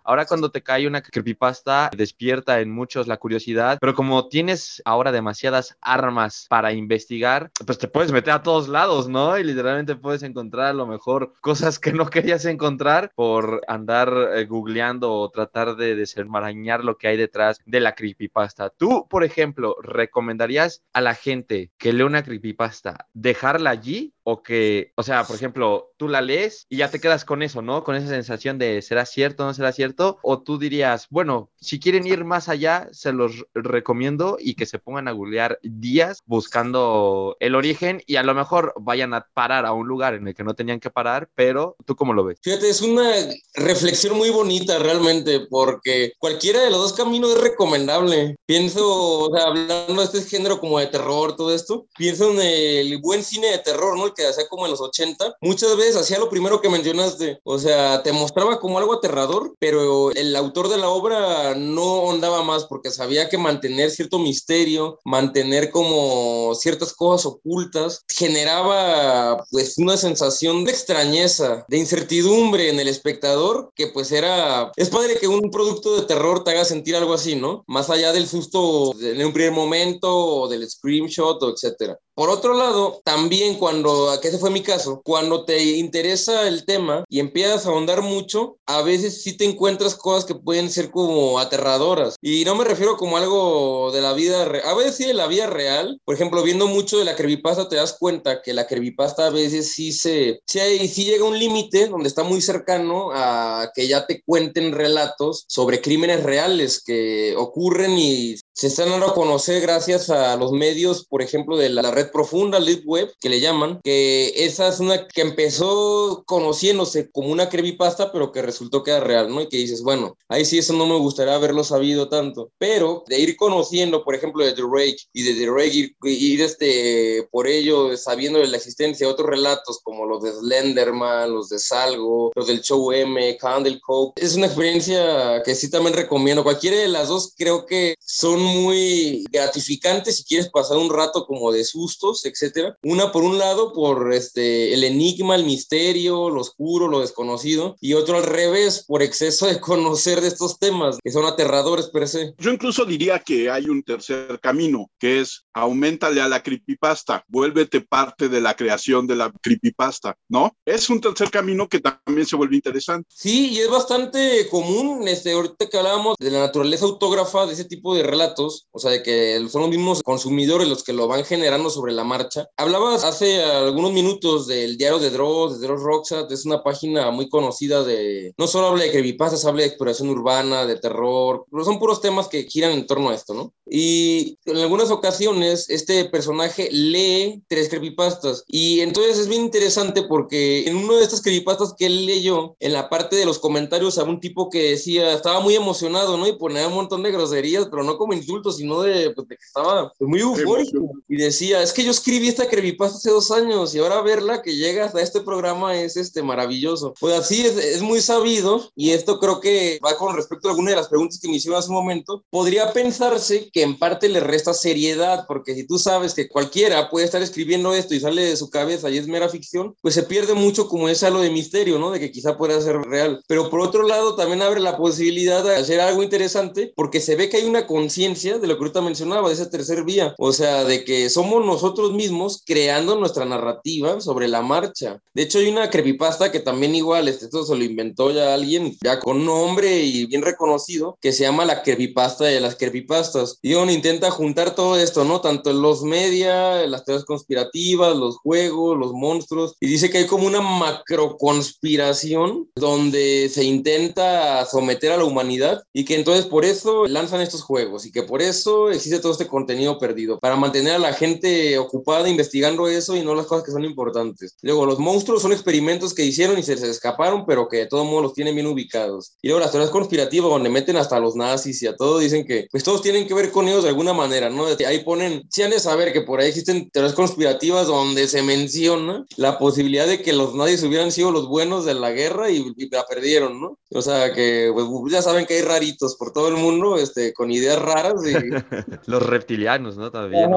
Ahora 0.04 0.26
cuando 0.26 0.52
te 0.52 0.64
cae 0.64 0.88
una 0.88 1.02
creepypasta, 1.02 1.90
despierta 1.96 2.60
en 2.60 2.72
muchos 2.72 3.08
la 3.08 3.18
curiosidad, 3.18 3.78
pero 3.80 3.94
como 3.94 4.28
tienes 4.28 4.82
ahora 4.86 5.12
demasiadas 5.12 5.78
armas 5.82 6.48
para 6.50 6.74
investigar, 6.74 7.52
pues 7.66 7.78
te 7.78 7.88
puedes 7.88 8.12
meter 8.12 8.34
a 8.34 8.44
todos 8.44 8.68
lados, 8.68 9.08
¿no? 9.08 9.38
Y 9.38 9.44
literalmente 9.44 9.96
puedes 9.96 10.24
encontrar 10.24 10.68
a 10.68 10.74
lo 10.74 10.88
mejor 10.88 11.34
cosas 11.42 11.80
que 11.80 11.94
no 11.94 12.06
querías 12.10 12.46
encontrar 12.46 13.12
por 13.16 13.62
andar 13.68 14.14
eh, 14.34 14.46
googleando 14.46 15.14
o 15.14 15.30
tratar 15.30 15.76
de 15.76 15.96
desenmarañar 15.96 16.84
lo 16.84 16.98
que 16.98 17.08
hay 17.08 17.18
detrás 17.18 17.60
de 17.66 17.80
la 17.80 17.96
creepypasta. 17.96 18.70
Tú, 18.70 19.08
por 19.10 19.24
ejemplo, 19.24 19.76
¿recomendarías 19.82 20.84
a 20.94 21.02
la 21.02 21.14
gente 21.14 21.72
que 21.78 21.94
lee 21.94 22.04
una 22.04 22.24
creepypasta 22.24 23.08
dejarla 23.14 23.72
allí 23.72 24.15
o 24.28 24.42
que, 24.42 24.92
o 24.96 25.04
sea, 25.04 25.24
por 25.24 25.36
ejemplo, 25.36 25.94
tú 25.98 26.08
la 26.08 26.20
lees 26.20 26.66
y 26.68 26.78
ya 26.78 26.90
te 26.90 27.00
quedas 27.00 27.26
con 27.26 27.44
eso, 27.44 27.62
¿no? 27.62 27.84
Con 27.84 27.96
esa 27.96 28.08
sensación 28.08 28.58
de 28.58 28.82
será 28.82 29.06
cierto, 29.06 29.46
no 29.46 29.54
será 29.54 29.72
cierto, 29.72 30.18
o 30.24 30.42
tú 30.42 30.58
dirías, 30.58 31.08
bueno, 31.12 31.52
si 31.62 31.80
quieren 31.80 32.08
ir 32.08 32.26
más 32.26 32.50
allá, 32.50 32.90
se 32.92 33.14
los 33.14 33.46
recomiendo 33.54 34.38
y 34.40 34.56
que 34.56 34.66
se 34.66 34.80
pongan 34.80 35.08
a 35.08 35.12
googlear 35.12 35.60
días 35.62 36.24
buscando 36.26 37.38
el 37.40 37.54
origen 37.54 38.02
y 38.08 38.16
a 38.16 38.24
lo 38.24 38.34
mejor 38.34 38.74
vayan 38.78 39.14
a 39.14 39.28
parar 39.34 39.66
a 39.66 39.74
un 39.74 39.88
lugar 39.88 40.16
en 40.16 40.28
el 40.28 40.34
que 40.34 40.44
no 40.44 40.56
tenían 40.56 40.80
que 40.80 40.90
parar, 40.90 41.30
pero 41.36 41.76
tú 41.86 41.96
cómo 41.96 42.14
lo 42.14 42.24
ves? 42.24 42.40
Fíjate, 42.42 42.68
es 42.68 42.82
una 42.82 43.14
reflexión 43.54 44.18
muy 44.18 44.32
bonita 44.32 44.80
realmente, 44.80 45.42
porque 45.52 46.14
cualquiera 46.18 46.64
de 46.64 46.72
los 46.72 46.80
dos 46.80 46.94
caminos 46.94 47.36
es 47.36 47.42
recomendable. 47.42 48.36
Pienso, 48.48 49.30
o 49.30 49.36
sea, 49.36 49.46
hablando 49.46 50.02
de 50.02 50.04
este 50.04 50.24
género 50.24 50.60
como 50.60 50.80
de 50.80 50.88
terror, 50.88 51.36
todo 51.36 51.54
esto, 51.54 51.86
pienso 51.96 52.32
en 52.32 52.40
el 52.40 52.98
buen 52.98 53.24
cine 53.24 53.52
de 53.52 53.60
terror, 53.60 53.96
¿no? 53.98 54.15
Que 54.16 54.26
hacía 54.26 54.48
como 54.48 54.66
en 54.66 54.72
los 54.72 54.82
80, 54.82 55.36
muchas 55.42 55.76
veces 55.78 55.98
hacía 55.98 56.20
lo 56.20 56.30
primero 56.30 56.62
que 56.62 56.70
mencionaste, 56.70 57.40
o 57.44 57.60
sea, 57.60 58.02
te 58.04 58.12
mostraba 58.12 58.60
como 58.60 58.80
algo 58.80 58.94
aterrador, 58.94 59.56
pero 59.60 60.12
el 60.12 60.36
autor 60.36 60.70
de 60.70 60.78
la 60.78 60.90
obra 60.90 61.56
no 61.56 62.12
andaba 62.12 62.44
más 62.44 62.66
porque 62.66 62.92
sabía 62.92 63.30
que 63.30 63.38
mantener 63.38 63.92
cierto 63.92 64.20
misterio, 64.20 65.00
mantener 65.04 65.72
como 65.72 66.54
ciertas 66.56 66.94
cosas 66.94 67.26
ocultas, 67.26 68.04
generaba 68.08 69.46
pues 69.52 69.78
una 69.78 69.98
sensación 69.98 70.66
de 70.66 70.72
extrañeza, 70.72 71.66
de 71.68 71.78
incertidumbre 71.78 72.70
en 72.70 72.80
el 72.80 72.88
espectador, 72.88 73.72
que 73.76 73.88
pues 73.88 74.12
era, 74.12 74.72
es 74.76 74.90
padre 74.90 75.18
que 75.20 75.28
un 75.28 75.52
producto 75.52 75.96
de 75.96 76.08
terror 76.08 76.44
te 76.44 76.52
haga 76.52 76.66
sentir 76.66 76.96
algo 76.96 77.14
así, 77.14 77.36
¿no? 77.36 77.64
Más 77.68 77.90
allá 77.90 78.12
del 78.14 78.28
susto 78.28 78.94
en 79.00 79.26
un 79.26 79.34
primer 79.34 79.52
momento 79.52 80.08
o 80.16 80.48
del 80.48 80.70
screenshot 80.70 81.36
etcétera. 81.44 82.00
Por 82.16 82.30
otro 82.30 82.54
lado, 82.54 83.02
también 83.04 83.56
cuando, 83.56 84.18
que 84.22 84.30
ese 84.30 84.38
fue 84.38 84.50
mi 84.50 84.62
caso, 84.62 85.02
cuando 85.04 85.44
te 85.44 85.62
interesa 85.62 86.48
el 86.48 86.66
tema 86.66 87.04
y 87.10 87.20
empiezas 87.20 87.66
a 87.66 87.70
ahondar 87.70 88.02
mucho, 88.02 88.58
a 88.66 88.82
veces 88.82 89.22
sí 89.22 89.36
te 89.36 89.44
encuentras 89.44 89.96
cosas 89.96 90.24
que 90.24 90.34
pueden 90.34 90.70
ser 90.70 90.92
como 90.92 91.40
aterradoras. 91.40 92.16
Y 92.22 92.46
no 92.46 92.56
me 92.56 92.64
refiero 92.64 92.96
como 92.96 93.18
algo 93.18 93.92
de 93.92 94.00
la 94.00 94.14
vida 94.14 94.46
real, 94.46 94.66
a 94.66 94.74
veces 94.76 94.96
sí 94.96 95.06
de 95.06 95.14
la 95.14 95.28
vida 95.28 95.48
real. 95.48 96.00
Por 96.06 96.16
ejemplo, 96.16 96.42
viendo 96.42 96.68
mucho 96.68 96.98
de 96.98 97.04
la 97.04 97.18
creepypasta 97.18 97.68
te 97.68 97.76
das 97.76 97.98
cuenta 98.00 98.42
que 98.42 98.54
la 98.54 98.66
creepypasta 98.66 99.28
a 99.28 99.32
veces 99.32 99.74
sí 99.74 99.92
se, 99.92 100.40
sí, 100.48 100.88
sí 100.88 101.04
llega 101.04 101.26
a 101.26 101.28
un 101.28 101.38
límite 101.38 101.88
donde 101.88 102.08
está 102.08 102.24
muy 102.24 102.42
cercano 102.42 103.10
a 103.14 103.72
que 103.76 103.90
ya 103.90 104.08
te 104.08 104.22
cuenten 104.24 104.72
relatos 104.72 105.44
sobre 105.50 105.82
crímenes 105.82 106.24
reales 106.24 106.82
que 106.82 107.36
ocurren 107.36 107.98
y 107.98 108.36
se 108.56 108.68
están 108.68 108.90
dando 108.90 109.08
a 109.08 109.14
conocer 109.14 109.62
gracias 109.62 110.10
a 110.10 110.38
los 110.38 110.54
medios, 110.54 111.06
por 111.06 111.22
ejemplo, 111.22 111.58
de 111.58 111.70
la 111.70 111.92
red 111.92 112.10
profunda, 112.10 112.58
Deep 112.60 112.84
Web, 112.86 113.14
que 113.20 113.28
le 113.28 113.42
llaman, 113.42 113.82
que 113.84 114.32
esa 114.46 114.70
es 114.70 114.80
una 114.80 115.10
que 115.10 115.22
empezó 115.22 116.24
conociéndose 116.26 117.12
como 117.12 117.34
una 117.34 117.50
creepypasta, 117.50 118.14
pero 118.14 118.32
que 118.32 118.42
resultó 118.42 118.82
que 118.82 118.92
era 118.92 119.02
real, 119.02 119.30
¿no? 119.30 119.42
Y 119.42 119.50
que 119.50 119.58
dices, 119.58 119.84
bueno, 119.84 120.18
ahí 120.30 120.46
sí 120.46 120.58
eso 120.58 120.72
no 120.72 120.86
me 120.86 120.98
gustaría 120.98 121.36
haberlo 121.36 121.66
sabido 121.66 122.08
tanto, 122.08 122.50
pero 122.58 123.04
de 123.08 123.20
ir 123.20 123.36
conociendo, 123.36 124.06
por 124.06 124.16
ejemplo, 124.16 124.46
de 124.46 124.54
The 124.54 124.62
Rage 124.62 125.00
y 125.12 125.24
de 125.24 125.34
The 125.34 125.52
Rage 125.52 125.76
ir, 125.76 125.96
ir 126.04 126.42
este, 126.42 127.28
por 127.32 127.48
ello 127.48 127.98
sabiendo 127.98 128.40
de 128.40 128.48
la 128.48 128.56
existencia 128.56 129.06
de 129.06 129.12
otros 129.12 129.30
relatos 129.30 129.82
como 129.84 130.06
los 130.06 130.24
de 130.24 130.32
Slenderman, 130.32 131.34
los 131.34 131.50
de 131.50 131.60
Salgo, 131.60 132.32
los 132.34 132.48
del 132.48 132.62
Show 132.62 132.94
M, 132.94 133.36
Candle 133.36 133.82
Coke, 133.82 134.22
es 134.22 134.36
una 134.36 134.46
experiencia 134.46 135.44
que 135.44 135.56
sí 135.56 135.70
también 135.70 135.94
recomiendo. 135.94 136.44
Cualquiera 136.44 136.78
de 136.78 136.88
las 136.88 137.10
dos 137.10 137.34
creo 137.38 137.66
que 137.66 137.96
son 138.00 138.45
muy 138.46 139.26
gratificante 139.32 140.12
si 140.12 140.24
quieres 140.24 140.50
pasar 140.50 140.78
un 140.78 140.90
rato 140.90 141.26
como 141.26 141.52
de 141.52 141.64
sustos, 141.64 142.26
etcétera. 142.26 142.78
Una 142.84 143.12
por 143.12 143.24
un 143.24 143.38
lado 143.38 143.74
por 143.74 144.14
este 144.14 144.74
el 144.74 144.84
enigma, 144.84 145.36
el 145.36 145.46
misterio, 145.46 146.30
lo 146.30 146.42
oscuro, 146.42 146.88
lo 146.88 147.02
desconocido, 147.02 147.76
y 147.82 147.94
otro 147.94 148.18
al 148.18 148.24
revés 148.24 148.86
por 148.88 149.02
exceso 149.02 149.48
de 149.48 149.60
conocer 149.60 150.22
de 150.22 150.28
estos 150.28 150.60
temas 150.60 150.98
que 151.04 151.12
son 151.12 151.26
aterradores 151.26 151.88
per 151.88 152.08
se. 152.08 152.34
Yo 152.38 152.52
incluso 152.52 152.86
diría 152.86 153.20
que 153.20 153.50
hay 153.50 153.66
un 153.66 153.84
tercer 153.84 154.40
camino, 154.42 154.90
que 155.00 155.22
es 155.22 155.45
aumentale 155.56 156.22
a 156.22 156.28
la 156.28 156.44
creepypasta, 156.44 157.24
vuélvete 157.28 157.82
parte 157.82 158.28
de 158.28 158.42
la 158.42 158.56
creación 158.56 159.08
de 159.08 159.16
la 159.16 159.32
creepypasta, 159.42 160.18
¿no? 160.28 160.56
Es 160.66 160.90
un 160.90 161.00
tercer 161.00 161.32
camino 161.32 161.68
que 161.70 161.80
también 161.80 162.28
se 162.28 162.36
vuelve 162.36 162.58
interesante. 162.58 163.08
Sí, 163.10 163.52
y 163.54 163.60
es 163.60 163.70
bastante 163.70 164.48
común, 164.50 165.08
este, 165.08 165.32
ahorita 165.32 165.68
que 165.68 165.78
hablábamos 165.78 166.16
de 166.20 166.30
la 166.30 166.40
naturaleza 166.40 166.86
autógrafa 166.86 167.46
de 167.46 167.54
ese 167.54 167.64
tipo 167.66 167.96
de 167.96 168.04
relatos, 168.04 168.68
o 168.72 168.80
sea, 168.80 168.92
de 168.92 169.02
que 169.02 169.48
son 169.50 169.62
los 169.62 169.70
mismos 169.70 170.04
consumidores 170.04 170.68
los 170.68 170.84
que 170.84 170.94
lo 170.94 171.08
van 171.08 171.24
generando 171.24 171.70
sobre 171.70 171.94
la 171.94 172.04
marcha. 172.04 172.48
Hablabas 172.58 173.06
hace 173.06 173.42
algunos 173.42 173.94
minutos 173.94 174.48
del 174.48 174.78
diario 174.78 175.00
de 175.00 175.10
Dross, 175.10 175.60
de 175.60 175.68
Dross 175.68 175.82
Roxat, 175.82 176.32
es 176.32 176.46
una 176.46 176.64
página 176.64 177.12
muy 177.12 177.30
conocida 177.30 177.84
de, 177.84 178.34
no 178.38 178.48
solo 178.48 178.68
habla 178.68 178.84
de 178.84 178.92
creepypastas, 178.92 179.46
habla 179.46 179.62
de 179.62 179.68
exploración 179.68 180.10
urbana, 180.10 180.66
de 180.66 180.78
terror, 180.78 181.46
pero 181.50 181.64
son 181.64 181.80
puros 181.80 182.02
temas 182.02 182.28
que 182.28 182.44
giran 182.44 182.72
en 182.72 182.86
torno 182.86 183.10
a 183.10 183.16
esto, 183.16 183.34
¿no? 183.34 183.54
Y 183.70 184.38
en 184.46 184.58
algunas 184.58 184.92
ocasiones 184.92 185.45
este 185.54 186.06
personaje 186.06 186.70
lee 186.72 187.44
tres 187.48 187.70
creepypastas 187.70 188.44
y 188.48 188.82
entonces 188.82 189.18
es 189.18 189.28
bien 189.28 189.44
interesante 189.44 190.04
porque 190.04 190.68
en 190.68 190.76
uno 190.76 190.96
de 190.96 191.04
estas 191.04 191.22
creepypastas 191.22 191.74
que 191.78 191.86
él 191.86 192.06
leyó, 192.06 192.56
en 192.60 192.74
la 192.74 192.90
parte 192.90 193.16
de 193.16 193.26
los 193.26 193.40
comentarios, 193.40 193.98
había 193.98 194.14
un 194.14 194.20
tipo 194.20 194.50
que 194.50 194.72
decía, 194.72 195.14
estaba 195.14 195.40
muy 195.40 195.56
emocionado, 195.56 196.18
¿no? 196.18 196.28
Y 196.28 196.38
ponía 196.38 196.68
un 196.68 196.74
montón 196.74 197.04
de 197.04 197.12
groserías, 197.12 197.68
pero 197.70 197.84
no 197.84 197.98
como 197.98 198.14
insultos, 198.14 198.58
sino 198.58 198.82
de, 198.82 199.12
pues, 199.12 199.28
de 199.28 199.38
que 199.38 199.46
estaba 199.46 199.92
muy 200.00 200.20
eufórico. 200.20 200.92
Y 201.08 201.18
decía, 201.18 201.62
es 201.62 201.74
que 201.74 201.84
yo 201.84 201.92
escribí 201.92 202.28
esta 202.28 202.48
creepypasta 202.48 202.98
hace 202.98 203.10
dos 203.10 203.32
años 203.32 203.74
y 203.76 203.80
ahora 203.80 204.02
verla 204.02 204.42
que 204.42 204.56
llega 204.56 204.86
hasta 204.86 205.02
este 205.02 205.22
programa 205.22 205.80
es 205.80 205.98
este 205.98 206.24
maravilloso. 206.24 206.94
Pues 207.00 207.14
así 207.14 207.46
es, 207.46 207.58
es 207.58 207.82
muy 207.82 208.02
sabido 208.02 208.72
y 208.76 208.92
esto 208.92 209.20
creo 209.20 209.40
que 209.40 209.80
va 209.86 209.98
con 209.98 210.16
respecto 210.16 210.48
a 210.48 210.52
alguna 210.52 210.72
de 210.72 210.78
las 210.78 210.88
preguntas 210.88 211.20
que 211.20 211.28
me 211.28 211.36
hicieron 211.36 211.60
hace 211.60 211.70
un 211.70 211.76
momento. 211.76 212.24
Podría 212.30 212.74
pensarse 212.74 213.50
que 213.52 213.64
en 213.64 213.78
parte 213.78 214.10
le 214.10 214.20
resta 214.20 214.54
seriedad, 214.54 215.26
porque 215.36 215.54
si 215.54 215.68
tú 215.68 215.78
sabes 215.78 216.14
que 216.14 216.30
cualquiera 216.30 216.90
puede 216.90 217.04
estar 217.06 217.22
escribiendo 217.22 217.74
esto 217.74 217.94
y 217.94 218.00
sale 218.00 218.24
de 218.24 218.38
su 218.38 218.50
cabeza 218.50 218.90
y 218.90 218.98
es 218.98 219.06
mera 219.06 219.28
ficción, 219.28 219.76
pues 219.82 219.94
se 219.94 220.04
pierde 220.04 220.34
mucho 220.34 220.70
como 220.70 220.88
ese 220.88 221.08
halo 221.08 221.20
de 221.20 221.30
misterio, 221.30 221.78
¿no? 221.78 221.92
De 221.92 222.00
que 222.00 222.10
quizá 222.10 222.38
pueda 222.38 222.62
ser 222.62 222.78
real. 222.78 223.22
Pero 223.28 223.50
por 223.50 223.60
otro 223.60 223.84
lado, 223.84 224.16
también 224.16 224.42
abre 224.42 224.62
la 224.62 224.78
posibilidad 224.78 225.44
de 225.44 225.58
hacer 225.58 225.82
algo 225.82 226.04
interesante 226.04 226.72
porque 226.74 227.02
se 227.02 227.18
ve 227.18 227.28
que 227.28 227.36
hay 227.36 227.44
una 227.44 227.68
conciencia 227.68 228.38
de 228.38 228.48
lo 228.48 228.56
que 228.56 228.62
ahorita 228.64 228.82
mencionaba, 228.82 229.28
de 229.28 229.34
esa 229.34 229.50
tercer 229.50 229.84
vía, 229.84 230.16
o 230.18 230.32
sea, 230.32 230.64
de 230.64 230.86
que 230.86 231.10
somos 231.10 231.46
nosotros 231.46 231.92
mismos 231.92 232.42
creando 232.46 232.96
nuestra 232.96 233.26
narrativa 233.26 234.00
sobre 234.00 234.30
la 234.30 234.42
marcha. 234.42 235.02
De 235.14 235.24
hecho, 235.24 235.40
hay 235.40 235.50
una 235.50 235.70
creepypasta 235.70 236.32
que 236.32 236.40
también 236.40 236.76
igual, 236.76 237.10
este, 237.10 237.26
esto 237.26 237.44
se 237.44 237.58
lo 237.58 237.64
inventó 237.66 238.12
ya 238.12 238.34
alguien, 238.34 238.78
ya 238.82 239.02
con 239.02 239.26
nombre 239.26 239.82
y 239.82 240.06
bien 240.06 240.22
reconocido, 240.22 240.98
que 241.02 241.12
se 241.12 241.24
llama 241.24 241.44
la 241.44 241.62
creepypasta 241.62 242.24
de 242.24 242.40
las 242.40 242.56
creepypastas. 242.56 243.38
Y 243.42 243.54
uno 243.56 243.70
intenta 243.70 244.12
juntar 244.12 244.56
todo 244.56 244.78
esto, 244.78 245.04
¿no? 245.04 245.25
Tanto 245.26 245.50
en 245.50 245.60
los 245.60 245.82
media, 245.82 246.68
las 246.68 246.86
teorías 246.86 247.04
conspirativas, 247.04 247.98
los 247.98 248.18
juegos, 248.18 248.78
los 248.78 248.94
monstruos, 248.94 249.56
y 249.60 249.66
dice 249.66 249.90
que 249.90 249.98
hay 249.98 250.06
como 250.06 250.28
una 250.28 250.40
macro 250.40 251.18
conspiración 251.18 252.48
donde 252.56 253.28
se 253.34 253.44
intenta 253.44 254.46
someter 254.46 254.92
a 254.92 254.98
la 254.98 255.04
humanidad 255.04 255.64
y 255.74 255.84
que 255.84 255.96
entonces 255.96 256.28
por 256.28 256.46
eso 256.46 256.86
lanzan 256.86 257.22
estos 257.22 257.42
juegos 257.42 257.88
y 257.88 257.92
que 257.92 258.04
por 258.04 258.22
eso 258.22 258.70
existe 258.70 259.00
todo 259.00 259.14
este 259.14 259.26
contenido 259.26 259.80
perdido, 259.80 260.20
para 260.20 260.36
mantener 260.36 260.76
a 260.76 260.80
la 260.80 260.94
gente 260.94 261.58
ocupada 261.58 262.08
investigando 262.08 262.68
eso 262.68 262.96
y 262.96 263.02
no 263.02 263.16
las 263.16 263.26
cosas 263.26 263.46
que 263.46 263.52
son 263.52 263.66
importantes. 263.66 264.36
Luego, 264.44 264.68
los 264.68 264.78
monstruos 264.78 265.24
son 265.24 265.32
experimentos 265.32 265.96
que 265.96 266.06
hicieron 266.06 266.38
y 266.38 266.44
se 266.44 266.54
escaparon, 266.54 267.26
pero 267.26 267.48
que 267.48 267.58
de 267.58 267.66
todos 267.66 267.88
modos 267.88 268.04
los 268.04 268.14
tienen 268.14 268.36
bien 268.36 268.46
ubicados. 268.46 269.14
Y 269.24 269.30
luego 269.30 269.40
las 269.40 269.50
teorías 269.50 269.72
conspirativas, 269.72 270.30
donde 270.30 270.52
meten 270.52 270.78
hasta 270.78 270.98
a 270.98 271.00
los 271.00 271.16
nazis 271.16 271.64
y 271.64 271.68
a 271.68 271.76
todo, 271.76 271.98
dicen 271.98 272.26
que 272.26 272.48
pues 272.52 272.64
todos 272.64 272.84
tienen 272.84 273.08
que 273.08 273.16
ver 273.16 273.32
con 273.32 273.48
ellos 273.48 273.64
de 273.64 273.70
alguna 273.70 273.94
manera, 273.94 274.30
¿no? 274.30 274.46
Ahí 274.68 274.84
ponen, 274.84 275.15
si 275.30 275.44
han 275.44 275.52
de 275.52 275.60
saber 275.60 275.94
que 275.94 276.02
por 276.02 276.20
ahí 276.20 276.30
existen 276.30 276.70
teorías 276.70 276.94
conspirativas 276.94 277.68
donde 277.68 278.08
se 278.08 278.24
menciona 278.24 279.06
la 279.18 279.38
posibilidad 279.38 279.88
de 279.88 280.02
que 280.02 280.14
los 280.14 280.36
nazis 280.36 280.64
hubieran 280.64 280.92
sido 280.92 281.12
los 281.12 281.28
buenos 281.28 281.66
de 281.66 281.74
la 281.74 281.92
guerra 281.92 282.30
y, 282.30 282.54
la 282.72 282.86
perdieron, 282.86 283.40
¿no? 283.40 283.58
O 283.72 283.82
sea, 283.82 284.14
que 284.14 284.50
pues, 284.54 284.68
ya 284.92 285.02
saben 285.02 285.26
que 285.26 285.36
hay 285.36 285.42
raritos 285.42 285.96
por 285.96 286.12
todo 286.12 286.28
el 286.28 286.36
mundo, 286.36 286.78
este, 286.78 287.14
con 287.14 287.32
ideas 287.32 287.62
raras. 287.62 287.96
Y... 288.06 288.14
los 288.90 289.04
reptilianos, 289.04 289.78
¿no? 289.78 289.92
También. 289.92 290.30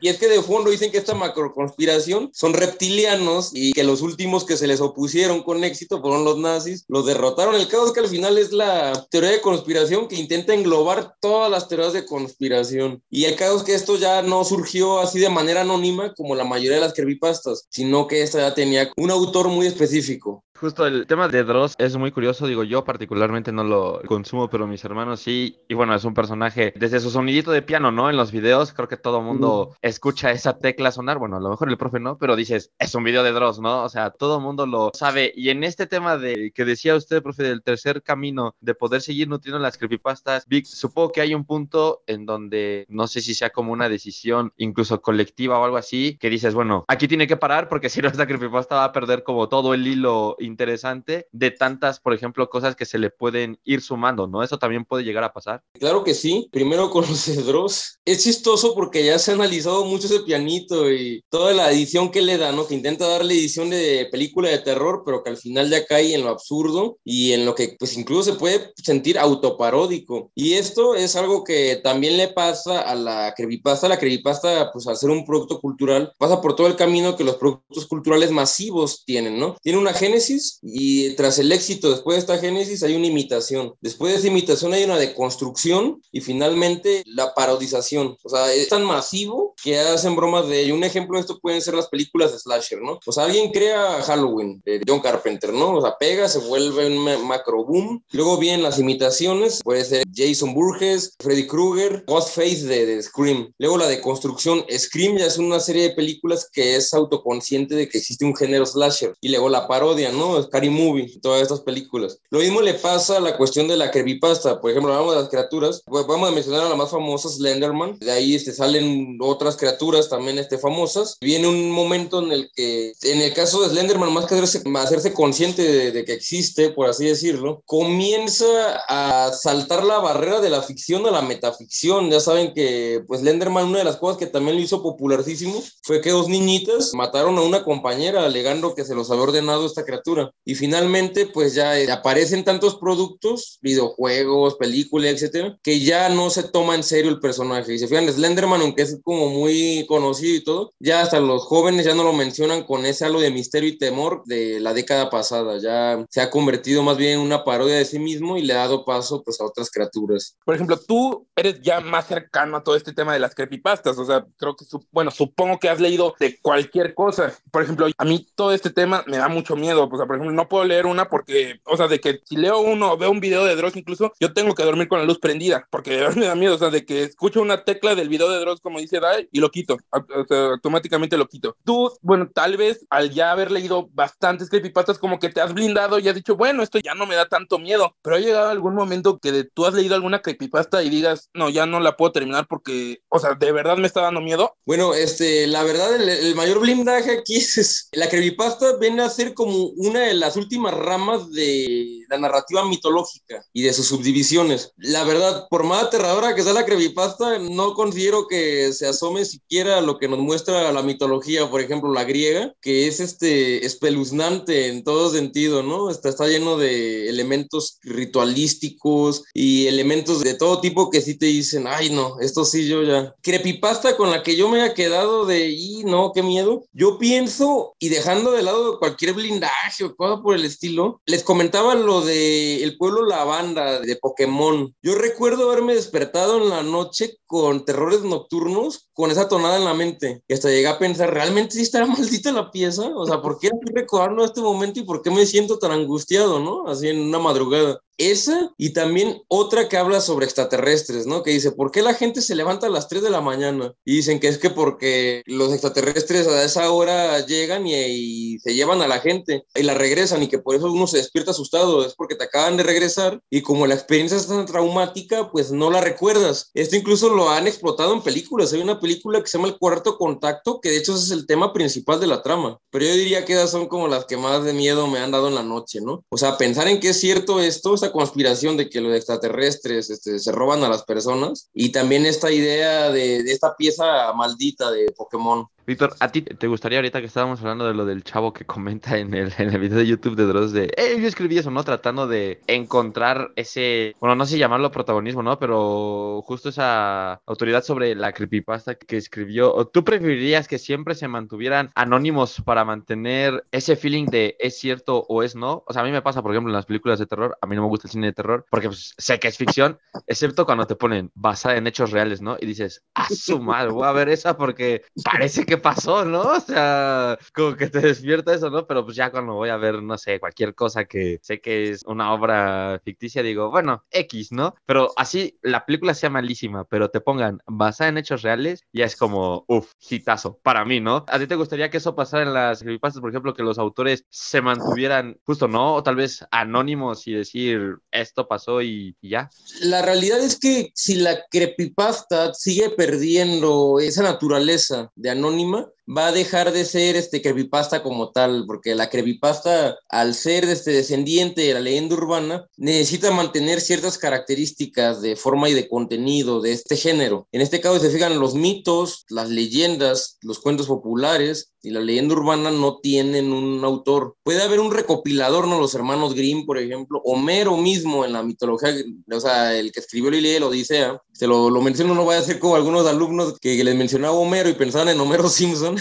Y 0.00 0.08
es 0.08 0.18
que 0.18 0.28
de 0.28 0.42
fondo 0.42 0.70
dicen 0.70 0.90
que 0.90 0.98
esta 0.98 1.14
macroconspiración 1.14 2.30
son 2.32 2.54
reptilianos 2.54 3.50
y 3.52 3.72
que 3.72 3.84
los 3.84 4.02
últimos 4.02 4.44
que 4.44 4.56
se 4.56 4.66
les 4.66 4.80
opusieron 4.80 5.42
con 5.42 5.64
éxito 5.64 6.00
fueron 6.00 6.24
los 6.24 6.38
nazis, 6.38 6.84
los 6.88 7.06
derrotaron. 7.06 7.54
El 7.54 7.68
caso 7.68 7.86
es 7.86 7.92
que 7.92 8.00
al 8.00 8.08
final 8.08 8.38
es 8.38 8.52
la 8.52 9.06
teoría 9.10 9.30
de 9.30 9.40
conspiración 9.40 10.08
que 10.08 10.16
intenta 10.16 10.54
englobar 10.54 11.14
todas 11.20 11.50
las 11.50 11.68
teorías 11.68 11.92
de 11.92 12.06
conspiración. 12.06 13.02
Y 13.10 13.24
el 13.24 13.34
caso 13.34 13.56
es 13.56 13.62
que 13.64 13.74
esto 13.74 13.96
ya 13.96 14.22
no 14.22 14.44
surgió 14.44 15.00
así 15.00 15.18
de 15.18 15.28
manera 15.28 15.62
anónima 15.62 16.14
como 16.14 16.36
la 16.36 16.44
mayoría 16.44 16.76
de 16.76 16.82
las 16.82 16.94
creepypastas, 16.94 17.66
sino 17.68 18.06
que 18.06 18.22
esta 18.22 18.38
ya 18.38 18.54
tenía 18.54 18.92
un 18.96 19.10
autor 19.10 19.48
muy 19.48 19.66
específico. 19.66 20.44
Justo 20.60 20.86
el 20.86 21.06
tema 21.06 21.26
de 21.26 21.42
Dross 21.42 21.74
es 21.78 21.96
muy 21.96 22.12
curioso, 22.12 22.46
digo 22.46 22.64
yo 22.64 22.84
particularmente 22.84 23.50
no 23.50 23.64
lo 23.64 24.02
consumo, 24.06 24.50
pero 24.50 24.66
mis 24.66 24.84
hermanos 24.84 25.20
sí, 25.20 25.58
y 25.68 25.72
bueno, 25.72 25.94
es 25.94 26.04
un 26.04 26.12
personaje 26.12 26.74
desde 26.76 27.00
su 27.00 27.08
sonidito 27.08 27.50
de 27.50 27.62
piano, 27.62 27.90
¿no? 27.90 28.10
En 28.10 28.18
los 28.18 28.30
videos 28.30 28.74
creo 28.74 28.86
que 28.86 28.98
todo 28.98 29.22
mundo 29.22 29.74
escucha 29.80 30.30
esa 30.32 30.58
tecla 30.58 30.92
sonar, 30.92 31.16
bueno, 31.16 31.38
a 31.38 31.40
lo 31.40 31.48
mejor 31.48 31.70
el 31.70 31.78
profe 31.78 31.98
no, 31.98 32.18
pero 32.18 32.36
dices, 32.36 32.72
es 32.78 32.94
un 32.94 33.04
video 33.04 33.22
de 33.22 33.32
Dross, 33.32 33.58
¿no? 33.58 33.84
O 33.84 33.88
sea, 33.88 34.10
todo 34.10 34.36
el 34.36 34.42
mundo 34.42 34.66
lo 34.66 34.90
sabe, 34.92 35.32
y 35.34 35.48
en 35.48 35.64
este 35.64 35.86
tema 35.86 36.18
de 36.18 36.52
que 36.54 36.66
decía 36.66 36.94
usted, 36.94 37.22
profe, 37.22 37.42
del 37.42 37.62
tercer 37.62 38.02
camino, 38.02 38.54
de 38.60 38.74
poder 38.74 39.00
seguir 39.00 39.28
nutriendo 39.28 39.60
las 39.60 39.78
creepypastas, 39.78 40.44
Vic, 40.46 40.66
supongo 40.66 41.12
que 41.12 41.22
hay 41.22 41.34
un 41.34 41.46
punto 41.46 42.02
en 42.06 42.26
donde, 42.26 42.84
no 42.90 43.06
sé 43.06 43.22
si 43.22 43.32
sea 43.32 43.48
como 43.48 43.72
una 43.72 43.88
decisión 43.88 44.52
incluso 44.58 45.00
colectiva 45.00 45.58
o 45.58 45.64
algo 45.64 45.78
así, 45.78 46.18
que 46.20 46.28
dices, 46.28 46.52
bueno, 46.52 46.84
aquí 46.86 47.08
tiene 47.08 47.26
que 47.26 47.38
parar 47.38 47.70
porque 47.70 47.88
si 47.88 48.02
no 48.02 48.08
esta 48.08 48.26
creepypasta 48.26 48.74
va 48.74 48.84
a 48.84 48.92
perder 48.92 49.22
como 49.22 49.48
todo 49.48 49.72
el 49.72 49.86
hilo 49.86 50.36
interesante 50.50 51.26
de 51.32 51.50
tantas, 51.50 52.00
por 52.00 52.12
ejemplo, 52.12 52.50
cosas 52.50 52.76
que 52.76 52.84
se 52.84 52.98
le 52.98 53.10
pueden 53.10 53.58
ir 53.64 53.80
sumando, 53.80 54.26
¿no? 54.26 54.42
Eso 54.42 54.58
también 54.58 54.84
puede 54.84 55.04
llegar 55.04 55.24
a 55.24 55.32
pasar. 55.32 55.62
Claro 55.78 56.04
que 56.04 56.14
sí. 56.14 56.48
Primero 56.50 56.90
con 56.90 57.06
los 57.06 57.46
Dross. 57.46 57.98
Es 58.04 58.24
chistoso 58.24 58.74
porque 58.74 59.04
ya 59.04 59.18
se 59.18 59.30
ha 59.30 59.34
analizado 59.34 59.84
mucho 59.84 60.06
ese 60.06 60.20
pianito 60.20 60.90
y 60.90 61.22
toda 61.28 61.52
la 61.52 61.70
edición 61.70 62.10
que 62.10 62.22
le 62.22 62.38
da, 62.38 62.52
¿no? 62.52 62.66
Que 62.66 62.74
intenta 62.74 63.06
darle 63.06 63.34
edición 63.34 63.70
de 63.70 64.08
película 64.10 64.48
de 64.48 64.58
terror, 64.58 65.02
pero 65.04 65.22
que 65.22 65.30
al 65.30 65.36
final 65.36 65.70
ya 65.70 65.86
cae 65.86 66.14
en 66.14 66.24
lo 66.24 66.30
absurdo 66.30 66.98
y 67.04 67.32
en 67.32 67.46
lo 67.46 67.54
que, 67.54 67.76
pues, 67.78 67.96
incluso 67.96 68.32
se 68.32 68.38
puede 68.38 68.72
sentir 68.76 69.18
autoparódico. 69.18 70.30
Y 70.34 70.54
esto 70.54 70.94
es 70.94 71.16
algo 71.16 71.44
que 71.44 71.80
también 71.82 72.16
le 72.16 72.28
pasa 72.28 72.80
a 72.80 72.94
la 72.94 73.34
creepypasta. 73.36 73.88
La 73.88 73.98
creepypasta, 73.98 74.70
pues, 74.72 74.86
al 74.86 74.96
ser 74.96 75.10
un 75.10 75.24
producto 75.24 75.60
cultural, 75.60 76.12
pasa 76.18 76.40
por 76.40 76.56
todo 76.56 76.66
el 76.66 76.76
camino 76.76 77.16
que 77.16 77.24
los 77.24 77.36
productos 77.36 77.86
culturales 77.86 78.30
masivos 78.30 79.04
tienen, 79.04 79.38
¿no? 79.38 79.56
Tiene 79.62 79.78
una 79.78 79.92
génesis 79.92 80.39
y 80.62 81.14
tras 81.14 81.38
el 81.38 81.52
éxito 81.52 81.90
después 81.90 82.16
de 82.16 82.20
esta 82.20 82.38
génesis 82.38 82.82
hay 82.82 82.94
una 82.94 83.06
imitación. 83.06 83.74
Después 83.80 84.12
de 84.12 84.18
esa 84.18 84.28
imitación 84.28 84.72
hay 84.72 84.84
una 84.84 84.98
deconstrucción 84.98 86.02
y 86.12 86.20
finalmente 86.20 87.02
la 87.06 87.34
parodización. 87.34 88.16
O 88.22 88.28
sea, 88.28 88.52
es 88.52 88.68
tan 88.68 88.84
masivo 88.84 89.54
que 89.62 89.78
hacen 89.78 90.16
bromas 90.16 90.48
de 90.48 90.62
ello. 90.62 90.74
Un 90.74 90.84
ejemplo 90.84 91.16
de 91.16 91.22
esto 91.22 91.38
pueden 91.40 91.60
ser 91.60 91.74
las 91.74 91.88
películas 91.88 92.32
de 92.32 92.38
slasher, 92.38 92.80
¿no? 92.80 92.98
O 93.06 93.12
sea, 93.12 93.24
alguien 93.24 93.50
crea 93.50 94.02
Halloween 94.02 94.62
de 94.64 94.80
John 94.86 95.00
Carpenter, 95.00 95.52
¿no? 95.52 95.76
O 95.76 95.82
sea, 95.82 95.96
pega, 95.98 96.28
se 96.28 96.38
vuelve 96.38 96.86
un 96.86 97.26
macro 97.26 97.64
boom. 97.64 98.02
Luego 98.12 98.38
vienen 98.38 98.62
las 98.62 98.78
imitaciones, 98.78 99.60
puede 99.62 99.84
ser 99.84 100.04
Jason 100.14 100.54
Burgess, 100.54 101.14
Freddy 101.18 101.46
Krueger, 101.46 102.04
Ghostface 102.06 102.64
de, 102.66 102.86
de 102.86 103.02
Scream. 103.02 103.52
Luego 103.58 103.78
la 103.78 103.88
deconstrucción, 103.88 104.64
Scream 104.70 105.18
ya 105.18 105.26
es 105.26 105.38
una 105.38 105.60
serie 105.60 105.82
de 105.82 105.94
películas 105.94 106.48
que 106.52 106.76
es 106.76 106.92
autoconsciente 106.94 107.74
de 107.74 107.88
que 107.88 107.98
existe 107.98 108.24
un 108.24 108.36
género 108.36 108.66
slasher. 108.66 109.14
Y 109.20 109.28
luego 109.28 109.48
la 109.48 109.66
parodia, 109.68 110.12
¿no? 110.12 110.29
Scary 110.42 110.70
Movie, 110.70 111.18
todas 111.20 111.42
estas 111.42 111.60
películas. 111.60 112.18
Lo 112.30 112.40
mismo 112.40 112.60
le 112.60 112.74
pasa 112.74 113.16
a 113.16 113.20
la 113.20 113.36
cuestión 113.36 113.68
de 113.68 113.76
la 113.76 113.90
creepypasta. 113.90 114.60
Por 114.60 114.70
ejemplo, 114.70 114.92
hablamos 114.92 115.14
de 115.14 115.20
las 115.20 115.30
criaturas. 115.30 115.82
Vamos 115.86 116.28
a 116.28 116.32
mencionar 116.32 116.62
a 116.62 116.68
la 116.68 116.76
más 116.76 116.90
famosa, 116.90 117.28
Slenderman. 117.28 117.98
De 117.98 118.10
ahí 118.10 118.34
este, 118.34 118.52
salen 118.52 119.18
otras 119.20 119.56
criaturas 119.56 120.08
también 120.08 120.38
este, 120.38 120.58
famosas. 120.58 121.16
Viene 121.20 121.48
un 121.48 121.70
momento 121.70 122.22
en 122.22 122.32
el 122.32 122.50
que, 122.54 122.92
en 123.02 123.20
el 123.20 123.32
caso 123.34 123.62
de 123.62 123.70
Slenderman, 123.70 124.12
más 124.12 124.26
que 124.26 124.34
hacerse, 124.34 124.62
hacerse 124.76 125.12
consciente 125.12 125.62
de, 125.62 125.92
de, 125.92 126.04
que 126.04 126.12
existe, 126.12 126.70
por 126.70 126.88
así 126.88 127.06
decirlo, 127.06 127.62
comienza 127.66 128.44
a 128.88 129.32
saltar 129.32 129.84
la 129.84 129.98
barrera 129.98 130.40
de 130.40 130.50
la 130.50 130.62
ficción 130.62 131.06
a 131.06 131.10
la 131.10 131.22
metaficción. 131.22 132.10
Ya 132.10 132.20
saben 132.20 132.52
que, 132.54 133.02
pues, 133.06 133.20
Slenderman, 133.20 133.66
una 133.66 133.78
de 133.78 133.84
las 133.84 133.96
cosas 133.96 134.18
que 134.18 134.26
también 134.26 134.56
lo 134.56 134.62
hizo 134.62 134.82
popularísimo 134.82 135.62
fue 135.82 136.00
que 136.00 136.10
dos 136.10 136.28
niñitas 136.28 136.92
mataron 136.94 137.38
a 137.38 137.42
una 137.42 137.64
compañera 137.64 138.24
alegando 138.24 138.74
que 138.74 138.84
se 138.84 138.94
los 138.94 139.10
había 139.10 139.24
ordenado 139.24 139.66
esta 139.66 139.84
criatura 139.84 140.09
caricatura. 140.10 140.32
Y 140.44 140.54
finalmente, 140.54 141.26
pues 141.26 141.54
ya 141.54 141.78
eh, 141.78 141.90
aparecen 141.90 142.44
tantos 142.44 142.76
productos, 142.76 143.58
videojuegos, 143.62 144.56
películas, 144.56 145.12
etcétera, 145.12 145.58
que 145.62 145.80
ya 145.80 146.08
no 146.08 146.30
se 146.30 146.44
toma 146.44 146.74
en 146.74 146.82
serio 146.82 147.10
el 147.10 147.20
personaje. 147.20 147.74
Y 147.74 147.78
se 147.78 147.88
fijan, 147.88 148.08
Slenderman, 148.08 148.60
aunque 148.60 148.82
es 148.82 148.98
como 149.04 149.28
muy 149.28 149.84
conocido 149.88 150.34
y 150.34 150.44
todo, 150.44 150.72
ya 150.78 151.02
hasta 151.02 151.20
los 151.20 151.44
jóvenes 151.44 151.84
ya 151.86 151.94
no 151.94 152.04
lo 152.04 152.12
mencionan 152.12 152.64
con 152.64 152.84
ese 152.84 153.04
halo 153.04 153.20
de 153.20 153.30
misterio 153.30 153.68
y 153.68 153.78
temor 153.78 154.22
de 154.26 154.60
la 154.60 154.74
década 154.74 155.10
pasada. 155.10 155.58
Ya 155.58 156.04
se 156.10 156.20
ha 156.20 156.30
convertido 156.30 156.82
más 156.82 156.96
bien 156.96 157.12
en 157.12 157.20
una 157.20 157.44
parodia 157.44 157.76
de 157.76 157.84
sí 157.84 157.98
mismo 157.98 158.36
y 158.36 158.42
le 158.42 158.54
ha 158.54 158.58
dado 158.58 158.84
paso 158.84 159.22
pues 159.22 159.40
a 159.40 159.44
otras 159.44 159.70
criaturas. 159.70 160.36
Por 160.44 160.54
ejemplo, 160.54 160.78
tú 160.78 161.26
eres 161.36 161.60
ya 161.62 161.80
más 161.80 162.06
cercano 162.06 162.56
a 162.56 162.64
todo 162.64 162.76
este 162.76 162.92
tema 162.92 163.12
de 163.12 163.18
las 163.18 163.34
creepypastas, 163.34 163.98
o 163.98 164.04
sea, 164.04 164.26
creo 164.36 164.56
que, 164.56 164.64
bueno, 164.90 165.10
supongo 165.10 165.58
que 165.58 165.68
has 165.68 165.80
leído 165.80 166.14
de 166.18 166.38
cualquier 166.40 166.94
cosa. 166.94 167.32
Por 167.50 167.62
ejemplo, 167.62 167.86
a 167.96 168.04
mí 168.04 168.26
todo 168.34 168.52
este 168.52 168.70
tema 168.70 169.04
me 169.06 169.18
da 169.18 169.28
mucho 169.28 169.56
miedo, 169.56 169.84
o 169.84 169.99
sea, 170.00 170.06
por 170.06 170.16
ejemplo, 170.16 170.34
no 170.34 170.48
puedo 170.48 170.64
leer 170.64 170.86
una 170.86 171.08
porque, 171.08 171.60
o 171.64 171.76
sea, 171.76 171.88
de 171.88 172.00
que 172.00 172.20
si 172.24 172.36
leo 172.36 172.60
uno 172.60 172.92
o 172.92 172.96
veo 172.96 173.10
un 173.10 173.20
video 173.20 173.44
de 173.44 173.56
Dross 173.56 173.76
incluso, 173.76 174.12
yo 174.20 174.32
tengo 174.32 174.54
que 174.54 174.64
dormir 174.64 174.88
con 174.88 174.98
la 174.98 175.04
luz 175.04 175.18
prendida, 175.18 175.66
porque 175.70 175.90
de 175.96 175.96
verdad 175.98 176.16
me 176.16 176.26
da 176.26 176.34
miedo, 176.34 176.54
o 176.54 176.58
sea, 176.58 176.70
de 176.70 176.84
que 176.84 177.04
escucho 177.04 177.40
una 177.40 177.64
tecla 177.64 177.94
del 177.94 178.08
video 178.08 178.30
de 178.30 178.40
Dross 178.40 178.60
como 178.60 178.78
dice 178.78 179.00
Dai 179.00 179.28
y 179.32 179.40
lo 179.40 179.50
quito, 179.50 179.78
o 179.90 180.24
sea, 180.26 180.46
automáticamente 180.46 181.16
lo 181.16 181.28
quito. 181.28 181.56
Tú, 181.64 181.92
bueno, 182.02 182.28
tal 182.32 182.56
vez 182.56 182.86
al 182.90 183.10
ya 183.10 183.32
haber 183.32 183.50
leído 183.50 183.88
bastantes 183.92 184.48
creepypastas 184.48 184.98
como 184.98 185.18
que 185.18 185.28
te 185.28 185.40
has 185.40 185.54
blindado 185.54 185.98
y 185.98 186.08
has 186.08 186.14
dicho, 186.14 186.36
bueno, 186.36 186.62
esto 186.62 186.78
ya 186.78 186.94
no 186.94 187.06
me 187.06 187.14
da 187.14 187.26
tanto 187.26 187.58
miedo, 187.58 187.96
pero 188.02 188.16
ha 188.16 188.20
llegado 188.20 188.48
algún 188.48 188.74
momento 188.74 189.18
que 189.18 189.44
tú 189.44 189.66
has 189.66 189.74
leído 189.74 189.94
alguna 189.94 190.22
creepypasta 190.22 190.82
y 190.82 190.90
digas, 190.90 191.30
no, 191.34 191.48
ya 191.50 191.66
no 191.66 191.80
la 191.80 191.96
puedo 191.96 192.12
terminar 192.12 192.46
porque, 192.48 193.02
o 193.08 193.18
sea, 193.18 193.34
de 193.34 193.52
verdad 193.52 193.76
me 193.76 193.86
está 193.86 194.02
dando 194.02 194.20
miedo. 194.20 194.56
Bueno, 194.64 194.94
este, 194.94 195.46
la 195.46 195.62
verdad, 195.62 195.94
el, 195.96 196.34
mayor 196.34 196.60
blindaje 196.60 197.10
aquí 197.12 197.36
es, 197.36 197.88
la 197.92 198.08
creepypasta 198.08 198.76
viene 198.78 199.02
a 199.02 199.10
ser 199.10 199.34
como 199.34 199.70
una 199.90 200.00
de 200.06 200.14
las 200.14 200.36
últimas 200.36 200.72
ramas 200.72 201.32
de 201.32 201.99
la 202.10 202.18
narrativa 202.18 202.64
mitológica 202.64 203.44
y 203.52 203.62
de 203.62 203.72
sus 203.72 203.86
subdivisiones. 203.86 204.72
La 204.76 205.04
verdad, 205.04 205.46
por 205.48 205.64
más 205.64 205.84
aterradora 205.84 206.34
que 206.34 206.42
sea 206.42 206.52
la 206.52 206.66
creepypasta, 206.66 207.38
no 207.38 207.74
considero 207.74 208.26
que 208.26 208.72
se 208.72 208.86
asome 208.86 209.24
siquiera 209.24 209.78
a 209.78 209.80
lo 209.80 209.98
que 209.98 210.08
nos 210.08 210.18
muestra 210.18 210.72
la 210.72 210.82
mitología, 210.82 211.48
por 211.48 211.60
ejemplo, 211.60 211.92
la 211.92 212.04
griega, 212.04 212.52
que 212.60 212.88
es 212.88 213.00
este 213.00 213.64
espeluznante 213.64 214.68
en 214.68 214.82
todo 214.82 215.10
sentido, 215.10 215.62
¿no? 215.62 215.90
Está, 215.90 216.08
está 216.08 216.26
lleno 216.26 216.56
de 216.56 217.08
elementos 217.08 217.78
ritualísticos 217.82 219.24
y 219.32 219.66
elementos 219.66 220.20
de 220.20 220.34
todo 220.34 220.60
tipo 220.60 220.90
que 220.90 221.00
sí 221.00 221.16
te 221.16 221.26
dicen, 221.26 221.66
ay 221.66 221.90
no, 221.90 222.18
esto 222.20 222.44
sí 222.44 222.66
yo 222.66 222.82
ya. 222.82 223.14
Creepypasta 223.22 223.96
con 223.96 224.10
la 224.10 224.22
que 224.22 224.36
yo 224.36 224.48
me 224.48 224.64
he 224.64 224.74
quedado 224.74 225.26
de, 225.26 225.50
y 225.50 225.84
no, 225.84 226.12
qué 226.12 226.22
miedo. 226.22 226.64
Yo 226.72 226.98
pienso, 226.98 227.74
y 227.78 227.88
dejando 227.88 228.32
de 228.32 228.42
lado 228.42 228.78
cualquier 228.78 229.12
blindaje 229.12 229.84
o 229.84 229.94
cosa 229.94 230.22
por 230.22 230.34
el 230.34 230.44
estilo, 230.44 231.00
les 231.06 231.22
comentaba 231.22 231.74
de 232.04 232.62
el 232.62 232.76
pueblo 232.76 233.04
Lavanda 233.04 233.80
de 233.80 233.96
Pokémon. 233.96 234.74
Yo 234.82 234.94
recuerdo 234.94 235.50
haberme 235.50 235.74
despertado 235.74 236.38
en 236.38 236.48
la 236.48 236.62
noche 236.62 237.18
con 237.26 237.64
terrores 237.64 238.02
nocturnos, 238.02 238.88
con 238.92 239.10
esa 239.10 239.28
tonada 239.28 239.56
en 239.56 239.64
la 239.64 239.74
mente. 239.74 240.22
Y 240.28 240.34
hasta 240.34 240.48
llegué 240.48 240.68
a 240.68 240.78
pensar, 240.78 241.12
¿realmente 241.12 241.54
sí 241.54 241.62
estará 241.62 241.86
maldita 241.86 242.32
la 242.32 242.50
pieza? 242.50 242.90
O 242.94 243.06
sea, 243.06 243.22
¿por 243.22 243.38
qué 243.38 243.48
estoy 243.48 243.74
recordando 243.74 244.24
este 244.24 244.40
momento 244.40 244.80
y 244.80 244.84
por 244.84 245.02
qué 245.02 245.10
me 245.10 245.26
siento 245.26 245.58
tan 245.58 245.72
angustiado, 245.72 246.40
no? 246.40 246.66
Así 246.66 246.88
en 246.88 247.00
una 247.00 247.18
madrugada. 247.18 247.80
Esa 248.00 248.50
y 248.56 248.72
también 248.72 249.22
otra 249.28 249.68
que 249.68 249.76
habla 249.76 250.00
sobre 250.00 250.24
extraterrestres, 250.24 251.06
¿no? 251.06 251.22
Que 251.22 251.32
dice, 251.32 251.52
¿por 251.52 251.70
qué 251.70 251.82
la 251.82 251.92
gente 251.92 252.22
se 252.22 252.34
levanta 252.34 252.66
a 252.66 252.70
las 252.70 252.88
3 252.88 253.02
de 253.02 253.10
la 253.10 253.20
mañana? 253.20 253.74
Y 253.84 253.96
dicen 253.96 254.20
que 254.20 254.28
es 254.28 254.38
que 254.38 254.48
porque 254.48 255.22
los 255.26 255.52
extraterrestres 255.52 256.26
a 256.26 256.42
esa 256.42 256.70
hora 256.70 257.26
llegan 257.26 257.66
y, 257.66 258.38
se 258.38 258.54
llevan 258.54 258.80
a 258.80 258.88
la 258.88 259.00
gente 259.00 259.44
y 259.54 259.62
la 259.64 259.74
regresan 259.74 260.22
y 260.22 260.28
que 260.28 260.38
por 260.38 260.56
eso 260.56 260.72
uno 260.72 260.86
se 260.86 260.96
despierta 260.96 261.32
asustado, 261.32 261.84
es 261.84 261.94
porque 261.94 262.14
te 262.14 262.24
acaban 262.24 262.56
de 262.56 262.62
regresar 262.62 263.20
y 263.28 263.42
como 263.42 263.66
la 263.66 263.74
experiencia 263.74 264.16
es 264.16 264.26
tan 264.26 264.46
traumática, 264.46 265.30
pues 265.30 265.52
no 265.52 265.70
la 265.70 265.82
recuerdas. 265.82 266.50
Esto 266.54 266.76
incluso 266.76 267.10
lo 267.10 267.28
han 267.28 267.46
explotado 267.46 267.92
en 267.92 268.00
películas. 268.00 268.54
Hay 268.54 268.62
una 268.62 268.80
película 268.80 269.20
que 269.20 269.26
se 269.26 269.36
llama 269.36 269.48
El 269.48 269.58
Cuarto 269.58 269.98
Contacto, 269.98 270.58
que 270.62 270.70
de 270.70 270.78
hecho 270.78 270.94
es 270.94 271.10
el 271.10 271.26
tema 271.26 271.52
principal 271.52 272.00
de 272.00 272.06
la 272.06 272.22
trama. 272.22 272.58
Pero 272.70 272.86
yo 272.86 272.94
diría 272.94 273.26
que 273.26 273.34
esas 273.34 273.50
son 273.50 273.66
como 273.66 273.88
las 273.88 274.06
que 274.06 274.16
más 274.16 274.42
de 274.44 274.54
miedo 274.54 274.86
me 274.86 275.00
han 275.00 275.10
dado 275.10 275.28
en 275.28 275.34
la 275.34 275.42
noche, 275.42 275.80
¿no? 275.82 276.02
O 276.08 276.16
sea, 276.16 276.38
pensar 276.38 276.66
en 276.66 276.80
que 276.80 276.90
es 276.90 277.00
cierto 277.00 277.40
esto, 277.40 277.74
conspiración 277.92 278.56
de 278.56 278.68
que 278.68 278.80
los 278.80 278.94
extraterrestres 278.94 279.90
este, 279.90 280.18
se 280.18 280.32
roban 280.32 280.62
a 280.64 280.68
las 280.68 280.84
personas 280.84 281.48
y 281.52 281.70
también 281.70 282.06
esta 282.06 282.30
idea 282.30 282.90
de, 282.90 283.22
de 283.22 283.32
esta 283.32 283.56
pieza 283.56 284.12
maldita 284.14 284.70
de 284.70 284.92
Pokémon. 284.96 285.46
Víctor, 285.66 285.94
¿a 286.00 286.10
ti 286.10 286.22
te 286.22 286.46
gustaría 286.46 286.78
ahorita 286.78 287.00
que 287.00 287.06
estábamos 287.06 287.40
hablando 287.40 287.66
de 287.66 287.74
lo 287.74 287.84
del 287.84 288.02
chavo 288.02 288.32
que 288.32 288.44
comenta 288.44 288.96
en 288.96 289.14
el, 289.14 289.32
en 289.38 289.50
el 289.50 289.60
video 289.60 289.78
de 289.78 289.86
YouTube 289.86 290.16
de 290.16 290.26
Dross 290.26 290.52
de, 290.52 290.72
eh, 290.76 290.96
yo 291.00 291.06
escribí 291.06 291.38
eso, 291.38 291.50
¿no? 291.50 291.62
Tratando 291.62 292.06
de 292.06 292.40
encontrar 292.46 293.32
ese, 293.36 293.94
bueno, 294.00 294.16
no 294.16 294.26
sé 294.26 294.38
llamarlo 294.38 294.72
protagonismo, 294.72 295.22
¿no? 295.22 295.38
Pero 295.38 296.22
justo 296.22 296.48
esa 296.48 297.20
autoridad 297.26 297.62
sobre 297.62 297.94
la 297.94 298.12
creepypasta 298.12 298.74
que 298.74 298.96
escribió. 298.96 299.66
¿Tú 299.72 299.84
preferirías 299.84 300.48
que 300.48 300.58
siempre 300.58 300.94
se 300.94 301.08
mantuvieran 301.08 301.70
anónimos 301.74 302.40
para 302.44 302.64
mantener 302.64 303.44
ese 303.52 303.76
feeling 303.76 304.06
de 304.06 304.36
es 304.40 304.58
cierto 304.58 305.04
o 305.08 305.22
es 305.22 305.36
no? 305.36 305.62
O 305.66 305.72
sea, 305.72 305.82
a 305.82 305.84
mí 305.84 305.92
me 305.92 306.02
pasa, 306.02 306.22
por 306.22 306.32
ejemplo, 306.32 306.50
en 306.50 306.56
las 306.56 306.66
películas 306.66 306.98
de 306.98 307.06
terror, 307.06 307.36
a 307.40 307.46
mí 307.46 307.54
no 307.54 307.62
me 307.62 307.68
gusta 307.68 307.86
el 307.86 307.92
cine 307.92 308.06
de 308.08 308.12
terror 308.12 308.46
porque 308.50 308.68
pues, 308.68 308.94
sé 308.96 309.20
que 309.20 309.28
es 309.28 309.36
ficción, 309.36 309.78
excepto 310.06 310.46
cuando 310.46 310.66
te 310.66 310.74
ponen 310.74 311.10
basada 311.14 311.56
en 311.56 311.66
hechos 311.66 311.90
reales, 311.90 312.22
¿no? 312.22 312.36
Y 312.40 312.46
dices, 312.46 312.82
a 312.94 313.08
su 313.08 313.40
madre, 313.40 313.70
voy 313.70 313.86
a 313.86 313.92
ver 313.92 314.08
esa 314.08 314.36
porque 314.36 314.82
parece 315.04 315.44
que 315.44 315.49
pasó, 315.58 316.04
¿no? 316.04 316.22
O 316.22 316.40
sea, 316.40 317.18
como 317.34 317.56
que 317.56 317.68
te 317.68 317.80
despierta 317.80 318.34
eso, 318.34 318.50
¿no? 318.50 318.66
Pero 318.66 318.84
pues 318.84 318.96
ya 318.96 319.10
cuando 319.10 319.34
voy 319.34 319.50
a 319.50 319.56
ver, 319.56 319.82
no 319.82 319.98
sé, 319.98 320.20
cualquier 320.20 320.54
cosa 320.54 320.84
que 320.84 321.18
sé 321.22 321.40
que 321.40 321.70
es 321.70 321.82
una 321.84 322.12
obra 322.12 322.80
ficticia, 322.84 323.22
digo, 323.22 323.50
bueno, 323.50 323.84
X, 323.90 324.32
¿no? 324.32 324.54
Pero 324.66 324.92
así 324.96 325.38
la 325.42 325.64
película 325.66 325.94
sea 325.94 326.10
malísima, 326.10 326.64
pero 326.64 326.90
te 326.90 327.00
pongan 327.00 327.40
basada 327.46 327.90
en 327.90 327.98
hechos 327.98 328.22
reales, 328.22 328.64
ya 328.72 328.84
es 328.84 328.96
como, 328.96 329.44
uff, 329.48 329.72
hitazo, 329.88 330.38
para 330.42 330.64
mí, 330.64 330.80
¿no? 330.80 331.04
¿A 331.08 331.18
ti 331.18 331.26
te 331.26 331.36
gustaría 331.36 331.70
que 331.70 331.78
eso 331.78 331.94
pasara 331.94 332.22
en 332.22 332.34
las 332.34 332.60
creepypastas, 332.60 333.00
por 333.00 333.10
ejemplo, 333.10 333.34
que 333.34 333.42
los 333.42 333.58
autores 333.58 334.04
se 334.10 334.40
mantuvieran 334.40 335.18
justo, 335.24 335.48
¿no? 335.48 335.74
O 335.74 335.82
tal 335.82 335.96
vez 335.96 336.24
anónimos 336.30 337.06
y 337.06 337.14
decir, 337.14 337.78
esto 337.90 338.28
pasó 338.28 338.62
y, 338.62 338.96
y 339.00 339.10
ya. 339.10 339.30
La 339.62 339.82
realidad 339.82 340.20
es 340.20 340.38
que 340.38 340.70
si 340.74 340.96
la 340.96 341.24
creepypasta 341.30 342.34
sigue 342.34 342.70
perdiendo 342.70 343.78
esa 343.80 344.02
naturaleza 344.02 344.90
de 344.94 345.10
anónimo, 345.10 345.39
unânime 345.44 345.66
va 345.96 346.08
a 346.08 346.12
dejar 346.12 346.52
de 346.52 346.64
ser 346.64 346.96
este 346.96 347.20
creepypasta 347.20 347.82
como 347.82 348.10
tal, 348.10 348.44
porque 348.46 348.74
la 348.74 348.88
creepypasta, 348.88 349.76
al 349.88 350.14
ser 350.14 350.44
este 350.44 350.70
descendiente 350.70 351.42
de 351.42 351.54
la 351.54 351.60
leyenda 351.60 351.96
urbana, 351.96 352.46
necesita 352.56 353.10
mantener 353.10 353.60
ciertas 353.60 353.98
características 353.98 355.02
de 355.02 355.16
forma 355.16 355.48
y 355.48 355.54
de 355.54 355.68
contenido 355.68 356.40
de 356.40 356.52
este 356.52 356.76
género. 356.76 357.26
En 357.32 357.40
este 357.40 357.60
caso 357.60 357.80
se 357.80 357.90
fijan 357.90 358.20
los 358.20 358.34
mitos, 358.34 359.04
las 359.08 359.30
leyendas, 359.30 360.18
los 360.22 360.38
cuentos 360.38 360.68
populares, 360.68 361.50
y 361.62 361.70
la 361.70 361.80
leyenda 361.80 362.14
urbana 362.14 362.50
no 362.50 362.78
tienen 362.78 363.32
un 363.32 363.62
autor. 363.64 364.16
Puede 364.22 364.42
haber 364.42 364.60
un 364.60 364.72
recopilador, 364.72 365.46
¿no? 365.46 365.60
Los 365.60 365.74
hermanos 365.74 366.14
Grimm, 366.14 366.46
por 366.46 366.58
ejemplo, 366.58 367.00
Homero 367.04 367.56
mismo 367.56 368.04
en 368.04 368.12
la 368.12 368.22
mitología, 368.22 368.74
o 369.12 369.20
sea, 369.20 369.56
el 369.56 369.72
que 369.72 369.80
escribió 369.80 370.10
la 370.10 370.16
Ilíada 370.16 370.40
la 370.40 370.46
Odisea, 370.46 371.02
se 371.12 371.26
lo, 371.26 371.50
lo 371.50 371.60
menciono, 371.60 371.94
no 371.94 372.04
voy 372.04 372.16
a 372.16 372.22
ser 372.22 372.38
como 372.38 372.56
algunos 372.56 372.86
alumnos 372.86 373.36
que, 373.40 373.62
les 373.62 373.76
mencionaba 373.76 374.14
Homero 374.14 374.48
y 374.48 374.54
pensaban 374.54 374.88
en 374.88 375.00
Homero 375.00 375.28
Simpson. 375.28 375.76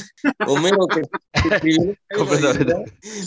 Homero 0.47 0.85
que, 0.87 1.01
escribió, 1.49 1.95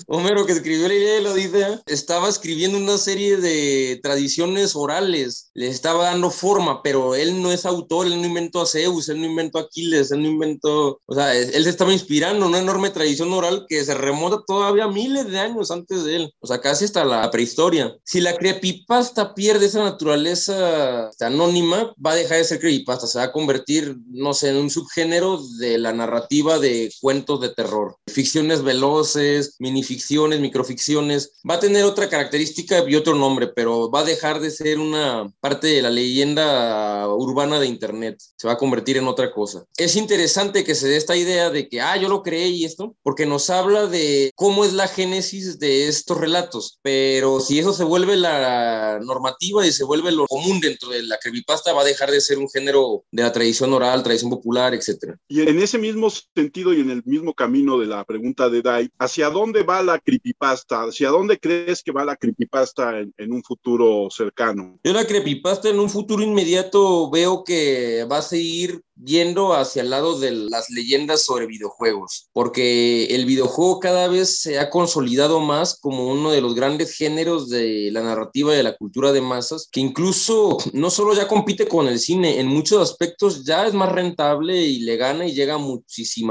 Homero 0.07 0.47
que 0.47 0.53
escribió 0.53 0.89
la 0.89 0.95
la 1.23 1.33
Odisea, 1.33 1.83
estaba 1.87 2.29
escribiendo 2.29 2.79
una 2.79 2.99
serie 2.99 3.37
de 3.37 4.01
tradiciones 4.03 4.77
orales, 4.77 5.51
le 5.55 5.69
estaba 5.69 6.05
dando 6.05 6.31
forma, 6.31 6.83
pero 6.83 7.15
él 7.15 7.43
no 7.43 7.53
es 7.53 7.65
autor, 7.65 8.07
él 8.07 8.21
no 8.21 8.27
inventó 8.27 8.63
a 8.63 8.67
Zeus, 8.67 9.09
él 9.09 9.21
no 9.21 9.27
inventó 9.27 9.59
a 9.59 9.63
Aquiles, 9.63 10.11
él 10.11 10.23
no 10.23 10.29
inventó, 10.29 11.01
o 11.07 11.15
sea, 11.15 11.35
él 11.35 11.65
se 11.65 11.71
estaba 11.71 11.93
inspirando 11.93 12.47
una 12.47 12.59
enorme 12.59 12.91
tradición 12.91 13.33
oral 13.33 13.67
que 13.69 13.85
se 13.85 13.95
remonta 13.95 14.43
todavía 14.47 14.89
miles 14.89 15.29
de 15.29 15.39
años 15.39 15.71
antes 15.71 16.05
de 16.05 16.17
él, 16.17 16.35
o 16.41 16.47
sea, 16.47 16.61
casi 16.61 16.85
hasta 16.85 17.05
la 17.05 17.31
prehistoria. 17.31 17.97
Si 18.05 18.21
la 18.21 18.37
creepypasta 18.37 19.35
pierde 19.35 19.67
esa 19.67 19.83
naturaleza 19.83 21.11
anónima, 21.21 21.95
va 22.05 22.13
a 22.13 22.17
dejar 22.17 22.39
de 22.39 22.45
ser 22.45 22.61
creepypasta, 22.61 23.07
se 23.07 23.19
va 23.19 23.25
a 23.25 23.33
convertir, 23.33 23.97
no 24.09 24.35
sé, 24.35 24.51
en 24.51 24.57
un 24.57 24.71
subgénero 24.71 25.41
de 25.59 25.79
la 25.79 25.93
narrativa 25.93 26.59
de 26.63 26.91
cuentos 27.03 27.43
de 27.43 27.51
terror. 27.51 27.97
Ficciones 28.07 28.63
veloces, 28.63 29.57
minificciones, 29.59 30.41
microficciones, 30.41 31.35
va 31.49 31.57
a 31.57 31.61
tener 31.61 31.85
otra 31.85 32.09
característica 32.09 32.83
y 32.89 32.95
otro 32.95 33.15
nombre, 33.15 33.49
pero 33.49 33.91
va 33.91 34.01
a 34.01 34.05
dejar 34.05 34.41
de 34.41 34.51
ser 34.51 34.79
una 34.79 35.31
parte 35.41 35.67
de 35.67 35.83
la 35.83 35.91
leyenda 35.91 37.07
urbana 37.15 37.61
de 37.61 37.67
Internet, 37.67 38.19
se 38.39 38.47
va 38.47 38.55
a 38.55 38.59
convertir 38.59 38.97
en 38.97 39.09
otra 39.09 39.31
cosa. 39.31 39.67
Es 39.77 39.97
interesante 39.97 40.65
que 40.65 40.75
se 40.75 40.89
dé 40.89 40.97
esta 40.97 41.17
idea 41.17 41.51
de 41.51 41.69
que, 41.69 41.83
ah, 41.83 41.97
yo 41.99 42.09
lo 42.09 42.23
y 42.25 42.65
esto, 42.65 42.97
porque 43.03 43.27
nos 43.27 43.51
habla 43.51 43.87
de 43.87 44.31
cómo 44.37 44.65
es 44.65 44.73
la 44.73 44.89
génesis 44.89 45.59
de 45.59 45.89
estos 45.89 46.17
relatos, 46.17 46.79
pero 46.83 47.41
si 47.41 47.59
eso 47.59 47.73
se 47.73 47.85
vuelve 47.85 48.17
la 48.17 49.01
normativa 49.03 49.67
y 49.67 49.73
se 49.73 49.85
vuelve 49.85 50.13
lo 50.13 50.27
común 50.27 50.61
dentro 50.61 50.91
de 50.91 51.03
la 51.03 51.19
creepypasta, 51.19 51.73
va 51.73 51.83
a 51.83 51.87
dejar 51.87 52.11
de 52.11 52.21
ser 52.21 52.39
un 52.39 52.49
género 52.49 53.05
de 53.11 53.23
la 53.23 53.33
tradición 53.33 53.73
oral, 53.73 54.03
tradición 54.03 54.31
popular, 54.31 54.75
etcétera. 54.75 55.19
Y 55.29 55.43
en 55.43 55.61
ese 55.61 55.79
mismo 55.79 56.09
sentido 56.43 56.75
y 56.75 56.81
en 56.81 56.91
el 56.91 57.03
mismo 57.05 57.35
camino 57.35 57.79
de 57.79 57.87
la 57.87 58.05
pregunta 58.05 58.49
de 58.49 58.63
Dai, 58.63 58.91
¿hacia 58.99 59.31
dónde 59.31 59.63
va 59.63 59.83
la 59.83 59.99
creepypasta? 59.99 60.83
¿Hacia 60.83 61.11
dónde 61.11 61.39
crees 61.39 61.83
que 61.83 61.93
va 61.93 62.05
la 62.05 62.17
creepypasta 62.17 62.99
en, 62.99 63.33
un 63.33 63.43
futuro 63.43 64.09
cercano? 64.11 64.79
Yo 64.83 64.93
la 64.93 65.07
creepypasta 65.07 65.69
en 65.69 65.79
un 65.79 65.89
futuro 65.89 66.23
inmediato 66.23 67.11
veo 67.11 67.45
que 67.45 68.07
va 68.11 68.19
a 68.19 68.23
seguir 68.23 68.83
yendo 69.05 69.55
hacia 69.55 69.83
el 69.83 69.91
lado 69.91 70.19
de 70.19 70.31
las 70.33 70.71
leyendas 70.71 71.25
sobre 71.25 71.47
videojuegos, 71.47 72.29
porque 72.33 73.07
el 73.07 73.25
videojuego 73.25 73.81
cada 73.81 74.09
vez 74.09 74.41
se 74.41 74.59
ha 74.59 74.71
consolidado 74.71 75.41
más 75.41 75.79
como 75.81 76.09
uno 76.09 76.31
de 76.31 76.41
los 76.41 76.55
grandes 76.55 76.95
géneros 76.97 77.49
de 77.49 77.91
la 77.93 78.03
narrativa 78.03 78.53
y 78.53 78.59
de 78.59 78.63
la 78.63 78.77
cultura 78.77 79.13
de 79.13 79.21
masas, 79.21 79.69
que 79.71 79.81
incluso 79.81 80.59
no 80.73 80.91
solo 80.91 81.15
ya 81.15 81.27
compite 81.27 81.67
con 81.67 81.89
el 81.89 81.99
cine, 81.99 82.39
en 82.39 82.47
muchos 82.47 82.81
aspectos 82.81 83.45
ya 83.45 83.67
es 83.67 83.75
más 83.75 83.91
rentable 83.91 84.61
y 84.61 84.81
le 84.81 84.97
gana 84.97 85.27
y 85.27 85.35
llega 85.35 85.55
a 85.55 85.59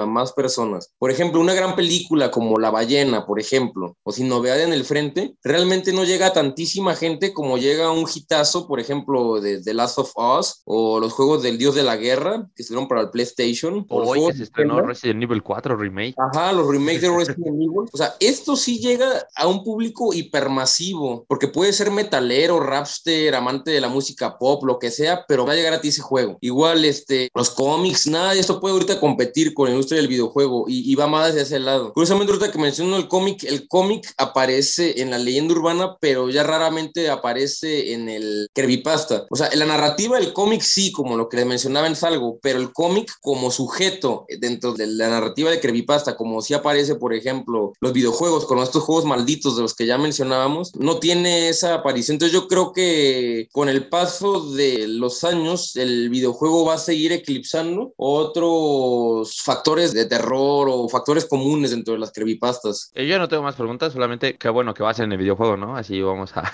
muchísimas 0.06 0.22
más 0.22 0.34
personas. 0.34 0.92
Por 0.98 1.12
ejemplo, 1.12 1.40
una 1.40 1.54
gran 1.54 1.76
película 1.76 2.32
como 2.32 2.60
La 2.60 2.70
ballena, 2.70 3.26
por 3.26 3.40
ejemplo, 3.40 3.98
o 4.04 4.12
Sin 4.12 4.28
novedad 4.28 4.62
en 4.62 4.74
el 4.74 4.86
frente, 4.86 5.36
realmente 5.44 5.94
no 5.94 6.04
llega 6.04 6.28
a 6.28 6.34
tantísima 6.34 6.96
gente 6.96 7.34
como 7.34 7.58
llega 7.58 7.92
un 7.92 8.06
hitazo, 8.14 8.68
por 8.68 8.80
ejemplo, 8.80 9.40
de 9.42 9.62
The 9.62 9.74
Last 9.74 9.98
of 10.00 10.12
Us 10.16 10.62
o 10.66 11.00
los 11.00 11.14
juegos 11.14 11.44
del 11.44 11.58
Dios 11.58 11.76
de 11.76 11.84
la 11.84 11.96
Guerra, 11.96 12.48
que 12.56 12.64
estuvieron 12.64 12.88
para 12.88 13.02
el 13.02 13.10
PlayStation. 13.10 13.86
Hoy 13.90 14.28
que 14.28 14.38
se 14.38 14.44
estrenó 14.44 14.82
Resident 14.82 15.24
Evil 15.24 15.44
4 15.44 15.76
Remake. 15.76 16.16
Ajá, 16.18 16.52
los 16.52 16.68
remakes 16.68 17.02
de 17.02 17.10
Resident 17.18 17.48
Evil. 17.48 17.90
O 17.92 17.98
sea, 17.98 18.16
esto 18.20 18.56
sí 18.56 18.80
llega 18.80 19.28
a 19.36 19.48
un 19.48 19.64
público 19.64 20.14
hipermasivo, 20.14 21.26
porque 21.28 21.48
puede 21.48 21.74
ser 21.74 21.92
metalero, 21.92 22.60
rapster, 22.60 23.34
amante 23.36 23.72
de 23.72 23.82
la 23.82 23.90
música 23.90 24.38
pop, 24.38 24.64
lo 24.64 24.80
que 24.80 24.92
sea, 24.92 25.26
pero 25.28 25.46
va 25.46 25.54
a 25.54 25.56
llegar 25.56 25.74
a 25.74 25.82
ti 25.82 25.90
ese 25.90 26.02
juego. 26.02 26.38
Igual, 26.42 26.86
este, 26.86 27.30
los 27.34 27.50
cómics, 27.52 28.08
nada 28.08 28.34
de 28.34 28.40
esto 28.40 28.60
puede 28.60 28.74
ahorita 28.74 29.00
competir 29.00 29.54
con 29.54 29.70
la 29.70 29.76
industria 29.92 30.02
del 30.02 30.08
videojuego 30.08 30.66
y, 30.68 30.92
y 30.92 30.96
va 30.96 31.08
más 31.08 31.30
hacia 31.30 31.42
ese 31.42 31.60
lado. 31.60 31.94
Curiosamente, 31.94 32.32
ahorita 32.32 32.52
que 32.52 32.60
menciono 32.60 32.98
el 32.98 33.08
cómic, 33.08 33.44
el 33.44 33.68
cómic 33.68 34.14
aparece 34.18 35.02
en 35.02 35.12
la 35.12 35.18
leyenda 35.18 35.54
urbana, 35.54 35.98
pero 36.00 36.30
ya 36.30 36.44
raramente 36.44 37.10
aparece 37.10 37.94
en 37.94 38.10
el 38.10 38.48
creepypasta. 38.54 39.26
O 39.30 39.36
sea, 39.36 39.50
en 39.52 39.60
la 39.60 39.66
narrativa 39.66 40.18
del 40.18 40.34
cómic 40.34 40.62
sí, 40.62 40.92
como 40.92 41.18
lo 41.18 41.30
que 41.30 41.38
le 41.38 41.46
mencionaba 41.46 41.88
en 41.88 41.96
Salgo, 41.96 42.40
pero 42.42 42.60
el 42.60 42.72
cómic 42.72 43.12
como 43.22 43.52
sujeto 43.52 44.26
dentro 44.40 44.74
de 44.74 44.88
la 44.88 45.10
narrativa 45.10 45.52
de 45.52 45.60
creepypasta, 45.60 46.16
como 46.16 46.42
si 46.42 46.54
aparece, 46.54 46.96
por 46.96 47.14
ejemplo, 47.14 47.74
los 47.80 47.94
videojuegos 47.94 48.46
con 48.46 48.60
estos 48.60 48.84
juegos 48.84 49.06
malditos 49.06 49.56
de 49.56 49.64
los 49.64 49.74
que 49.74 49.86
ya 49.86 49.98
mencionábamos, 49.98 50.72
no 50.76 51.00
tiene 51.00 51.50
esa 51.50 51.76
aparición. 51.76 52.16
Entonces 52.16 52.34
yo 52.34 52.48
creo 52.48 52.72
que 52.72 53.48
con 53.52 53.70
el 53.70 53.90
paso 53.90 54.52
de 54.52 54.88
los 54.88 55.24
años, 55.24 55.76
el 55.76 56.10
videojuego 56.10 56.66
va 56.66 56.76
a 56.76 56.78
seguir 56.78 57.12
eclipsando 57.12 57.94
otros 57.98 59.42
factores 59.44 59.81
de 59.90 60.06
terror 60.06 60.68
o 60.70 60.88
factores 60.88 61.26
comunes 61.26 61.72
dentro 61.72 61.94
de 61.94 62.00
las 62.00 62.12
creepypastas. 62.12 62.92
Eh, 62.94 63.08
yo 63.08 63.18
no 63.18 63.28
tengo 63.28 63.44
más 63.44 63.56
preguntas, 63.56 63.94
solamente 63.94 64.38
qué 64.38 64.50
bueno 64.50 64.74
que 64.74 64.84
va 64.84 64.92
a 64.92 64.94
ser 64.94 65.06
en 65.06 65.14
el 65.14 65.18
videojuego, 65.18 65.58
¿no? 65.58 65.76
Así 65.76 66.02
vamos 66.02 66.32
a... 66.38 66.52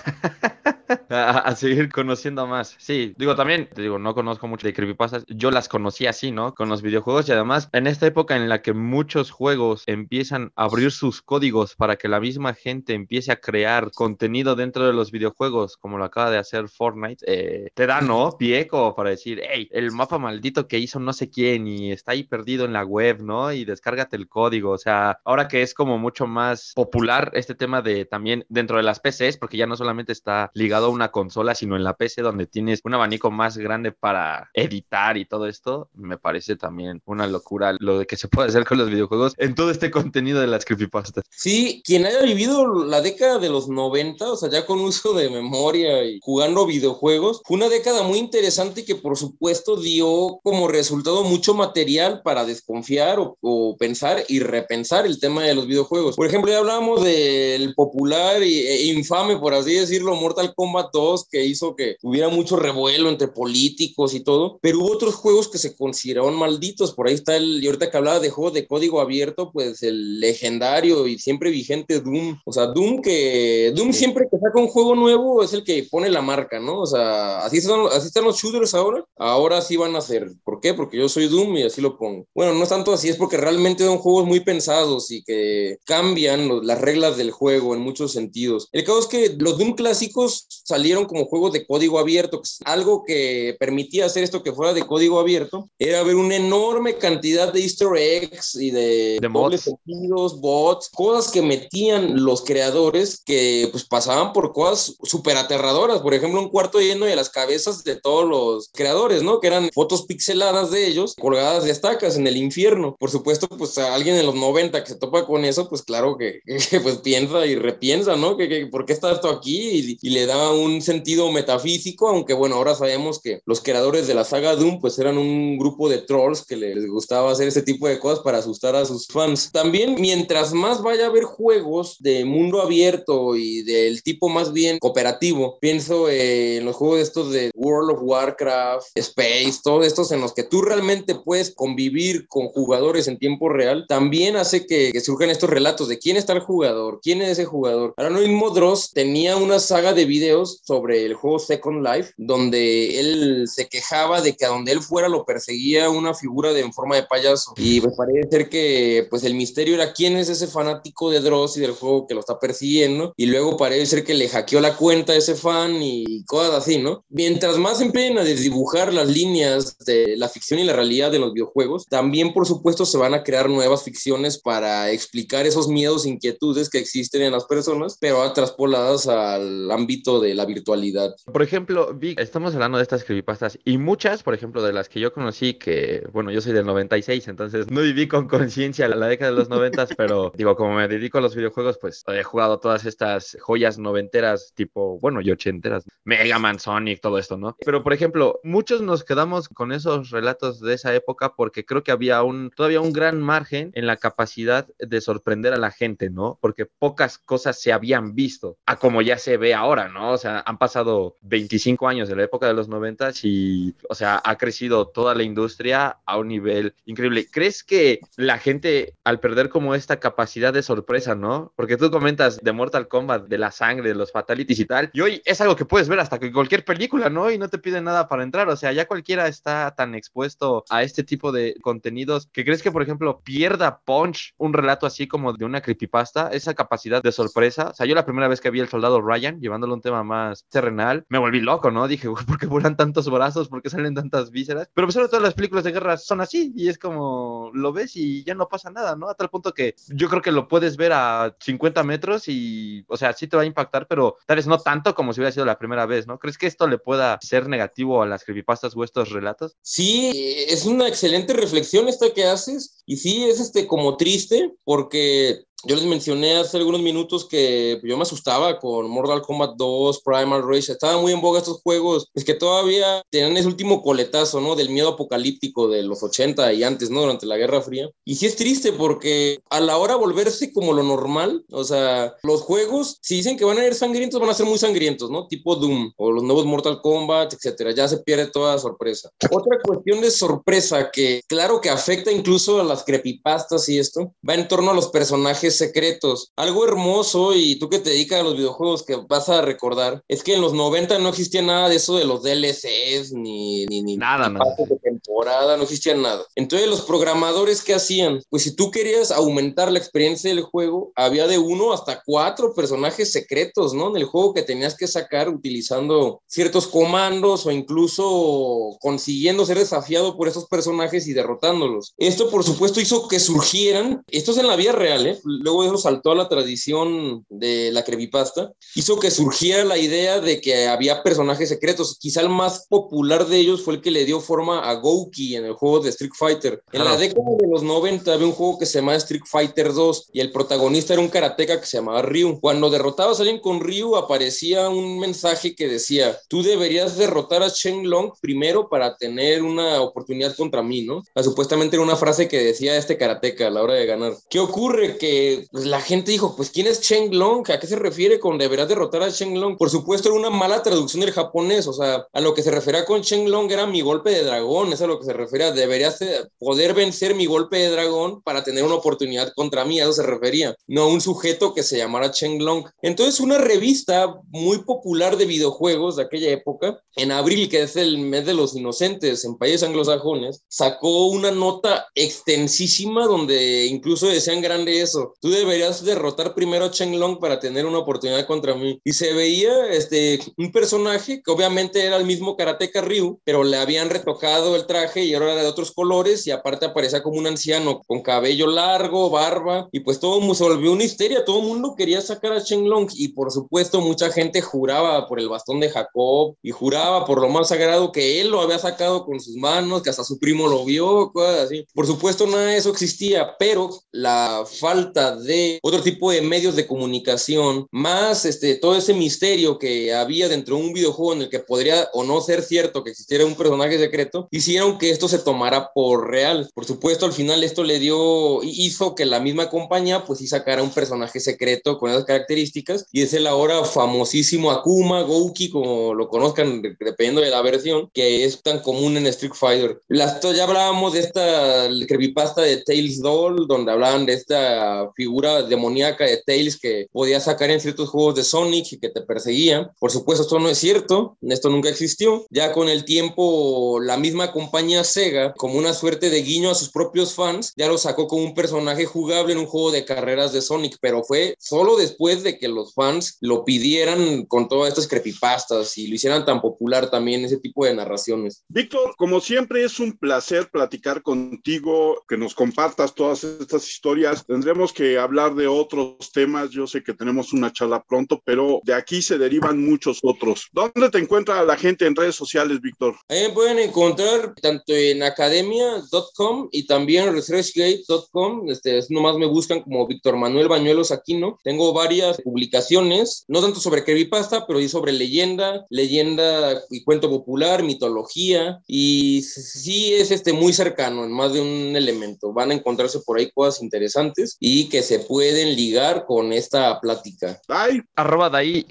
a, 1.09 1.55
seguir 1.55 1.89
conociendo 1.89 2.47
más. 2.47 2.75
Sí, 2.79 3.13
digo, 3.17 3.35
también, 3.35 3.69
te 3.73 3.81
digo, 3.81 3.99
no 3.99 4.13
conozco 4.13 4.47
mucho 4.47 4.67
de 4.67 4.73
creepypastas. 4.73 5.25
Yo 5.27 5.51
las 5.51 5.67
conocí 5.67 6.05
así, 6.05 6.31
¿no? 6.31 6.53
Con 6.53 6.69
los 6.69 6.81
videojuegos 6.81 7.27
y 7.27 7.31
además 7.31 7.69
en 7.73 7.87
esta 7.87 8.07
época 8.07 8.35
en 8.35 8.49
la 8.49 8.61
que 8.61 8.73
muchos 8.73 9.31
juegos 9.31 9.83
empiezan 9.85 10.51
a 10.55 10.63
abrir 10.63 10.91
sus 10.91 11.21
códigos 11.21 11.75
para 11.75 11.95
que 11.95 12.07
la 12.07 12.19
misma 12.19 12.53
gente 12.53 12.93
empiece 12.93 13.31
a 13.31 13.37
crear 13.37 13.91
contenido 13.91 14.55
dentro 14.55 14.85
de 14.85 14.93
los 14.93 15.11
videojuegos, 15.11 15.77
como 15.77 15.97
lo 15.97 16.05
acaba 16.05 16.31
de 16.31 16.37
hacer 16.37 16.69
Fortnite, 16.69 17.25
eh, 17.27 17.69
te 17.73 17.85
da, 17.85 18.01
¿no? 18.01 18.35
Pie 18.37 18.67
como 18.67 18.95
para 18.95 19.09
decir, 19.11 19.41
hey, 19.49 19.67
el 19.71 19.91
mapa 19.91 20.17
maldito 20.17 20.67
que 20.67 20.79
hizo 20.79 20.99
no 20.99 21.13
sé 21.13 21.29
quién 21.29 21.67
y 21.67 21.91
está 21.91 22.13
ahí 22.13 22.23
perdido 22.23 22.65
en 22.65 22.73
la 22.73 22.83
web, 22.83 23.16
¿no? 23.19 23.51
Y 23.51 23.65
descárgate 23.65 24.15
el 24.15 24.27
código. 24.27 24.71
O 24.71 24.77
sea, 24.77 25.19
ahora 25.23 25.47
que 25.47 25.61
es 25.61 25.73
como 25.73 25.97
mucho 25.97 26.27
más 26.27 26.73
popular 26.75 27.31
este 27.33 27.55
tema 27.55 27.81
de 27.81 28.05
también 28.05 28.45
dentro 28.49 28.77
de 28.77 28.83
las 28.83 28.99
PCs, 28.99 29.37
porque 29.37 29.57
ya 29.57 29.67
no 29.67 29.75
solamente 29.75 30.11
está 30.11 30.51
ligado 30.53 30.87
a 30.87 30.89
una 30.89 31.11
consola, 31.11 31.55
sino 31.55 31.75
en 31.75 31.83
la 31.83 31.95
PC 31.95 32.21
donde 32.21 32.47
tienes 32.47 32.81
un 32.83 32.93
abanico 32.93 33.31
más 33.31 33.57
grande 33.57 33.91
para 33.91 34.49
editar 34.53 35.17
y 35.17 35.25
todo 35.25 35.47
esto, 35.47 35.89
me 35.93 36.17
parece 36.17 36.55
también 36.55 37.01
una 37.05 37.27
locura 37.27 37.75
lo 37.79 37.99
de 37.99 38.05
que 38.05 38.17
se 38.17 38.27
puede 38.27 38.49
hacer 38.49 38.65
con 38.65 38.77
los 38.77 38.89
videojuegos 38.89 39.33
en 39.37 39.55
todo 39.55 39.71
este 39.71 39.91
contenido 39.91 40.39
de 40.39 40.47
las 40.47 40.65
creepypastas. 40.65 41.23
Sí, 41.29 41.81
quien 41.85 42.05
haya 42.05 42.21
vivido 42.21 42.85
la 42.85 43.01
década 43.01 43.39
de 43.39 43.49
los 43.49 43.67
90, 43.69 44.31
o 44.31 44.35
sea, 44.35 44.49
ya 44.49 44.65
con 44.65 44.79
uso 44.79 45.13
de 45.13 45.29
memoria 45.29 46.03
y 46.03 46.19
jugando 46.21 46.65
videojuegos, 46.65 47.41
fue 47.45 47.57
una 47.57 47.69
década 47.69 48.03
muy 48.03 48.17
interesante 48.17 48.85
que 48.85 48.95
por 48.95 49.17
supuesto 49.17 49.77
dio 49.77 50.39
como 50.43 50.67
resultado 50.67 51.23
mucho 51.23 51.53
material 51.53 52.21
para 52.23 52.45
desconfiar 52.45 53.06
o, 53.19 53.37
o 53.41 53.77
pensar 53.77 54.23
y 54.27 54.39
repensar 54.39 55.05
el 55.05 55.19
tema 55.19 55.43
de 55.43 55.55
los 55.55 55.67
videojuegos. 55.67 56.15
Por 56.15 56.27
ejemplo, 56.27 56.51
ya 56.51 56.59
hablábamos 56.59 57.03
del 57.03 57.73
popular 57.75 58.41
e 58.41 58.85
infame, 58.87 59.37
por 59.37 59.53
así 59.53 59.73
decirlo, 59.73 60.15
Mortal 60.15 60.53
Kombat 60.55 60.89
2, 60.91 61.27
que 61.29 61.45
hizo 61.45 61.75
que 61.75 61.95
hubiera 62.01 62.29
mucho 62.29 62.55
revuelo 62.55 63.09
entre 63.09 63.27
políticos 63.27 64.13
y 64.13 64.21
todo, 64.21 64.59
pero 64.61 64.79
hubo 64.79 64.91
otros 64.91 65.15
juegos 65.15 65.47
que 65.47 65.57
se 65.57 65.75
consideraron 65.75 66.35
malditos. 66.35 66.93
Por 66.93 67.07
ahí 67.07 67.13
está 67.13 67.35
el, 67.35 67.63
y 67.63 67.67
ahorita 67.67 67.89
que 67.89 67.97
hablaba 67.97 68.19
de 68.19 68.29
juegos 68.29 68.53
de 68.53 68.67
código 68.67 69.01
abierto, 69.01 69.51
pues 69.51 69.83
el 69.83 70.19
legendario 70.19 71.07
y 71.07 71.19
siempre 71.19 71.51
vigente 71.51 71.99
Doom. 71.99 72.39
O 72.45 72.53
sea, 72.53 72.67
Doom 72.67 73.01
que, 73.01 73.71
Doom 73.75 73.93
siempre 73.93 74.27
que 74.29 74.37
saca 74.37 74.59
un 74.59 74.67
juego 74.67 74.95
nuevo 74.95 75.43
es 75.43 75.53
el 75.53 75.63
que 75.63 75.87
pone 75.89 76.09
la 76.09 76.21
marca, 76.21 76.59
¿no? 76.59 76.81
O 76.81 76.85
sea, 76.85 77.39
así 77.39 77.57
están, 77.57 77.81
así 77.91 78.07
están 78.07 78.23
los 78.23 78.37
shooters 78.37 78.73
ahora. 78.73 79.03
Ahora 79.17 79.61
sí 79.61 79.77
van 79.77 79.95
a 79.95 80.01
ser. 80.01 80.31
¿Por 80.43 80.59
qué? 80.59 80.73
Porque 80.73 80.97
yo 80.97 81.09
soy 81.09 81.27
Doom 81.27 81.57
y 81.57 81.63
así 81.63 81.81
lo 81.81 81.97
pongo. 81.97 82.25
Bueno, 82.33 82.53
no 82.53 82.63
es 82.63 82.69
tanto 82.69 82.93
así, 82.97 83.09
es 83.09 83.15
porque 83.15 83.37
realmente 83.37 83.83
son 83.83 83.97
juegos 83.97 84.25
muy 84.25 84.41
pensados 84.41 85.11
y 85.11 85.23
que 85.23 85.77
cambian 85.85 86.65
las 86.65 86.79
reglas 86.79 87.17
del 87.17 87.31
juego 87.31 87.73
en 87.73 87.81
muchos 87.81 88.11
sentidos. 88.11 88.69
El 88.71 88.83
caso 88.83 88.99
es 88.99 89.05
que 89.07 89.35
los 89.37 89.57
Doom 89.57 89.73
clásicos 89.73 90.45
salieron 90.49 91.05
como 91.05 91.25
juegos 91.25 91.53
de 91.53 91.65
código 91.65 91.99
abierto. 91.99 92.41
Algo 92.65 93.03
que 93.05 93.55
permitía 93.59 94.05
hacer 94.05 94.23
esto 94.23 94.43
que 94.43 94.53
fuera 94.53 94.73
de 94.73 94.85
código 94.85 95.19
abierto 95.19 95.69
era 95.79 96.03
ver 96.03 96.15
una 96.15 96.35
enorme 96.35 96.97
cantidad 96.97 97.51
de 97.51 97.61
easter 97.61 97.89
eggs 97.95 98.55
y 98.55 98.71
de, 98.71 99.17
de 99.21 99.29
mods. 99.29 99.61
sentidos, 99.61 100.39
bots, 100.39 100.89
cosas 100.89 101.31
que 101.31 101.41
metían 101.41 102.23
los 102.23 102.43
creadores 102.43 103.21
que 103.23 103.69
pues 103.71 103.85
pasaban 103.85 104.33
por 104.33 104.53
cosas 104.53 104.95
súper 105.03 105.37
aterradoras. 105.37 106.01
Por 106.01 106.13
ejemplo, 106.13 106.41
un 106.41 106.49
cuarto 106.49 106.79
lleno 106.79 107.05
de 107.05 107.15
las 107.15 107.29
cabezas 107.29 107.83
de 107.83 107.95
todos 107.95 108.27
los 108.27 108.69
creadores, 108.73 109.23
¿no? 109.23 109.39
Que 109.39 109.47
eran 109.47 109.69
fotos 109.73 110.05
pixeladas 110.05 110.71
de 110.71 110.87
ellos 110.87 111.15
colgadas 111.19 111.63
de 111.63 111.71
estacas 111.71 112.17
en 112.17 112.27
el 112.27 112.37
infierno. 112.37 112.86
Por 112.95 113.09
supuesto, 113.09 113.47
pues 113.47 113.77
a 113.77 113.93
alguien 113.93 114.15
en 114.15 114.25
los 114.25 114.35
90 114.35 114.83
que 114.83 114.89
se 114.89 114.95
topa 114.95 115.25
con 115.25 115.45
eso, 115.45 115.69
pues 115.69 115.81
claro 115.81 116.17
que, 116.17 116.39
que 116.69 116.79
pues 116.79 116.97
piensa 116.97 117.45
y 117.45 117.55
repiensa, 117.55 118.15
¿no? 118.15 118.37
Que, 118.37 118.47
que, 118.47 118.67
¿Por 118.67 118.85
qué 118.85 118.93
está 118.93 119.11
esto 119.11 119.29
aquí? 119.29 119.97
Y, 120.01 120.07
y 120.07 120.09
le 120.11 120.25
da 120.25 120.51
un 120.51 120.81
sentido 120.81 121.31
metafísico, 121.31 122.07
aunque 122.07 122.33
bueno, 122.33 122.55
ahora 122.55 122.75
sabemos 122.75 123.19
que 123.19 123.41
los 123.45 123.61
creadores 123.61 124.07
de 124.07 124.13
la 124.13 124.23
saga 124.23 124.55
Doom 124.55 124.79
pues 124.79 124.97
eran 124.99 125.17
un 125.17 125.57
grupo 125.57 125.89
de 125.89 125.99
trolls 125.99 126.45
que 126.45 126.55
les 126.55 126.87
gustaba 126.87 127.31
hacer 127.31 127.47
ese 127.47 127.61
tipo 127.61 127.87
de 127.87 127.99
cosas 127.99 128.19
para 128.19 128.39
asustar 128.39 128.75
a 128.75 128.85
sus 128.85 129.07
fans. 129.07 129.51
También 129.51 129.95
mientras 129.99 130.53
más 130.53 130.81
vaya 130.81 131.05
a 131.05 131.09
haber 131.09 131.23
juegos 131.23 131.97
de 131.99 132.25
mundo 132.25 132.61
abierto 132.61 133.35
y 133.35 133.63
del 133.63 134.03
tipo 134.03 134.29
más 134.29 134.53
bien 134.53 134.79
cooperativo, 134.79 135.57
pienso 135.59 136.09
en 136.09 136.65
los 136.65 136.75
juegos 136.75 136.99
estos 136.99 137.31
de 137.31 137.51
World 137.55 137.91
of 137.91 137.99
Warcraft, 138.03 138.87
Space, 138.95 139.59
todos 139.63 139.85
estos 139.85 140.11
en 140.11 140.21
los 140.21 140.33
que 140.33 140.43
tú 140.43 140.61
realmente 140.61 141.15
puedes 141.15 141.53
convivir 141.53 142.27
con 142.27 142.47
jugadores 142.47 142.66
en 143.07 143.17
tiempo 143.17 143.49
real, 143.49 143.85
también 143.87 144.35
hace 144.35 144.65
que, 144.65 144.91
que 144.91 145.01
surjan 145.01 145.29
estos 145.29 145.49
relatos 145.49 145.87
de 145.87 145.97
quién 145.97 146.17
está 146.17 146.33
el 146.33 146.39
jugador, 146.39 146.99
quién 147.01 147.21
es 147.21 147.29
ese 147.29 147.45
jugador. 147.45 147.93
Ahora 147.97 148.11
mismo 148.11 148.49
Dross 148.51 148.91
tenía 148.93 149.35
una 149.37 149.59
saga 149.59 149.93
de 149.93 150.05
videos 150.05 150.61
sobre 150.63 151.05
el 151.05 151.13
juego 151.13 151.39
Second 151.39 151.85
Life, 151.85 152.13
donde 152.17 152.99
él 152.99 153.45
se 153.47 153.67
quejaba 153.67 154.21
de 154.21 154.35
que 154.35 154.45
a 154.45 154.49
donde 154.49 154.71
él 154.71 154.81
fuera 154.81 155.09
lo 155.09 155.25
perseguía 155.25 155.89
una 155.89 156.13
figura 156.13 156.53
de, 156.53 156.61
en 156.61 156.73
forma 156.73 156.95
de 156.95 157.03
payaso. 157.03 157.53
Y 157.57 157.81
me 157.81 157.91
parece 157.91 158.29
ser 158.29 158.49
que 158.49 159.07
pues 159.09 159.23
el 159.23 159.35
misterio 159.35 159.75
era 159.75 159.93
quién 159.93 160.17
es 160.17 160.29
ese 160.29 160.47
fanático 160.47 161.09
de 161.09 161.19
Dross 161.19 161.57
y 161.57 161.61
del 161.61 161.71
juego 161.71 162.07
que 162.07 162.13
lo 162.13 162.19
está 162.19 162.39
persiguiendo. 162.39 163.13
Y 163.17 163.27
luego 163.27 163.57
parece 163.57 163.85
ser 163.85 164.03
que 164.03 164.13
le 164.13 164.29
hackeó 164.29 164.59
la 164.59 164.75
cuenta 164.75 165.13
a 165.13 165.17
ese 165.17 165.35
fan 165.35 165.81
y 165.81 166.23
cosas 166.25 166.55
así, 166.55 166.77
¿no? 166.77 167.03
Mientras 167.09 167.57
más 167.57 167.81
empiecen 167.81 168.17
a 168.17 168.23
desdibujar 168.23 168.93
las 168.93 169.07
líneas 169.07 169.77
de 169.79 170.15
la 170.17 170.29
ficción 170.29 170.59
y 170.59 170.63
la 170.63 170.73
realidad 170.73 171.11
de 171.11 171.19
los 171.19 171.33
videojuegos, 171.33 171.85
también 171.87 172.33
por 172.33 172.47
supuesto 172.57 172.85
se 172.85 172.97
van 172.97 173.13
a 173.13 173.23
crear 173.23 173.49
nuevas 173.49 173.83
ficciones 173.83 174.39
para 174.39 174.91
explicar 174.91 175.45
esos 175.45 175.67
miedos, 175.67 176.05
inquietudes 176.05 176.69
que 176.69 176.79
existen 176.79 177.21
en 177.21 177.31
las 177.31 177.45
personas, 177.45 177.97
pero 177.99 178.31
traspoladas 178.33 179.07
al 179.07 179.69
ámbito 179.71 180.19
de 180.19 180.33
la 180.33 180.45
virtualidad. 180.45 181.15
Por 181.31 181.43
ejemplo, 181.43 181.93
Vic, 181.93 182.19
estamos 182.19 182.53
hablando 182.55 182.77
de 182.77 182.83
estas 182.83 183.03
creepypastas 183.03 183.59
y 183.63 183.77
muchas, 183.77 184.23
por 184.23 184.33
ejemplo, 184.33 184.63
de 184.63 184.73
las 184.73 184.89
que 184.89 184.99
yo 184.99 185.13
conocí, 185.13 185.53
que, 185.53 186.07
bueno, 186.11 186.31
yo 186.31 186.41
soy 186.41 186.53
del 186.53 186.65
96, 186.65 187.27
entonces 187.27 187.69
no 187.69 187.81
viví 187.81 188.07
con 188.07 188.27
conciencia 188.27 188.87
la 188.87 189.07
década 189.07 189.31
de 189.31 189.37
los 189.37 189.49
90, 189.49 189.87
pero 189.95 190.31
digo, 190.35 190.55
como 190.55 190.73
me 190.73 190.87
dedico 190.87 191.19
a 191.19 191.21
los 191.21 191.35
videojuegos, 191.35 191.77
pues 191.79 192.03
he 192.07 192.23
jugado 192.23 192.59
todas 192.59 192.85
estas 192.85 193.37
joyas 193.39 193.77
noventeras, 193.77 194.51
tipo, 194.55 194.99
bueno, 194.99 195.21
y 195.21 195.29
ochenteras, 195.29 195.85
Mega 196.03 196.39
Man, 196.39 196.59
Sonic, 196.59 197.01
todo 197.01 197.19
esto, 197.19 197.37
¿no? 197.37 197.55
Pero, 197.63 197.83
por 197.83 197.93
ejemplo, 197.93 198.39
muchos 198.43 198.81
nos 198.81 199.03
quedamos 199.03 199.47
con 199.47 199.71
esos 199.71 200.09
relatos 200.09 200.59
de 200.59 200.73
esa 200.73 200.95
época 200.95 201.35
porque 201.35 201.65
creo 201.65 201.83
que 201.83 201.91
había 201.91 202.23
un, 202.23 202.46
todavía 202.55 202.81
un 202.81 202.93
gran 202.93 203.21
margen 203.21 203.71
en 203.73 203.87
la 203.87 203.97
capacidad 203.97 204.67
de 204.79 205.01
sorprender 205.01 205.53
a 205.53 205.57
la 205.57 205.71
gente, 205.71 206.09
¿no? 206.09 206.37
Porque 206.41 206.65
pocas 206.65 207.17
cosas 207.17 207.59
se 207.61 207.73
habían 207.73 208.15
visto, 208.15 208.57
a 208.65 208.77
como 208.77 209.01
ya 209.01 209.17
se 209.17 209.37
ve 209.37 209.53
ahora, 209.53 209.89
¿no? 209.89 210.11
O 210.11 210.17
sea, 210.17 210.43
han 210.45 210.57
pasado 210.57 211.17
25 211.21 211.87
años 211.87 212.09
de 212.09 212.15
la 212.15 212.23
época 212.23 212.47
de 212.47 212.53
los 212.53 212.67
90 212.67 213.11
y, 213.23 213.75
o 213.89 213.95
sea, 213.95 214.21
ha 214.23 214.37
crecido 214.37 214.87
toda 214.87 215.15
la 215.15 215.23
industria 215.23 215.97
a 216.05 216.17
un 216.17 216.27
nivel 216.27 216.73
increíble. 216.85 217.27
¿Crees 217.31 217.63
que 217.63 217.99
la 218.15 218.37
gente, 218.37 218.93
al 219.03 219.19
perder 219.19 219.49
como 219.49 219.75
esta 219.75 219.99
capacidad 219.99 220.53
de 220.53 220.63
sorpresa, 220.63 221.15
¿no? 221.15 221.53
Porque 221.55 221.77
tú 221.77 221.91
comentas 221.91 222.39
de 222.41 222.51
Mortal 222.51 222.87
Kombat, 222.87 223.27
de 223.27 223.37
la 223.37 223.51
sangre, 223.51 223.89
de 223.89 223.95
los 223.95 224.11
fatalities 224.11 224.59
y 224.59 224.65
tal, 224.65 224.89
y 224.93 225.01
hoy 225.01 225.21
es 225.25 225.41
algo 225.41 225.55
que 225.55 225.65
puedes 225.65 225.87
ver 225.87 225.99
hasta 225.99 226.19
que 226.19 226.31
cualquier 226.31 226.65
película, 226.65 227.09
¿no? 227.09 227.31
Y 227.31 227.37
no 227.37 227.49
te 227.49 227.57
piden 227.57 227.85
nada 227.85 228.07
para 228.07 228.23
entrar, 228.23 228.49
o 228.49 228.55
sea, 228.55 228.71
ya 228.71 228.87
cualquiera 228.87 229.27
está 229.27 229.73
tan 229.75 229.95
expuesto 229.95 230.63
a 230.69 230.83
este 230.83 231.03
tipo 231.03 231.31
de 231.31 231.55
contenidos 231.61 232.27
que 232.37 232.45
crees 232.45 232.61
que, 232.61 232.71
por 232.71 232.83
ejemplo, 232.83 233.19
pierda 233.23 233.81
Punch 233.83 234.35
un 234.37 234.53
relato 234.53 234.85
así 234.85 235.07
como 235.07 235.33
de 235.33 235.43
una 235.43 235.59
creepypasta, 235.59 236.29
esa 236.31 236.53
capacidad 236.53 237.01
de 237.01 237.11
sorpresa. 237.11 237.69
O 237.69 237.73
sea, 237.73 237.87
yo 237.87 237.95
la 237.95 238.05
primera 238.05 238.27
vez 238.27 238.41
que 238.41 238.51
vi 238.51 238.59
el 238.59 238.69
soldado 238.69 239.01
Ryan 239.01 239.41
llevándolo 239.41 239.73
un 239.73 239.81
tema 239.81 240.03
más 240.03 240.45
terrenal, 240.47 241.03
me 241.09 241.17
volví 241.17 241.41
loco, 241.41 241.71
¿no? 241.71 241.87
Dije, 241.87 242.07
¿por 242.27 242.37
qué 242.37 242.45
vuelan 242.45 242.77
tantos 242.77 243.09
brazos? 243.09 243.49
¿Por 243.49 243.63
qué 243.63 243.71
salen 243.71 243.95
tantas 243.95 244.29
vísceras? 244.29 244.69
Pero 244.71 244.91
sobre 244.91 245.07
todo 245.07 245.19
las 245.19 245.33
películas 245.33 245.63
de 245.63 245.71
guerra 245.71 245.97
son 245.97 246.21
así 246.21 246.53
y 246.55 246.67
es 246.67 246.77
como 246.77 247.49
lo 247.55 247.73
ves 247.73 247.95
y 247.95 248.23
ya 248.23 248.35
no 248.35 248.47
pasa 248.47 248.69
nada, 248.69 248.95
¿no? 248.95 249.09
A 249.09 249.15
tal 249.15 249.31
punto 249.31 249.51
que 249.51 249.73
yo 249.87 250.07
creo 250.07 250.21
que 250.21 250.31
lo 250.31 250.47
puedes 250.47 250.77
ver 250.77 250.93
a 250.93 251.35
50 251.39 251.83
metros 251.85 252.27
y, 252.27 252.85
o 252.87 252.97
sea, 252.97 253.13
sí 253.13 253.25
te 253.25 253.35
va 253.35 253.41
a 253.41 253.47
impactar, 253.47 253.87
pero 253.87 254.17
tal 254.27 254.35
vez 254.35 254.45
no 254.45 254.59
tanto 254.59 254.93
como 254.93 255.11
si 255.11 255.21
hubiera 255.21 255.31
sido 255.31 255.47
la 255.47 255.57
primera 255.57 255.87
vez, 255.87 256.05
¿no? 256.05 256.19
¿Crees 256.19 256.37
que 256.37 256.45
esto 256.45 256.67
le 256.67 256.77
pueda 256.77 257.17
ser 257.19 257.49
negativo 257.49 258.03
a 258.03 258.05
las 258.05 258.23
creepypastas 258.23 258.77
o 258.77 258.83
estos 258.83 259.09
relatos? 259.09 259.57
Sí, 259.63 260.45
es 260.47 260.67
una 260.67 260.87
excelente 260.87 261.33
reflexión 261.33 261.87
esta 261.87 262.13
que 262.13 262.26
haces. 262.27 262.83
Y 262.85 262.97
sí, 262.97 263.25
es 263.25 263.39
este 263.39 263.67
como 263.67 263.97
triste 263.97 264.53
porque 264.63 265.46
yo 265.63 265.75
les 265.75 265.85
mencioné 265.85 266.37
hace 266.37 266.57
algunos 266.57 266.81
minutos 266.81 267.25
que 267.25 267.79
yo 267.83 267.97
me 267.97 268.03
asustaba 268.03 268.59
con 268.59 268.89
Mortal 268.89 269.21
Kombat 269.21 269.55
2, 269.57 270.01
Primal 270.03 270.43
Rage. 270.47 270.71
Estaban 270.71 271.01
muy 271.01 271.11
en 271.11 271.21
boga 271.21 271.39
estos 271.39 271.61
juegos, 271.61 272.09
es 272.13 272.23
que 272.23 272.35
todavía 272.35 273.01
tenían 273.09 273.35
ese 273.37 273.47
último 273.47 273.81
coletazo, 273.81 274.39
¿no? 274.39 274.55
Del 274.55 274.69
miedo 274.69 274.89
apocalíptico 274.89 275.67
de 275.67 275.83
los 275.83 276.03
80 276.03 276.53
y 276.53 276.63
antes, 276.63 276.89
¿no? 276.89 277.01
Durante 277.01 277.25
la 277.25 277.37
Guerra 277.37 277.61
Fría. 277.61 277.89
Y 278.05 278.15
sí 278.15 278.27
es 278.27 278.35
triste 278.35 278.71
porque 278.71 279.39
a 279.49 279.59
la 279.59 279.77
hora 279.77 279.93
de 279.93 279.99
volverse 279.99 280.53
como 280.53 280.73
lo 280.73 280.83
normal, 280.83 281.43
o 281.51 281.63
sea, 281.63 282.15
los 282.23 282.41
juegos, 282.41 282.99
si 283.01 283.15
dicen 283.15 283.37
que 283.37 283.45
van 283.45 283.57
a 283.57 283.61
ser 283.61 283.73
sangrientos, 283.73 284.19
van 284.19 284.29
a 284.29 284.35
ser 284.35 284.45
muy 284.45 284.59
sangrientos, 284.59 285.09
¿no? 285.09 285.27
Tipo 285.27 285.55
Doom 285.55 285.91
o 285.97 286.11
los 286.11 286.23
nuevos 286.23 286.45
Mortal 286.45 286.81
Kombat, 286.81 287.33
etcétera. 287.33 287.71
Ya 287.71 287.87
se 287.87 287.97
pierde 287.97 288.27
toda 288.27 288.59
sorpresa. 288.59 289.09
Otra 289.31 289.59
cuestión 289.63 290.01
de 290.01 290.11
sorpresa 290.11 290.91
que, 290.91 291.21
claro 291.27 291.61
que 291.61 291.69
afecta 291.69 292.11
incluso 292.11 292.61
a 292.61 292.63
las 292.63 292.83
creepypastas 292.83 293.67
y 293.69 293.79
esto, 293.79 294.13
va 294.27 294.35
en 294.35 294.47
torno 294.47 294.71
a 294.71 294.75
los 294.75 294.89
personajes 294.89 295.46
secretos. 295.51 296.31
Algo 296.35 296.65
hermoso 296.65 297.33
y 297.33 297.57
tú 297.59 297.69
que 297.69 297.79
te 297.79 297.91
dedicas 297.91 298.19
a 298.19 298.23
los 298.23 298.35
videojuegos 298.35 298.83
que 298.83 298.97
vas 299.07 299.29
a 299.29 299.41
recordar 299.41 300.03
es 300.07 300.23
que 300.23 300.35
en 300.35 300.41
los 300.41 300.53
90 300.53 300.99
no 300.99 301.09
existía 301.09 301.41
nada 301.41 301.69
de 301.69 301.75
eso 301.75 301.97
de 301.97 302.05
los 302.05 302.23
DLCs 302.23 303.13
ni, 303.13 303.65
ni, 303.65 303.81
ni 303.81 303.97
nada, 303.97 304.29
nada. 304.29 304.55
de 304.57 304.77
temporada, 304.77 305.57
no 305.57 305.63
existía 305.63 305.95
nada. 305.95 306.25
Entonces 306.35 306.67
los 306.67 306.81
programadores 306.81 307.63
¿qué 307.63 307.73
hacían? 307.73 308.21
Pues 308.29 308.43
si 308.43 308.55
tú 308.55 308.71
querías 308.71 309.11
aumentar 309.11 309.71
la 309.71 309.79
experiencia 309.79 310.29
del 310.29 310.43
juego, 310.43 310.91
había 310.95 311.27
de 311.27 311.37
uno 311.37 311.73
hasta 311.73 312.01
cuatro 312.05 312.53
personajes 312.53 313.11
secretos, 313.11 313.73
¿no? 313.73 313.89
En 313.89 313.97
el 313.97 314.05
juego 314.05 314.33
que 314.33 314.41
tenías 314.41 314.75
que 314.75 314.87
sacar 314.87 315.29
utilizando 315.29 316.21
ciertos 316.27 316.67
comandos 316.67 317.45
o 317.45 317.51
incluso 317.51 318.77
consiguiendo 318.79 319.45
ser 319.45 319.57
desafiado 319.57 320.17
por 320.17 320.27
esos 320.27 320.47
personajes 320.47 321.07
y 321.07 321.13
derrotándolos. 321.13 321.93
Esto 321.97 322.29
por 322.29 322.43
supuesto 322.43 322.81
hizo 322.81 323.07
que 323.07 323.19
surgieran, 323.19 324.03
esto 324.11 324.31
es 324.31 324.37
en 324.37 324.47
la 324.47 324.55
vida 324.55 324.71
real, 324.71 325.07
¿eh? 325.07 325.19
Luego 325.39 325.63
eso 325.63 325.77
saltó 325.77 326.11
a 326.11 326.15
la 326.15 326.29
tradición 326.29 327.25
de 327.29 327.71
la 327.71 327.83
creepypasta, 327.83 328.51
hizo 328.75 328.99
que 328.99 329.11
surgiera 329.11 329.63
la 329.63 329.77
idea 329.77 330.19
de 330.19 330.41
que 330.41 330.67
había 330.67 331.03
personajes 331.03 331.49
secretos. 331.49 331.97
Quizá 331.99 332.21
el 332.21 332.29
más 332.29 332.67
popular 332.67 333.27
de 333.27 333.37
ellos 333.37 333.63
fue 333.63 333.75
el 333.75 333.81
que 333.81 333.91
le 333.91 334.05
dio 334.05 334.19
forma 334.19 334.69
a 334.69 334.73
Gouki 334.75 335.35
en 335.35 335.45
el 335.45 335.53
juego 335.53 335.79
de 335.79 335.89
Street 335.89 336.11
Fighter. 336.17 336.61
En 336.71 336.83
la 336.83 336.97
década 336.97 337.25
de 337.39 337.47
los 337.47 337.63
90 337.63 338.13
había 338.13 338.27
un 338.27 338.33
juego 338.33 338.59
que 338.59 338.65
se 338.65 338.79
llamaba 338.79 338.97
Street 338.97 339.23
Fighter 339.25 339.73
2 339.73 340.09
y 340.13 340.19
el 340.19 340.31
protagonista 340.31 340.93
era 340.93 341.01
un 341.01 341.09
karateca 341.09 341.59
que 341.59 341.65
se 341.65 341.77
llamaba 341.77 342.01
Ryu. 342.01 342.39
Cuando 342.39 342.69
derrotabas 342.69 343.19
a 343.19 343.23
alguien 343.23 343.39
con 343.39 343.59
Ryu 343.59 343.95
aparecía 343.95 344.69
un 344.69 344.99
mensaje 344.99 345.55
que 345.55 345.67
decía, 345.67 346.17
tú 346.27 346.43
deberías 346.43 346.97
derrotar 346.97 347.43
a 347.43 347.51
Chen 347.51 347.89
Long 347.89 348.11
primero 348.21 348.69
para 348.69 348.95
tener 348.95 349.43
una 349.43 349.81
oportunidad 349.81 350.35
contra 350.35 350.63
mí, 350.63 350.81
¿no? 350.81 351.03
supuestamente 351.23 351.75
era 351.75 351.83
una 351.83 351.95
frase 351.95 352.27
que 352.27 352.43
decía 352.43 352.77
este 352.77 352.97
karateca 352.97 353.47
a 353.47 353.49
la 353.49 353.61
hora 353.61 353.73
de 353.73 353.85
ganar. 353.85 354.13
¿Qué 354.29 354.39
ocurre? 354.39 354.97
Que 354.97 355.26
pues, 355.51 355.65
la 355.65 355.81
gente 355.81 356.11
dijo, 356.11 356.35
pues 356.35 356.49
¿quién 356.49 356.67
es 356.67 356.81
Cheng 356.81 357.13
Long? 357.13 357.49
¿A 357.51 357.59
qué 357.59 357.67
se 357.67 357.75
refiere 357.75 358.19
con 358.19 358.37
deberás 358.37 358.67
derrotar 358.67 359.03
a 359.03 359.11
Cheng 359.11 359.39
Long? 359.39 359.57
Por 359.57 359.69
supuesto 359.69 360.09
era 360.09 360.17
una 360.17 360.29
mala 360.29 360.63
traducción 360.63 361.01
del 361.01 361.11
japonés, 361.11 361.67
o 361.67 361.73
sea, 361.73 362.05
a 362.11 362.21
lo 362.21 362.33
que 362.33 362.43
se 362.43 362.51
refería 362.51 362.85
con 362.85 363.01
Cheng 363.01 363.29
Long 363.29 363.51
era 363.51 363.65
mi 363.65 363.81
golpe 363.81 364.11
de 364.11 364.23
dragón, 364.23 364.73
es 364.73 364.81
a 364.81 364.87
lo 364.87 364.99
que 364.99 365.05
se 365.05 365.13
refería, 365.13 365.51
deberías 365.51 365.99
poder 366.39 366.73
vencer 366.73 367.15
mi 367.15 367.25
golpe 367.25 367.57
de 367.57 367.69
dragón 367.69 368.21
para 368.21 368.43
tener 368.43 368.63
una 368.63 368.75
oportunidad 368.75 369.31
contra 369.35 369.65
mí, 369.65 369.79
a 369.79 369.83
eso 369.83 369.93
se 369.93 370.03
refería, 370.03 370.55
no 370.67 370.83
a 370.83 370.87
un 370.87 371.01
sujeto 371.01 371.53
que 371.53 371.63
se 371.63 371.77
llamara 371.77 372.11
Cheng 372.11 372.41
Long. 372.43 372.65
Entonces 372.81 373.19
una 373.19 373.37
revista 373.37 374.15
muy 374.29 374.59
popular 374.59 375.17
de 375.17 375.25
videojuegos 375.25 375.95
de 375.95 376.03
aquella 376.03 376.31
época, 376.31 376.81
en 376.95 377.11
abril, 377.11 377.49
que 377.49 377.61
es 377.61 377.75
el 377.75 377.97
mes 377.99 378.25
de 378.25 378.33
los 378.33 378.55
inocentes 378.55 379.25
en 379.25 379.37
países 379.37 379.63
anglosajones, 379.63 380.43
sacó 380.47 381.07
una 381.07 381.31
nota 381.31 381.87
extensísima 381.95 383.05
donde 383.05 383.65
incluso 383.65 384.07
decían 384.07 384.41
grande 384.41 384.81
eso, 384.81 385.13
tú 385.19 385.29
deberías 385.29 385.83
derrotar 385.83 386.33
primero 386.33 386.65
a 386.65 386.71
Chen 386.71 386.99
Long 386.99 387.19
para 387.19 387.39
tener 387.39 387.65
una 387.65 387.79
oportunidad 387.79 388.25
contra 388.25 388.55
mí. 388.55 388.79
Y 388.83 388.93
se 388.93 389.13
veía 389.13 389.69
este, 389.71 390.19
un 390.37 390.51
personaje 390.51 391.21
que 391.23 391.31
obviamente 391.31 391.83
era 391.83 391.97
el 391.97 392.05
mismo 392.05 392.35
Karateka 392.35 392.81
Ryu, 392.81 393.19
pero 393.23 393.43
le 393.43 393.57
habían 393.57 393.89
retocado 393.89 394.55
el 394.55 394.65
traje 394.65 395.03
y 395.03 395.13
ahora 395.13 395.33
era 395.33 395.43
de 395.43 395.47
otros 395.47 395.71
colores 395.71 396.25
y 396.27 396.31
aparte 396.31 396.65
aparecía 396.65 397.03
como 397.03 397.17
un 397.17 397.27
anciano 397.27 397.81
con 397.87 398.01
cabello 398.01 398.47
largo, 398.47 399.09
barba 399.09 399.67
y 399.71 399.79
pues 399.81 399.99
todo 399.99 400.21
se 400.33 400.43
volvió 400.43 400.71
una 400.71 400.83
histeria, 400.83 401.25
todo 401.25 401.39
el 401.39 401.47
mundo 401.47 401.75
quería 401.75 402.01
sacar 402.01 402.33
a 402.33 402.43
Chen 402.43 402.69
Long 402.69 402.89
y 402.93 403.09
por 403.09 403.31
supuesto 403.31 403.81
mucha 403.81 404.11
gente 404.11 404.41
juraba 404.41 405.07
por 405.07 405.19
el 405.19 405.29
bastón 405.29 405.59
de 405.59 405.69
Jacob 405.69 406.35
y 406.41 406.51
juraba 406.51 407.05
por 407.05 407.21
lo 407.21 407.29
más 407.29 407.49
sagrado 407.49 407.91
que 407.91 408.21
él 408.21 408.29
lo 408.29 408.41
había 408.41 408.59
sacado 408.59 409.05
con 409.05 409.19
sus 409.19 409.35
manos, 409.35 409.81
que 409.81 409.89
hasta 409.89 410.03
su 410.03 410.19
primo 410.19 410.47
lo 410.47 410.65
vio, 410.65 411.11
cosas 411.11 411.45
así. 411.45 411.65
Por 411.73 411.87
supuesto 411.87 412.27
nada 412.27 412.45
de 412.45 412.57
eso 412.57 412.69
existía, 412.69 413.35
pero 413.39 413.69
la 413.91 414.43
falta 414.45 415.06
de 415.15 415.59
otro 415.61 415.81
tipo 415.81 416.11
de 416.11 416.21
medios 416.21 416.55
de 416.55 416.67
comunicación, 416.67 417.67
más 417.71 418.25
este, 418.25 418.55
todo 418.55 418.75
ese 418.75 418.93
misterio 418.93 419.57
que 419.57 419.93
había 419.93 420.29
dentro 420.29 420.55
de 420.55 420.63
un 420.63 420.73
videojuego 420.73 421.13
en 421.13 421.21
el 421.23 421.29
que 421.29 421.39
podría 421.39 421.89
o 421.93 422.03
no 422.03 422.21
ser 422.21 422.41
cierto 422.41 422.83
que 422.83 422.91
existiera 422.91 423.25
un 423.25 423.35
personaje 423.35 423.77
secreto, 423.77 424.27
hicieron 424.31 424.77
que 424.77 424.89
esto 424.89 425.07
se 425.07 425.19
tomara 425.19 425.71
por 425.73 426.09
real. 426.09 426.49
Por 426.53 426.65
supuesto, 426.65 427.05
al 427.05 427.13
final 427.13 427.43
esto 427.43 427.63
le 427.63 427.79
dio, 427.79 428.41
hizo 428.43 428.95
que 428.95 429.05
la 429.05 429.19
misma 429.19 429.49
compañía 429.49 430.05
pues 430.05 430.19
sí 430.19 430.27
sacara 430.27 430.63
un 430.63 430.71
personaje 430.71 431.19
secreto 431.19 431.77
con 431.77 431.89
esas 431.89 432.05
características 432.05 432.85
y 432.91 433.01
es 433.01 433.13
el 433.13 433.27
ahora 433.27 433.63
famosísimo 433.63 434.51
Akuma, 434.51 435.01
Gouki, 435.01 435.49
como 435.49 435.93
lo 435.93 436.09
conozcan 436.09 436.61
dependiendo 436.61 437.21
de 437.21 437.29
la 437.29 437.41
versión, 437.41 437.89
que 437.93 438.25
es 438.25 438.41
tan 438.41 438.59
común 438.59 438.97
en 438.97 439.07
Street 439.07 439.33
Fighter. 439.33 439.81
Las, 439.87 440.21
ya 440.21 440.43
hablábamos 440.43 440.93
de 440.93 440.99
esta 440.99 441.67
creepypasta 441.87 442.41
de 442.41 442.57
Tails 442.63 443.01
Doll, 443.01 443.47
donde 443.47 443.71
hablaban 443.71 444.05
de 444.05 444.13
esta 444.13 444.89
figura 444.97 445.43
demoníaca 445.43 446.05
de 446.05 446.21
Tails 446.25 446.59
que 446.59 446.87
podía 446.91 447.21
sacar 447.21 447.51
en 447.51 447.61
ciertos 447.61 447.89
juegos 447.89 448.15
de 448.15 448.23
Sonic 448.23 448.73
y 448.73 448.79
que 448.79 448.89
te 448.89 449.01
perseguía. 449.01 449.71
Por 449.79 449.91
supuesto, 449.91 450.23
esto 450.23 450.39
no 450.39 450.49
es 450.49 450.57
cierto, 450.57 451.17
esto 451.21 451.49
nunca 451.49 451.69
existió. 451.69 452.25
Ya 452.31 452.51
con 452.51 452.67
el 452.67 452.83
tiempo, 452.83 453.79
la 453.79 453.97
misma 453.97 454.31
compañía 454.31 454.83
Sega, 454.83 455.33
como 455.33 455.59
una 455.59 455.73
suerte 455.73 456.09
de 456.09 456.23
guiño 456.23 456.49
a 456.49 456.55
sus 456.55 456.71
propios 456.71 457.13
fans, 457.13 457.53
ya 457.55 457.67
lo 457.67 457.77
sacó 457.77 458.07
como 458.07 458.23
un 458.23 458.33
personaje 458.33 458.85
jugable 458.85 459.33
en 459.33 459.39
un 459.39 459.45
juego 459.45 459.71
de 459.71 459.85
carreras 459.85 460.33
de 460.33 460.41
Sonic, 460.41 460.77
pero 460.81 461.03
fue 461.03 461.35
solo 461.37 461.77
después 461.77 462.23
de 462.23 462.39
que 462.39 462.47
los 462.47 462.73
fans 462.73 463.17
lo 463.21 463.45
pidieran 463.45 464.25
con 464.25 464.47
todas 464.47 464.69
estas 464.69 464.87
creepypastas 464.87 465.77
y 465.77 465.87
lo 465.87 465.95
hicieran 465.95 466.25
tan 466.25 466.41
popular 466.41 466.89
también 466.89 467.23
ese 467.23 467.37
tipo 467.37 467.65
de 467.65 467.75
narraciones. 467.75 468.43
Víctor, 468.47 468.95
como 468.97 469.21
siempre 469.21 469.63
es 469.63 469.79
un 469.79 469.95
placer 469.95 470.49
platicar 470.51 471.03
contigo, 471.03 472.03
que 472.07 472.17
nos 472.17 472.33
compartas 472.33 472.95
todas 472.95 473.23
estas 473.23 473.69
historias. 473.69 474.25
Tendremos 474.25 474.73
que 474.73 474.86
hablar 474.95 475.35
de 475.35 475.47
otros 475.47 476.11
temas. 476.13 476.51
Yo 476.51 476.67
sé 476.67 476.83
que 476.83 476.93
tenemos 476.93 477.33
una 477.33 477.51
charla 477.51 477.83
pronto, 477.83 478.21
pero 478.23 478.59
de 478.63 478.73
aquí 478.73 479.01
se 479.01 479.17
derivan 479.17 479.63
muchos 479.63 479.99
otros. 480.03 480.47
¿Dónde 480.51 480.89
te 480.89 480.99
encuentra 480.99 481.43
la 481.43 481.57
gente 481.57 481.85
en 481.85 481.95
redes 481.95 482.15
sociales, 482.15 482.61
Víctor? 482.61 482.95
Ahí 483.09 483.23
me 483.23 483.33
pueden 483.33 483.59
encontrar 483.59 484.33
tanto 484.41 484.73
en 484.73 485.03
academia.com 485.03 486.49
y 486.51 486.65
también 486.65 487.13
refreshgate.com. 487.13 488.49
Este, 488.49 488.79
nomás 488.89 489.17
me 489.17 489.25
buscan 489.25 489.61
como 489.61 489.87
Víctor 489.87 490.15
Manuel 490.17 490.47
Bañuelos 490.47 490.91
Aquino. 490.91 491.39
Tengo 491.43 491.73
varias 491.73 492.21
publicaciones, 492.21 493.25
no 493.27 493.41
tanto 493.41 493.59
sobre 493.59 493.83
creepypasta, 493.83 494.45
pero 494.45 494.59
sí 494.59 494.69
sobre 494.69 494.93
leyenda, 494.93 495.65
leyenda 495.69 496.61
y 496.69 496.83
cuento 496.83 497.09
popular, 497.09 497.63
mitología. 497.63 498.61
Y 498.67 499.23
sí 499.23 499.93
es 499.93 500.11
este, 500.11 500.33
muy 500.33 500.53
cercano 500.53 501.03
en 501.03 501.11
más 501.11 501.33
de 501.33 501.41
un 501.41 501.75
elemento. 501.75 502.33
Van 502.33 502.51
a 502.51 502.53
encontrarse 502.53 502.99
por 502.99 503.17
ahí 503.17 503.31
cosas 503.31 503.61
interesantes 503.61 504.37
y 504.39 504.69
que 504.69 504.76
se 504.81 504.99
pueden 504.99 505.55
ligar 505.55 506.05
con 506.05 506.33
esta 506.33 506.79
plática. 506.79 507.39
Ay. 507.47 507.81
Arroba 507.95 508.29
de 508.29 508.37
ahí 508.37 508.65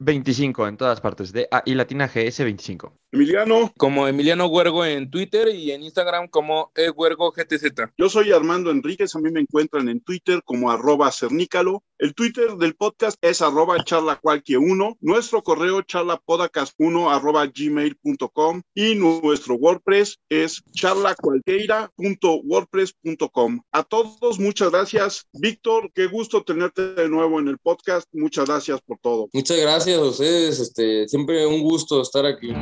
GS25 0.00 0.68
en 0.68 0.76
todas 0.76 1.00
partes. 1.00 1.32
De 1.32 1.48
ahí 1.50 1.74
latina 1.74 2.08
GS25. 2.08 2.92
Emiliano. 3.10 3.72
Como 3.78 4.06
Emiliano 4.06 4.46
Huergo 4.46 4.84
en 4.84 5.10
Twitter 5.10 5.48
y 5.48 5.72
en 5.72 5.82
Instagram 5.82 6.28
como 6.28 6.70
ehuergogtz. 6.74 7.62
Yo 7.96 8.10
soy 8.10 8.32
Armando 8.32 8.70
Enríquez, 8.70 9.16
a 9.16 9.18
mí 9.18 9.30
me 9.30 9.40
encuentran 9.40 9.88
en 9.88 10.00
Twitter 10.00 10.42
como 10.44 10.70
arroba 10.70 11.10
cernícalo. 11.10 11.82
El 11.98 12.14
Twitter 12.14 12.56
del 12.56 12.76
podcast 12.76 13.16
es 13.22 13.40
arroba 13.42 13.82
charla 13.82 14.14
cualquier 14.16 14.60
uno. 14.60 14.96
Nuestro 15.00 15.42
correo 15.42 15.80
charlapodcast1 15.80 17.12
arroba 17.12 17.46
gmail.com 17.46 18.62
y 18.74 18.94
nuestro 18.94 19.56
WordPress 19.56 20.20
es 20.28 20.62
charlacualquiera.wordpress.com. 20.72 23.62
A 23.72 23.82
todos, 23.82 24.38
muchas 24.38 24.70
gracias. 24.70 25.26
Víctor, 25.32 25.90
qué 25.92 26.06
gusto 26.06 26.44
tenerte 26.44 26.94
de 26.94 27.08
nuevo 27.08 27.40
en 27.40 27.48
el 27.48 27.58
podcast. 27.58 28.06
Muchas 28.12 28.46
gracias 28.46 28.80
por 28.82 28.98
todo. 28.98 29.28
Muchas 29.32 29.58
gracias 29.78 29.98
a 29.98 30.02
ustedes. 30.02 30.58
Este, 30.58 31.08
siempre 31.08 31.46
un 31.46 31.62
gusto 31.62 32.02
estar 32.02 32.26
aquí. 32.26 32.52